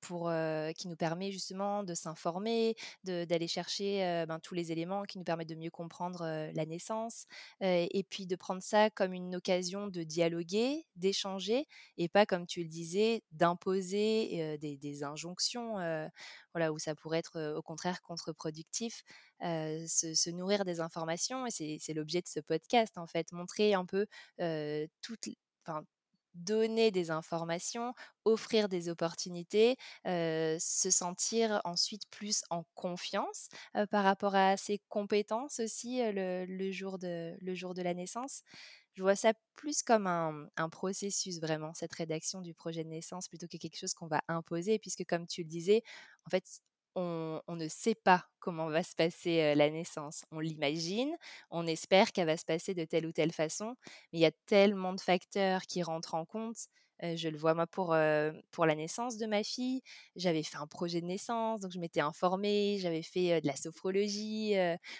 pour, 0.00 0.32
qui 0.76 0.88
nous 0.88 0.96
permet 0.96 1.30
justement 1.30 1.82
de 1.82 1.94
s'informer, 1.94 2.74
d'aller 3.04 3.48
chercher 3.48 4.24
ben, 4.26 4.40
tous 4.40 4.54
les 4.54 4.72
éléments 4.72 5.02
qui 5.04 5.18
nous 5.18 5.24
permettent 5.24 5.48
de 5.48 5.54
mieux 5.54 5.70
comprendre 5.70 6.50
la 6.54 6.66
naissance, 6.66 7.26
et 7.60 8.04
puis 8.08 8.26
de 8.26 8.36
prendre 8.36 8.62
ça 8.62 8.90
comme 8.90 9.12
une 9.12 9.36
occasion 9.36 9.88
de 9.88 10.02
dialoguer, 10.02 10.86
d'échanger, 10.96 11.66
et 11.98 12.08
pas 12.08 12.26
comme 12.26 12.46
tu 12.46 12.62
le 12.62 12.68
disais, 12.68 13.22
d'imposer 13.32 14.58
des, 14.58 15.02
injonctions, 15.04 15.74
voilà, 16.54 16.72
où 16.72 16.78
ça 16.78 16.94
pourrait 16.94 17.18
être 17.18 17.54
au 17.56 17.62
contraire 17.62 18.02
contre-productif. 18.02 19.04
Se, 19.42 20.30
nourrir 20.30 20.64
des 20.64 20.80
informations, 20.80 21.46
et 21.46 21.78
c'est 21.80 21.94
l'objet 21.94 22.20
de 22.20 22.28
ce 22.28 22.40
podcast 22.40 22.96
en 22.96 23.06
fait, 23.06 23.32
montrer 23.32 23.74
un 23.74 23.84
peu 23.84 24.06
toutes, 25.00 25.28
donner 26.34 26.90
des 26.90 27.10
informations, 27.10 27.94
offrir 28.24 28.68
des 28.68 28.88
opportunités, 28.88 29.76
se 30.04 30.90
sentir 30.90 31.60
ensuite 31.64 32.08
plus 32.10 32.42
en 32.50 32.64
confiance 32.74 33.48
par 33.90 34.04
rapport 34.04 34.34
à 34.34 34.56
ses 34.56 34.80
compétences 34.88 35.60
aussi 35.60 36.00
le, 36.02 36.72
jour 36.72 36.98
de, 36.98 37.36
le 37.40 37.54
jour 37.54 37.74
de 37.74 37.82
la 37.82 37.94
naissance. 37.94 38.42
Je 38.94 39.02
vois 39.02 39.16
ça 39.16 39.32
plus 39.56 39.82
comme 39.82 40.06
un, 40.06 40.48
un, 40.56 40.68
processus 40.68 41.40
vraiment, 41.40 41.72
cette 41.72 41.94
rédaction 41.94 42.42
du 42.42 42.52
projet 42.52 42.84
de 42.84 42.90
naissance, 42.90 43.26
plutôt 43.26 43.46
que 43.46 43.56
quelque 43.56 43.78
chose 43.78 43.94
qu'on 43.94 44.06
va 44.06 44.20
imposer, 44.28 44.78
puisque 44.78 45.04
comme 45.06 45.26
tu 45.26 45.42
le 45.42 45.48
disais, 45.48 45.82
en 46.26 46.30
fait, 46.30 46.44
on, 46.94 47.42
ne 47.48 47.68
sait 47.68 47.94
pas 47.94 48.24
comment 48.40 48.68
va 48.68 48.82
se 48.82 48.94
passer 48.94 49.54
la 49.54 49.70
naissance. 49.70 50.24
On 50.30 50.40
l'imagine, 50.40 51.16
on 51.50 51.66
espère 51.66 52.12
qu'elle 52.12 52.26
va 52.26 52.36
se 52.36 52.44
passer 52.44 52.74
de 52.74 52.84
telle 52.84 53.06
ou 53.06 53.12
telle 53.12 53.32
façon, 53.32 53.76
mais 54.12 54.18
il 54.18 54.22
y 54.22 54.26
a 54.26 54.32
tellement 54.46 54.92
de 54.92 55.00
facteurs 55.00 55.62
qui 55.62 55.82
rentrent 55.82 56.14
en 56.14 56.24
compte 56.24 56.66
je 57.02 57.28
le 57.28 57.36
vois 57.36 57.54
moi 57.54 57.66
pour, 57.66 57.96
pour 58.50 58.66
la 58.66 58.74
naissance 58.74 59.16
de 59.16 59.26
ma 59.26 59.42
fille. 59.42 59.82
J'avais 60.16 60.42
fait 60.42 60.56
un 60.56 60.66
projet 60.66 61.00
de 61.00 61.06
naissance, 61.06 61.60
donc 61.60 61.72
je 61.72 61.78
m'étais 61.78 62.00
informée, 62.00 62.78
j'avais 62.80 63.02
fait 63.02 63.40
de 63.40 63.46
la 63.46 63.56
sophrologie. 63.56 64.54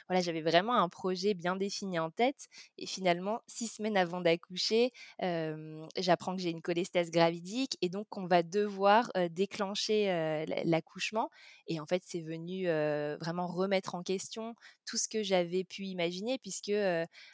voilà, 0.09 0.20
j'avais 0.20 0.42
vraiment 0.42 0.74
un 0.76 0.88
projet 0.88 1.34
bien 1.34 1.57
défini 1.57 1.98
en 1.98 2.11
tête. 2.11 2.48
Et 2.78 2.86
finalement, 2.86 3.40
six 3.46 3.68
semaines 3.68 3.96
avant 3.96 4.20
d'accoucher, 4.20 4.92
j'apprends 5.20 6.34
que 6.34 6.42
j'ai 6.42 6.50
une 6.50 6.62
cholestase 6.62 7.11
gravidique 7.11 7.78
et 7.82 7.88
donc 7.88 8.09
qu'on 8.09 8.26
va 8.26 8.42
devoir 8.42 9.11
déclencher 9.30 10.44
l'accouchement. 10.64 11.30
Et 11.68 11.78
en 11.78 11.86
fait, 11.86 12.03
c'est 12.05 12.22
venu 12.22 12.66
vraiment 13.20 13.46
remettre 13.46 13.94
en 13.94 14.03
question 14.03 14.55
tout 14.86 14.96
ce 14.96 15.09
que 15.09 15.22
j'avais 15.22 15.62
pu 15.64 15.84
imaginer, 15.84 16.38
puisque 16.38 16.72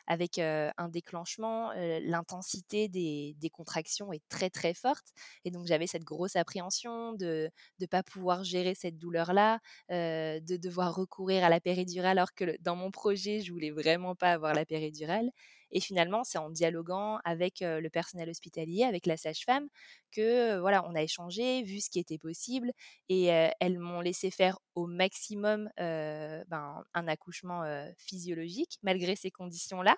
avec 0.07 0.39
un 0.39 0.89
déclenchement, 0.89 1.73
l'intensité 2.03 2.89
des, 2.89 3.35
des 3.39 3.51
contractions 3.51 4.12
est 4.12 4.23
très 4.29 4.51
très 4.51 4.58
forte. 4.75 5.09
Et 5.45 5.51
donc 5.51 5.67
j'avais 5.67 5.87
cette 5.87 6.05
grosse 6.05 6.37
appréhension 6.37 7.13
de 7.13 7.51
ne 7.81 7.87
pas 7.87 8.03
pouvoir 8.03 8.45
gérer 8.45 8.75
cette 8.75 8.99
douleur-là, 8.99 9.61
de 9.91 10.57
devoir 10.57 10.95
recourir 10.95 11.45
à 11.45 11.49
la 11.49 11.61
péridurale 11.61 12.19
alors 12.19 12.35
que 12.35 12.57
dans 12.61 12.77
mon 12.77 12.91
projet, 12.91 13.41
je 13.41 13.53
voulais 13.53 13.71
vraiment 13.71 14.15
pas 14.15 14.33
avoir 14.33 14.55
la 14.55 14.65
péridurale. 14.65 15.31
Et 15.71 15.81
finalement, 15.81 16.25
c'est 16.25 16.39
en 16.39 16.49
dialoguant 16.49 17.19
avec 17.25 17.59
le 17.61 17.89
personnel 17.89 18.31
hospitalier, 18.31 18.85
avec 18.85 19.05
la 19.05 19.19
sage-femme, 19.19 19.69
que 20.13 20.59
voilà, 20.59 20.83
on 20.89 20.95
a 20.95 21.03
échangé, 21.03 21.63
vu 21.63 21.81
ce 21.81 21.91
qui 21.91 21.99
était 21.99 22.17
possible, 22.17 22.73
et 23.11 23.27
elles 23.61 23.79
m'ont 23.79 24.01
laissé 24.01 24.31
faire 24.31 24.59
au 24.75 24.87
maximum 24.87 25.69
ben, 25.77 26.83
un 26.95 27.09
accouchement 27.09 27.65
physiologique 27.99 28.79
malgré 28.83 29.15
ces 29.15 29.31
conditions-là 29.31 29.97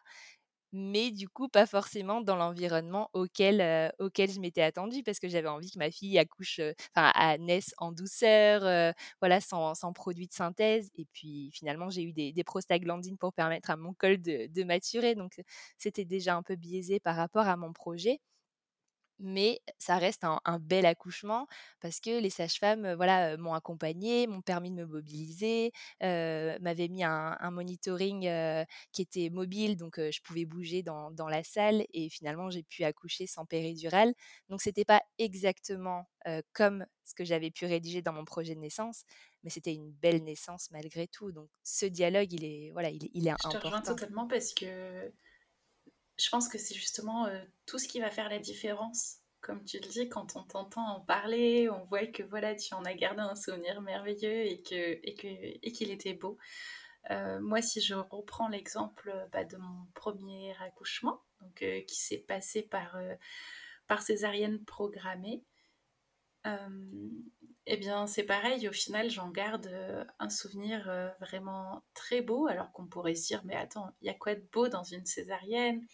mais 0.72 1.10
du 1.10 1.28
coup 1.28 1.48
pas 1.48 1.66
forcément 1.66 2.20
dans 2.20 2.36
l'environnement 2.36 3.10
auquel, 3.12 3.92
auquel 3.98 4.30
je 4.30 4.40
m'étais 4.40 4.62
attendue 4.62 5.02
parce 5.02 5.18
que 5.18 5.28
j'avais 5.28 5.48
envie 5.48 5.70
que 5.70 5.78
ma 5.78 5.90
fille 5.90 6.18
accouche, 6.18 6.60
enfin 6.94 7.12
naisse 7.38 7.74
en 7.78 7.92
douceur, 7.92 8.94
voilà 9.20 9.40
sans, 9.40 9.74
sans, 9.74 9.92
produit 9.92 10.26
de 10.26 10.32
synthèse. 10.32 10.90
Et 10.96 11.06
puis 11.12 11.50
finalement 11.52 11.90
j'ai 11.90 12.02
eu 12.02 12.12
des, 12.12 12.32
des, 12.32 12.44
prostaglandines 12.44 13.18
pour 13.18 13.32
permettre 13.32 13.70
à 13.70 13.76
mon 13.76 13.94
col 13.94 14.20
de, 14.20 14.46
de 14.52 14.64
maturer. 14.64 15.14
Donc 15.14 15.40
c'était 15.78 16.04
déjà 16.04 16.36
un 16.36 16.42
peu 16.42 16.56
biaisé 16.56 17.00
par 17.00 17.16
rapport 17.16 17.48
à 17.48 17.56
mon 17.56 17.72
projet 17.72 18.20
mais 19.20 19.60
ça 19.78 19.98
reste 19.98 20.24
un, 20.24 20.58
bel 20.60 20.86
accouchement 20.86 21.46
parce 21.80 22.00
que 22.00 22.20
les 22.20 22.30
sages-femmes 22.30 22.94
voilà, 22.94 23.36
m'ont 23.36 23.54
accompagnée, 23.54 24.26
m'ont 24.26 24.42
permis 24.42 24.70
de 24.70 24.76
me 24.76 24.86
mobiliser, 24.86 25.72
euh, 26.02 26.58
m'avaient 26.60 26.88
mis 26.88 27.04
un, 27.04 27.50
monitoring 27.50 28.28
qui 28.92 29.02
était 29.02 29.30
mobile, 29.30 29.76
donc 29.76 29.98
je 29.98 30.20
pouvais 30.22 30.44
bouger 30.44 30.82
dans, 30.82 31.28
la 31.28 31.44
salle 31.44 31.84
et 31.92 32.08
finalement 32.08 32.50
j'ai 32.50 32.62
pu 32.62 32.84
accoucher 32.84 33.26
sans 33.26 33.44
péridurale. 33.44 34.14
Donc 34.48 34.62
c'était 34.62 34.84
pas 34.84 35.02
exactement 35.18 36.08
comme 36.52 36.84
ce 37.04 37.14
que 37.14 37.24
j'avais 37.24 37.50
pu 37.50 37.66
rédiger 37.66 38.02
dans 38.02 38.12
mon 38.12 38.24
projet 38.24 38.54
de 38.54 38.60
naissance, 38.60 39.04
mais 39.42 39.50
c'était 39.50 39.74
une 39.74 39.90
belle 39.90 40.22
naissance 40.22 40.70
malgré 40.70 41.06
tout. 41.08 41.32
Donc 41.32 41.48
ce 41.62 41.86
dialogue, 41.86 42.32
il 42.32 42.44
est, 42.44 42.70
voilà, 42.72 42.90
il, 42.90 43.08
il 43.14 43.26
est 43.26 43.30
important. 43.30 43.50
Je 43.50 43.58
te 43.58 43.64
rejoins 43.64 43.82
totalement 43.82 44.26
parce 44.26 44.54
que 44.54 45.12
je 46.20 46.28
pense 46.28 46.48
que 46.48 46.58
c'est 46.58 46.74
justement 46.74 47.26
euh, 47.26 47.40
tout 47.66 47.78
ce 47.78 47.88
qui 47.88 48.00
va 48.00 48.10
faire 48.10 48.28
la 48.28 48.38
différence. 48.38 49.16
Comme 49.40 49.64
tu 49.64 49.78
le 49.78 49.88
dis, 49.88 50.08
quand 50.08 50.36
on 50.36 50.42
t'entend 50.42 50.86
en 50.96 51.00
parler, 51.00 51.70
on 51.70 51.84
voit 51.86 52.06
que 52.06 52.22
voilà, 52.22 52.54
tu 52.54 52.74
en 52.74 52.84
as 52.84 52.94
gardé 52.94 53.22
un 53.22 53.34
souvenir 53.34 53.80
merveilleux 53.80 54.44
et 54.44 54.62
et 54.62 55.14
que 55.14 55.26
et 55.62 55.72
qu'il 55.72 55.90
était 55.90 56.12
beau. 56.12 56.36
Euh, 57.10 57.40
moi, 57.40 57.62
si 57.62 57.80
je 57.80 57.94
reprends 57.94 58.48
l'exemple 58.48 59.10
bah, 59.32 59.44
de 59.44 59.56
mon 59.56 59.86
premier 59.94 60.54
accouchement, 60.60 61.22
donc 61.40 61.62
euh, 61.62 61.80
qui 61.82 61.96
s'est 61.96 62.24
passé 62.28 62.62
par 62.62 62.98
par 63.86 64.02
césarienne 64.02 64.62
programmée, 64.66 65.42
eh 67.66 67.76
bien, 67.76 68.06
c'est 68.06 68.24
pareil, 68.24 68.68
au 68.68 68.72
final, 68.72 69.10
j'en 69.10 69.30
garde 69.30 69.70
un 70.18 70.28
souvenir 70.28 70.90
vraiment 71.20 71.82
très 71.94 72.20
beau, 72.22 72.46
alors 72.46 72.72
qu'on 72.72 72.86
pourrait 72.86 73.14
se 73.14 73.26
dire, 73.26 73.42
mais 73.44 73.56
attends, 73.56 73.90
il 74.00 74.06
y 74.06 74.10
a 74.10 74.14
quoi 74.14 74.34
de 74.34 74.44
beau 74.52 74.68
dans 74.68 74.84
une 74.84 75.06
césarienne? 75.06 75.86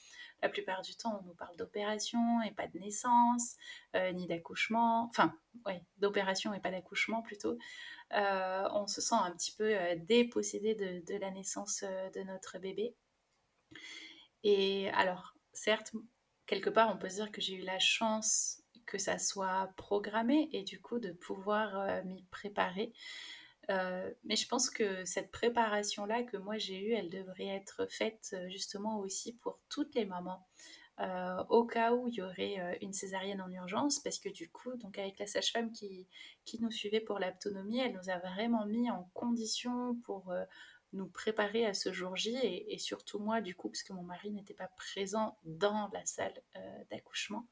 La 0.42 0.50
plupart 0.50 0.82
du 0.82 0.94
temps, 0.94 1.18
on 1.20 1.26
nous 1.26 1.34
parle 1.34 1.56
d'opération 1.56 2.42
et 2.42 2.50
pas 2.52 2.66
de 2.66 2.78
naissance, 2.78 3.56
euh, 3.94 4.12
ni 4.12 4.26
d'accouchement. 4.26 5.06
Enfin, 5.08 5.34
oui, 5.64 5.74
d'opération 5.96 6.52
et 6.52 6.60
pas 6.60 6.70
d'accouchement 6.70 7.22
plutôt. 7.22 7.56
Euh, 8.12 8.68
on 8.72 8.86
se 8.86 9.00
sent 9.00 9.14
un 9.14 9.32
petit 9.32 9.52
peu 9.52 9.74
euh, 9.74 9.96
dépossédé 9.96 10.74
de, 10.74 11.18
la 11.18 11.30
naissance 11.30 11.82
de 11.82 12.22
notre 12.22 12.58
bébé. 12.58 12.94
Et 14.42 14.90
alors, 14.90 15.34
certes, 15.52 15.92
quelque 16.44 16.70
part, 16.70 16.94
on 16.94 16.98
peut 16.98 17.08
se 17.08 17.16
dire 17.16 17.32
que 17.32 17.40
j'ai 17.40 17.54
eu 17.54 17.62
la 17.62 17.78
chance 17.78 18.62
que 18.86 18.98
ça 18.98 19.18
soit 19.18 19.72
programmé 19.76 20.48
et 20.52 20.62
du 20.62 20.80
coup 20.80 20.98
de 20.98 21.10
pouvoir 21.12 22.04
m'y 22.04 22.22
préparer. 22.30 22.92
Euh, 23.70 24.10
mais 24.24 24.36
je 24.36 24.46
pense 24.46 24.70
que 24.70 25.04
cette 25.04 25.32
préparation-là 25.32 26.22
que 26.22 26.36
moi 26.36 26.56
j'ai 26.56 26.78
eue, 26.80 26.92
elle 26.92 27.10
devrait 27.10 27.46
être 27.46 27.86
faite 27.90 28.30
euh, 28.32 28.48
justement 28.48 29.00
aussi 29.00 29.34
pour 29.34 29.58
toutes 29.68 29.94
les 29.94 30.04
mamans. 30.04 30.46
Euh, 31.00 31.44
au 31.50 31.64
cas 31.64 31.92
où 31.92 32.08
il 32.08 32.14
y 32.14 32.22
aurait 32.22 32.78
une 32.80 32.94
césarienne 32.94 33.42
en 33.42 33.52
urgence, 33.52 34.00
parce 34.00 34.18
que 34.18 34.30
du 34.30 34.48
coup, 34.48 34.74
donc 34.76 34.98
avec 34.98 35.18
la 35.18 35.26
sage-femme 35.26 35.70
qui, 35.70 36.08
nous 36.60 36.70
suivait 36.70 37.00
pour 37.00 37.18
l'autonomie, 37.18 37.80
elle 37.80 37.92
nous 37.92 38.08
a 38.08 38.18
vraiment 38.18 38.64
mis 38.64 38.90
en 38.90 39.10
condition 39.12 39.96
pour 40.04 40.32
nous 40.94 41.06
préparer 41.08 41.66
à 41.66 41.74
ce 41.74 41.92
jour 41.92 42.16
J, 42.16 42.34
et, 42.42 42.72
et, 42.72 42.78
surtout 42.78 43.18
moi, 43.18 43.42
du 43.42 43.54
coup, 43.54 43.68
parce 43.68 43.82
que 43.82 43.92
mon 43.92 44.04
mari 44.04 44.30
n'était 44.30 44.54
pas 44.54 44.70
présent 44.78 45.36
dans 45.44 45.90
la 45.92 46.02
salle 46.06 46.40
d'accouchement. 46.90 47.46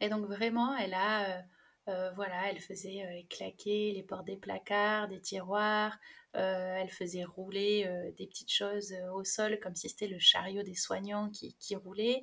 Et 0.00 0.08
donc 0.08 0.26
vraiment, 0.26 0.76
elle 0.76 0.94
a 0.94 1.42
euh, 1.88 2.10
voilà, 2.16 2.50
elle 2.50 2.60
faisait 2.60 3.04
euh, 3.04 3.22
claquer 3.30 3.92
les 3.92 4.02
portes 4.02 4.26
des 4.26 4.36
placards, 4.36 5.06
des 5.06 5.20
tiroirs, 5.20 5.96
euh, 6.34 6.76
elle 6.76 6.90
faisait 6.90 7.24
rouler 7.24 7.88
des 8.18 8.26
petites 8.26 8.52
choses 8.52 8.92
au 9.14 9.24
sol 9.24 9.58
comme 9.60 9.74
si 9.76 9.88
c'était 9.88 10.08
le 10.08 10.18
chariot 10.18 10.62
des 10.62 10.74
soignants 10.74 11.30
qui, 11.30 11.76
roulait. 11.76 12.22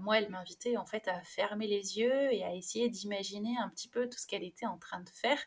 moi, 0.00 0.18
elle 0.18 0.28
m'invitait 0.28 0.76
en 0.76 0.86
fait 0.86 1.08
à 1.08 1.20
fermer 1.22 1.66
les 1.66 1.98
yeux 1.98 2.32
et 2.32 2.44
à 2.44 2.54
essayer 2.54 2.88
d'imaginer 2.90 3.56
un 3.58 3.68
petit 3.70 3.88
peu 3.88 4.08
tout 4.08 4.18
ce 4.18 4.26
qu'elle 4.26 4.44
était 4.44 4.66
en 4.66 4.78
train 4.78 5.00
de 5.00 5.08
faire 5.08 5.38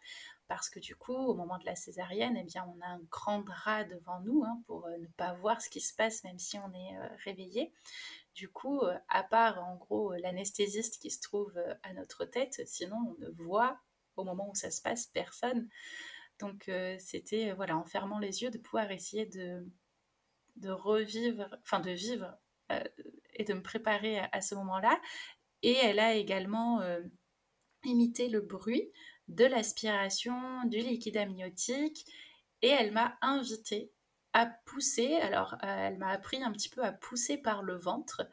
parce 0.49 0.69
que 0.69 0.79
du 0.79 0.95
coup, 0.95 1.15
au 1.15 1.33
moment 1.33 1.57
de 1.57 1.65
la 1.65 1.75
césarienne, 1.75 2.35
eh 2.37 2.43
bien, 2.43 2.65
on 2.75 2.81
a 2.81 2.87
un 2.87 3.01
grand 3.09 3.39
drap 3.39 3.85
devant 3.85 4.19
nous 4.19 4.43
hein, 4.43 4.61
pour 4.67 4.85
ne 4.99 5.07
pas 5.15 5.33
voir 5.35 5.61
ce 5.61 5.69
qui 5.69 5.79
se 5.79 5.95
passe 5.95 6.23
même 6.25 6.39
si 6.39 6.57
on 6.57 6.73
est 6.73 6.97
réveillé. 7.23 7.71
Du 8.35 8.49
coup, 8.49 8.81
euh, 8.81 8.97
à 9.09 9.23
part 9.23 9.63
en 9.63 9.75
gros 9.75 10.13
l'anesthésiste 10.13 10.99
qui 10.99 11.11
se 11.11 11.21
trouve 11.21 11.55
euh, 11.57 11.75
à 11.83 11.93
notre 11.93 12.25
tête, 12.25 12.61
sinon 12.65 12.97
on 12.97 13.21
ne 13.21 13.29
voit 13.29 13.79
au 14.15 14.23
moment 14.23 14.49
où 14.49 14.55
ça 14.55 14.71
se 14.71 14.81
passe 14.81 15.05
personne. 15.07 15.69
Donc 16.39 16.67
euh, 16.67 16.97
c'était 16.99 17.53
voilà 17.53 17.77
en 17.77 17.85
fermant 17.85 18.17
les 18.17 18.41
yeux 18.41 18.49
de 18.49 18.57
pouvoir 18.57 18.91
essayer 18.91 19.27
de, 19.27 19.63
de 20.55 20.71
revivre, 20.71 21.47
enfin 21.61 21.79
de 21.79 21.91
vivre 21.91 22.35
et 23.35 23.43
de 23.43 23.53
me 23.53 23.61
préparer 23.61 24.17
à, 24.17 24.41
ce 24.41 24.55
moment-là. 24.55 24.99
Et 25.61 25.73
elle 25.73 25.99
a 25.99 26.15
également 26.15 26.81
imité 27.83 28.29
le 28.29 28.41
bruit 28.41 28.91
de 29.27 29.45
l'aspiration 29.45 30.63
du 30.65 30.77
liquide 30.77 31.17
amniotique 31.17 32.03
et 32.63 32.69
elle 32.69 32.91
m'a 32.91 33.15
invité 33.21 33.92
à 34.33 34.47
pousser. 34.65 35.15
Alors, 35.17 35.53
euh, 35.63 35.87
elle 35.87 35.97
m'a 35.97 36.09
appris 36.09 36.43
un 36.43 36.51
petit 36.51 36.69
peu 36.69 36.83
à 36.83 36.91
pousser 36.91 37.37
par 37.37 37.63
le 37.63 37.75
ventre 37.75 38.27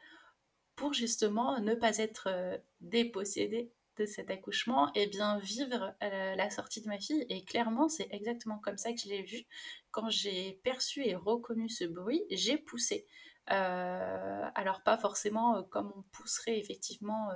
pour 0.75 0.93
justement 0.93 1.59
ne 1.59 1.75
pas 1.75 1.97
être 1.97 2.27
euh, 2.27 2.57
dépossédée 2.81 3.71
de 3.97 4.05
cet 4.05 4.31
accouchement 4.31 4.91
et 4.93 5.05
bien 5.07 5.37
vivre 5.37 5.93
euh, 6.01 6.35
la 6.35 6.49
sortie 6.49 6.81
de 6.81 6.87
ma 6.87 6.99
fille. 6.99 7.25
Et 7.29 7.45
clairement, 7.45 7.87
c'est 7.87 8.07
exactement 8.11 8.57
comme 8.57 8.77
ça 8.77 8.91
que 8.91 8.99
je 8.99 9.09
l'ai 9.09 9.21
vu. 9.21 9.43
Quand 9.91 10.09
j'ai 10.09 10.59
perçu 10.63 11.05
et 11.05 11.15
reconnu 11.15 11.69
ce 11.69 11.85
bruit, 11.85 12.23
j'ai 12.31 12.57
poussé. 12.57 13.05
alors, 13.47 14.81
pas 14.83 14.97
forcément 14.97 15.63
comme 15.63 15.91
on 15.95 16.03
pousserait 16.13 16.57
effectivement 16.57 17.29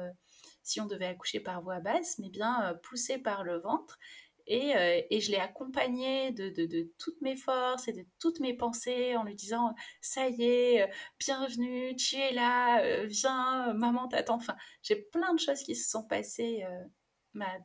si 0.64 0.80
on 0.80 0.86
devait 0.86 1.08
accoucher 1.08 1.42
par 1.42 1.62
voie 1.62 1.82
basse, 1.82 2.20
mais 2.20 2.30
bien 2.30 2.80
pousser 2.84 3.18
par 3.18 3.44
le 3.44 3.58
ventre. 3.58 4.00
Et, 4.48 4.74
et, 5.10 5.22
je 5.22 5.32
l'ai 5.32 5.40
accompagné 5.40 6.32
de, 6.32 6.94
toutes 7.00 7.20
mes 7.22 7.36
forces 7.36 7.88
et 7.88 7.94
de 7.94 8.06
toutes 8.20 8.40
mes 8.40 8.54
pensées 8.54 9.16
en 9.16 9.24
lui 9.24 9.36
disant 9.36 9.74
Ça 10.02 10.28
y 10.30 10.44
est, 10.44 10.90
bienvenue, 11.20 11.96
tu 11.96 12.18
es 12.18 12.32
là, 12.32 13.06
viens, 13.06 13.74
maman 13.74 14.08
t'attend. 14.08 14.36
Enfin, 14.36 14.56
j'ai 14.84 14.96
plein 14.96 15.34
de 15.34 15.40
choses 15.40 15.62
qui 15.64 15.76
se 15.76 15.90
sont 15.90 16.04
passées 16.04 16.64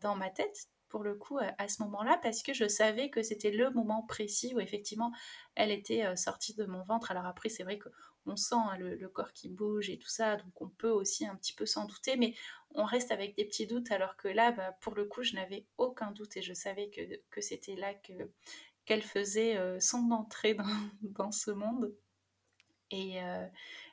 dans 0.00 0.16
ma 0.16 0.30
tête 0.30 0.68
pour 0.90 1.04
le 1.04 1.14
coup 1.14 1.38
à, 1.38 1.68
ce 1.68 1.82
moment-là 1.84 2.18
parce 2.22 2.42
que 2.42 2.52
je 2.52 2.68
savais 2.68 3.10
que 3.10 3.22
c'était 3.22 3.52
le 3.52 3.70
moment 3.70 4.02
précis 4.02 4.52
où 4.54 4.60
effectivement 4.60 5.12
elle 5.54 5.70
était 5.70 6.04
euh, 6.04 6.16
sortie 6.16 6.54
de 6.54 6.64
mon 6.66 6.82
ventre. 6.82 7.10
Alors 7.12 7.26
après 7.26 7.48
c'est 7.48 7.62
vrai 7.62 7.78
qu'on 8.24 8.36
sent 8.36 8.54
hein, 8.54 8.76
le, 8.78 9.08
corps 9.08 9.32
qui 9.32 9.48
bouge 9.48 9.90
et 9.90 9.98
tout 9.98 10.08
ça, 10.08 10.36
donc 10.36 10.60
on 10.60 10.68
peut 10.68 10.90
aussi 10.90 11.26
un 11.26 11.36
petit 11.36 11.52
peu 11.52 11.66
s'en 11.66 11.86
douter, 11.86 12.16
mais 12.16 12.34
on 12.74 12.84
reste 12.84 13.10
avec 13.12 13.36
des 13.36 13.44
petits 13.44 13.66
doutes 13.66 13.90
alors 13.90 14.16
que 14.16 14.28
là 14.28 14.52
bah, 14.52 14.76
pour 14.80 14.94
le 14.94 15.04
coup 15.04 15.22
je 15.22 15.34
n'avais 15.34 15.66
aucun 15.78 16.12
doute 16.12 16.36
et 16.36 16.42
je 16.42 16.52
savais 16.52 16.90
que, 16.90 17.40
c'était 17.40 17.76
là 17.76 17.94
que 17.94 18.12
qu'elle 18.84 19.02
faisait 19.02 19.56
euh, 19.56 19.78
son 19.80 20.10
entrée 20.10 20.54
dans, 20.54 20.64
dans 21.02 21.32
ce 21.32 21.50
monde. 21.50 21.94
Et, 22.90 23.22
euh, 23.22 23.46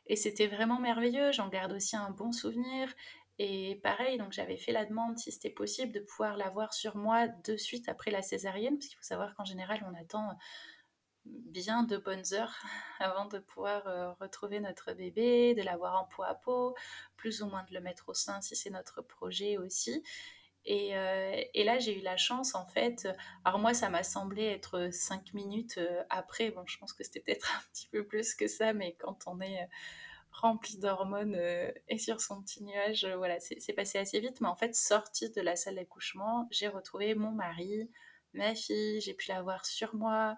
et 0.07 0.15
c'était 0.15 0.47
vraiment 0.47 0.79
merveilleux, 0.79 1.31
j'en 1.31 1.49
garde 1.49 1.73
aussi 1.73 1.95
un 1.95 2.09
bon 2.09 2.31
souvenir. 2.31 2.93
Et 3.39 3.75
pareil, 3.83 4.17
donc 4.17 4.31
j'avais 4.31 4.57
fait 4.57 4.71
la 4.71 4.85
demande 4.85 5.17
si 5.17 5.31
c'était 5.31 5.51
possible 5.51 5.91
de 5.91 5.99
pouvoir 5.99 6.37
l'avoir 6.37 6.73
sur 6.73 6.95
moi 6.95 7.27
de 7.27 7.55
suite 7.55 7.87
après 7.87 8.09
la 8.09 8.23
césarienne, 8.23 8.77
parce 8.77 8.87
qu'il 8.87 8.97
faut 8.97 9.03
savoir 9.03 9.35
qu'en 9.35 9.45
général, 9.45 9.85
on 9.87 9.93
attend 9.93 10.35
bien 11.47 11.83
de 11.83 11.97
bonnes 11.97 12.33
heures 12.33 12.55
avant 12.99 13.25
de 13.25 13.39
pouvoir 13.39 13.87
euh, 13.87 14.11
retrouver 14.13 14.59
notre 14.59 14.93
bébé, 14.93 15.55
de 15.55 15.61
l'avoir 15.61 16.01
en 16.01 16.05
peau 16.05 16.23
à 16.23 16.35
peau, 16.35 16.75
plus 17.15 17.41
ou 17.41 17.47
moins 17.47 17.63
de 17.63 17.73
le 17.73 17.81
mettre 17.81 18.09
au 18.09 18.13
sein 18.13 18.41
si 18.41 18.55
c'est 18.55 18.69
notre 18.69 19.01
projet 19.01 19.57
aussi. 19.57 20.03
Et, 20.65 20.97
euh, 20.97 21.41
là, 21.55 21.79
j'ai 21.79 21.97
eu 21.97 22.01
la 22.01 22.17
chance, 22.17 22.53
en 22.53 22.65
fait. 22.67 23.07
Alors, 23.45 23.57
moi, 23.59 23.73
ça 23.73 23.89
m'a 23.89 24.03
semblé 24.03 24.43
être 24.43 24.89
cinq 24.91 25.33
minutes 25.33 25.77
euh, 25.77 26.03
après. 26.09 26.51
Bon, 26.51 26.65
je 26.67 26.77
pense 26.77 26.91
que 26.91 27.05
c'était 27.05 27.21
peut-être 27.21 27.49
un 27.57 27.61
petit 27.71 27.87
peu 27.87 28.05
plus 28.05 28.35
que 28.35 28.47
ça, 28.47 28.73
mais 28.73 28.95
quand 28.99 29.27
on 29.27 29.39
est 29.39 29.69
rempli 30.31 30.77
d'hormones 30.77 31.35
et 31.87 31.97
sur 31.97 32.21
son 32.21 32.41
petit 32.43 32.63
nuage. 32.63 33.05
Voilà, 33.17 33.39
c'est 33.39 33.73
passé 33.73 33.97
assez 33.97 34.19
vite. 34.19 34.41
Mais 34.41 34.47
en 34.47 34.55
fait, 34.55 34.75
sortie 34.75 35.31
de 35.31 35.41
la 35.41 35.55
salle 35.55 35.75
d'accouchement, 35.75 36.47
j'ai 36.51 36.67
retrouvé 36.67 37.15
mon 37.15 37.31
mari, 37.31 37.89
ma 38.33 38.53
fille, 38.53 39.01
j'ai 39.01 39.13
pu 39.13 39.29
la 39.29 39.41
voir 39.41 39.65
sur 39.65 39.95
moi. 39.95 40.37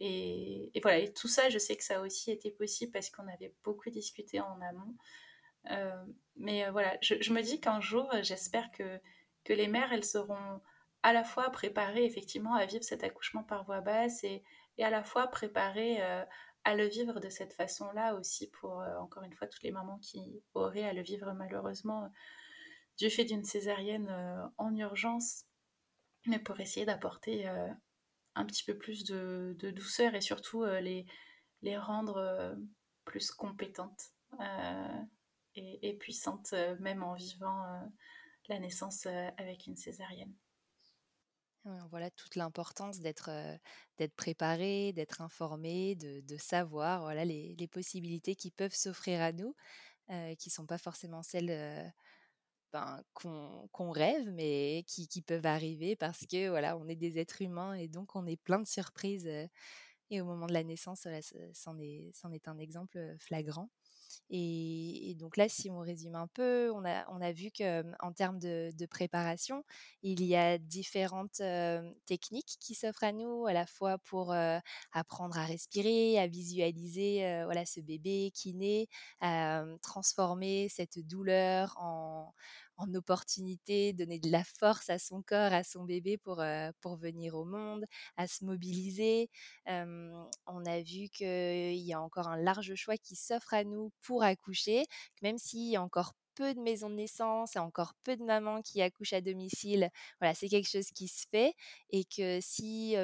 Et, 0.00 0.72
voilà, 0.82 0.98
et 0.98 1.12
tout 1.12 1.28
ça, 1.28 1.50
je 1.50 1.58
sais 1.58 1.76
que 1.76 1.84
ça 1.84 1.98
a 1.98 2.00
aussi 2.00 2.30
été 2.30 2.50
possible 2.50 2.90
parce 2.90 3.10
qu'on 3.10 3.28
avait 3.28 3.54
beaucoup 3.64 3.90
discuté 3.90 4.40
en 4.40 4.60
amont. 4.62 4.96
Euh, 5.70 6.04
mais 6.36 6.70
voilà, 6.70 6.96
je, 7.02 7.32
me 7.32 7.42
dis 7.42 7.60
qu'un 7.60 7.80
jour, 7.80 8.10
j'espère 8.22 8.70
que, 8.70 8.98
que 9.44 9.52
les 9.52 9.68
mères, 9.68 9.92
elles 9.92 10.04
seront 10.04 10.60
à 11.02 11.12
la 11.12 11.22
fois 11.22 11.50
préparées 11.50 12.04
effectivement 12.04 12.54
à 12.54 12.64
vivre 12.64 12.82
cet 12.82 13.04
accouchement 13.04 13.42
par 13.42 13.64
voie 13.64 13.82
basse 13.82 14.24
et, 14.24 14.42
à 14.78 14.88
la 14.88 15.04
fois 15.04 15.26
préparées 15.26 16.00
à 16.64 16.74
le 16.74 16.86
vivre 16.86 17.20
de 17.20 17.28
cette 17.28 17.54
façon-là 17.54 18.14
aussi 18.14 18.50
pour, 18.50 18.80
euh, 18.80 18.96
encore 18.98 19.22
une 19.22 19.34
fois, 19.34 19.46
toutes 19.46 19.62
les 19.62 19.72
mamans 19.72 19.98
qui 19.98 20.42
auraient 20.54 20.84
à 20.84 20.92
le 20.92 21.02
vivre 21.02 21.32
malheureusement 21.32 22.10
du 22.98 23.08
fait 23.08 23.24
d'une 23.24 23.44
césarienne 23.44 24.08
euh, 24.10 24.46
en 24.58 24.76
urgence, 24.76 25.44
mais 26.26 26.38
pour 26.38 26.60
essayer 26.60 26.84
d'apporter 26.84 27.48
euh, 27.48 27.68
un 28.40 28.46
petit 28.46 28.64
peu 28.64 28.76
plus 28.76 29.04
de, 29.04 29.56
douceur 29.74 30.14
et 30.14 30.20
surtout 30.20 30.64
les, 30.64 31.06
les 31.62 31.78
rendre 31.78 32.56
plus 33.04 33.30
compétentes 33.30 34.10
et, 35.54 35.88
et, 35.88 35.94
puissantes, 35.94 36.52
même 36.80 37.02
en 37.02 37.14
vivant 37.14 37.90
la 38.48 38.58
naissance 38.58 39.06
avec 39.36 39.66
une 39.66 39.76
césarienne. 39.76 40.34
Voilà 41.90 42.10
toute 42.10 42.36
l'importance 42.36 43.00
d'être 43.00 43.30
d'être 43.98 44.14
préparé, 44.14 44.92
d'être 44.94 45.20
informé, 45.20 45.94
de, 45.94 46.36
savoir 46.38 47.02
voilà 47.02 47.26
les, 47.26 47.54
les, 47.58 47.68
possibilités 47.68 48.34
qui 48.34 48.50
peuvent 48.50 48.74
s'offrir 48.74 49.20
à 49.20 49.32
nous, 49.32 49.54
euh, 50.10 50.34
qui 50.34 50.50
sont 50.50 50.66
pas 50.66 50.78
forcément 50.78 51.22
celles 51.22 51.50
ben, 52.72 53.02
qu'on 53.14 53.90
rêve, 53.90 54.30
mais 54.32 54.84
qui, 54.86 55.22
peuvent 55.22 55.46
arriver 55.46 55.96
parce 55.96 56.26
que 56.26 56.48
voilà 56.48 56.76
on 56.76 56.88
est 56.88 56.96
des 56.96 57.18
êtres 57.18 57.42
humains 57.42 57.74
et 57.74 57.88
donc 57.88 58.16
on 58.16 58.26
est 58.26 58.36
plein 58.36 58.60
de 58.60 58.66
surprises. 58.66 59.26
et 60.10 60.20
au 60.20 60.24
moment 60.24 60.46
de 60.46 60.52
la 60.52 60.64
naissance, 60.64 61.06
c'en 61.52 61.78
est, 61.78 62.12
est 62.32 62.48
un 62.48 62.58
exemple 62.58 63.16
flagrant. 63.18 63.70
Et, 64.28 65.16
donc 65.18 65.36
là, 65.36 65.48
si 65.48 65.70
on 65.70 65.80
résume 65.80 66.14
un 66.14 66.28
peu, 66.28 66.70
on 66.74 66.84
a, 66.84 67.04
on 67.10 67.20
a 67.20 67.32
vu 67.32 67.50
qu'en 67.50 68.12
termes 68.12 68.38
de, 68.38 68.86
préparation, 68.86 69.64
il 70.02 70.22
y 70.24 70.36
a 70.36 70.58
différentes 70.58 71.42
techniques 72.06 72.56
qui 72.60 72.74
s'offrent 72.74 73.04
à 73.04 73.12
nous, 73.12 73.46
à 73.46 73.52
la 73.52 73.66
fois 73.66 73.98
pour 73.98 74.34
apprendre 74.92 75.38
à 75.38 75.44
respirer, 75.44 76.18
à 76.18 76.26
visualiser 76.26 77.42
voilà, 77.44 77.66
ce 77.66 77.80
bébé 77.80 78.30
qui 78.34 78.54
naît, 78.54 78.86
à 79.20 79.64
transformer 79.82 80.68
cette 80.68 80.98
douleur 81.06 81.76
en, 81.78 82.32
en 82.80 82.94
opportunité, 82.94 83.92
donner 83.92 84.18
de 84.18 84.30
la 84.30 84.44
force 84.44 84.90
à 84.90 84.98
son 84.98 85.22
corps, 85.22 85.52
à 85.52 85.64
son 85.64 85.84
bébé 85.84 86.18
pour, 86.18 86.42
pour 86.80 86.96
venir 86.96 87.34
au 87.34 87.44
monde, 87.44 87.84
à 88.16 88.26
se 88.26 88.44
mobiliser. 88.44 89.30
on 89.66 90.64
a 90.66 90.80
vu 90.82 91.08
qu'il 91.10 91.74
y 91.74 91.92
a 91.92 92.00
encore 92.00 92.28
un 92.28 92.36
large 92.36 92.74
choix 92.74 92.96
qui 92.96 93.16
s'offre 93.16 93.54
à 93.54 93.64
nous 93.64 93.90
pour 94.02 94.22
accoucher, 94.22 94.84
même 95.22 95.38
s'il 95.38 95.70
y 95.70 95.76
a 95.76 95.82
encore 95.82 96.14
peu 96.40 96.54
de 96.54 96.60
maisons 96.60 96.88
de 96.88 96.94
naissance 96.94 97.54
et 97.54 97.58
encore 97.58 97.92
peu 98.02 98.16
de 98.16 98.24
mamans 98.24 98.62
qui 98.62 98.80
accouchent 98.80 99.12
à 99.12 99.20
domicile. 99.20 99.90
Voilà, 100.20 100.34
c'est 100.34 100.48
quelque 100.48 100.70
chose 100.70 100.86
qui 100.86 101.06
se 101.06 101.26
fait 101.30 101.52
et 101.90 102.04
que 102.04 102.38
si 102.40 102.94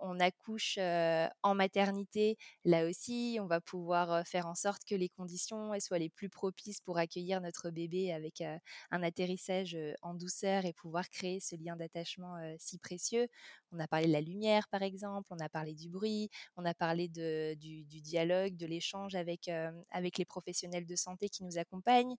on 0.00 0.18
accouche 0.18 0.76
en 0.76 1.54
maternité, 1.54 2.36
là 2.64 2.88
aussi, 2.88 3.38
on 3.40 3.46
va 3.46 3.60
pouvoir 3.60 4.26
faire 4.26 4.48
en 4.48 4.56
sorte 4.56 4.82
que 4.84 4.96
les 4.96 5.08
conditions 5.08 5.70
soient 5.78 6.00
les 6.00 6.08
plus 6.08 6.28
propices 6.28 6.80
pour 6.80 6.98
accueillir 6.98 7.40
notre 7.40 7.70
bébé 7.70 8.12
avec 8.12 8.42
un 8.90 9.02
atterrissage 9.04 9.78
en 10.02 10.14
douceur 10.14 10.64
et 10.64 10.72
pouvoir 10.72 11.08
créer 11.10 11.38
ce 11.38 11.54
lien 11.54 11.76
d'attachement 11.76 12.38
si 12.58 12.76
précieux. 12.78 13.28
On 13.70 13.78
a 13.78 13.86
parlé 13.86 14.08
de 14.08 14.12
la 14.12 14.20
lumière, 14.20 14.66
par 14.68 14.82
exemple, 14.82 15.28
on 15.30 15.38
a 15.38 15.48
parlé 15.48 15.74
du 15.74 15.88
bruit, 15.88 16.28
on 16.56 16.64
a 16.64 16.74
parlé 16.74 17.06
de, 17.06 17.54
du, 17.54 17.84
dialogue, 17.84 18.56
de 18.56 18.66
l'échange 18.66 19.14
avec, 19.14 19.48
avec 19.90 20.18
les 20.18 20.24
professionnels 20.24 20.86
de 20.86 20.96
santé 20.96 21.28
qui 21.28 21.44
nous 21.44 21.56
accompagnent. 21.56 22.16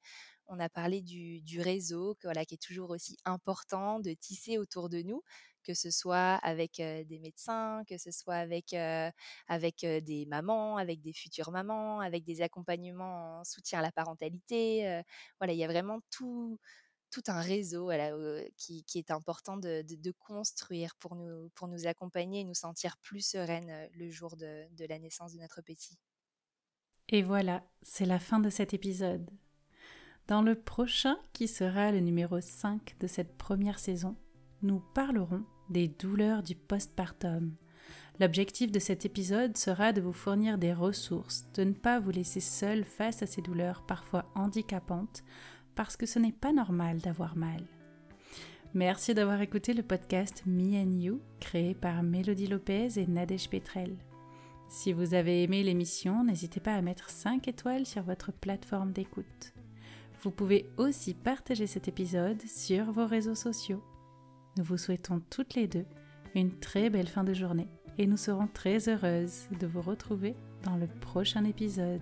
On 0.48 0.60
a 0.60 0.70
parlé 0.70 1.02
du, 1.02 1.62
réseau, 1.62 2.16
qui 2.16 2.28
est 2.28 2.62
toujours 2.62 2.90
aussi 2.90 3.18
important 3.26 4.00
de 4.00 4.14
tisser 4.14 4.58
autour 4.58 4.90
de 4.90 5.02
nous, 5.02 5.24
que 5.64 5.74
ce 5.74 5.92
soit 5.92 6.36
avec 6.44 6.78
des 6.78 7.20
médecins, 7.20 7.84
que 7.88 7.98
ce 7.98 8.12
soit 8.12 8.36
avec, 8.36 8.72
des 8.72 10.26
mamans, 10.28 10.78
avec 10.78 11.02
des 11.02 11.14
futures 11.14 11.52
mamans, 11.52 12.00
avec 12.00 12.24
des 12.24 12.42
accompagnements 12.42 13.40
en 13.40 13.44
soutien 13.44 13.80
à 13.80 13.82
la 13.82 13.92
parentalité. 13.92 15.02
voilà, 15.40 15.54
il 15.54 15.60
y 15.60 15.64
a 15.64 15.68
vraiment 15.68 16.00
tout, 16.10 16.60
un 17.28 17.42
réseau 17.42 17.92
qui, 18.58 18.84
est 18.96 19.12
important 19.12 19.58
de, 19.58 20.12
construire 20.20 20.96
pour 20.96 21.16
nous, 21.16 21.50
pour 21.56 21.68
nous 21.68 21.88
accompagner 21.88 22.42
et 22.42 22.46
nous 22.46 22.54
sentir 22.56 22.98
plus 22.98 23.26
sereines 23.26 23.90
le 23.94 24.10
jour 24.10 24.36
de 24.36 24.86
la 24.86 25.00
naissance 25.00 25.34
de 25.34 25.40
notre 25.40 25.62
petit. 25.62 25.98
Et 27.12 27.24
voilà, 27.24 27.64
c'est 27.82 28.06
la 28.06 28.20
fin 28.20 28.40
de 28.40 28.50
cet 28.50 28.74
épisode. 28.74 29.30
Dans 30.28 30.42
le 30.42 30.56
prochain, 30.56 31.18
qui 31.34 31.48
sera 31.48 31.92
le 31.92 32.00
numéro 32.00 32.40
5 32.40 32.96
de 33.00 33.08
cette 33.08 33.38
première 33.38 33.80
saison, 33.80 34.16
nous 34.62 34.82
parlerons 34.94 35.44
des 35.70 35.88
douleurs 35.88 36.44
du 36.44 36.56
postpartum. 36.56 37.56
L'objectif 38.20 38.72
de 38.72 38.80
cet 38.80 39.06
épisode 39.06 39.58
sera 39.58 39.94
de 39.94 40.02
vous 40.02 40.14
fournir 40.14 40.58
des 40.58 40.74
ressources, 40.74 41.46
de 41.54 41.64
ne 41.64 41.74
pas 41.74 42.00
vous 42.00 42.12
laisser 42.12 42.40
seul 42.40 42.84
face 42.84 43.24
à 43.24 43.26
ces 43.26 43.42
douleurs 43.42 43.84
parfois 43.86 44.26
handicapantes, 44.36 45.24
parce 45.76 45.98
que 45.98 46.06
ce 46.06 46.20
n'est 46.20 46.32
pas 46.32 46.54
normal 46.54 47.00
d'avoir 47.00 47.36
mal. 47.36 47.66
Merci 48.74 49.14
d'avoir 49.14 49.42
écouté 49.42 49.74
le 49.74 49.84
podcast 49.84 50.44
Me 50.46 50.78
and 50.78 51.00
You, 51.00 51.22
créé 51.40 51.74
par 51.74 52.04
Mélodie 52.04 52.48
Lopez 52.48 53.00
et 53.00 53.08
Nadège 53.08 53.50
Petrel. 53.50 53.98
Si 54.70 54.94
vous 54.94 55.14
avez 55.14 55.44
aimé 55.44 55.64
l'émission, 55.64 56.24
n'hésitez 56.24 56.62
pas 56.62 56.76
à 56.76 56.82
mettre 56.82 57.10
5 57.10 57.48
étoiles 57.50 57.86
sur 57.86 58.04
votre 58.04 58.32
plateforme 58.32 58.94
d'écoute. 58.94 59.54
Vous 60.24 60.32
pouvez 60.32 60.70
aussi 60.78 61.16
partager 61.16 61.66
cet 61.66 61.88
épisode 61.88 62.42
sur 62.44 62.92
vos 62.92 63.08
réseaux 63.08 63.36
sociaux. 63.36 63.84
Nous 64.58 64.64
vous 64.64 64.78
souhaitons 64.78 65.20
toutes 65.32 65.56
les 65.56 65.68
deux 65.68 65.86
une 66.36 66.60
très 66.60 66.90
belle 66.90 67.08
fin 67.08 67.24
de 67.24 67.34
journée 67.34 67.68
et 67.98 68.06
nous 68.06 68.18
serons 68.18 68.48
très 68.48 68.88
heureuses 68.88 69.48
de 69.60 69.68
vous 69.68 69.82
retrouver 69.82 70.36
dans 70.64 70.78
le 70.78 70.88
prochain 70.88 71.44
épisode. 71.44 72.02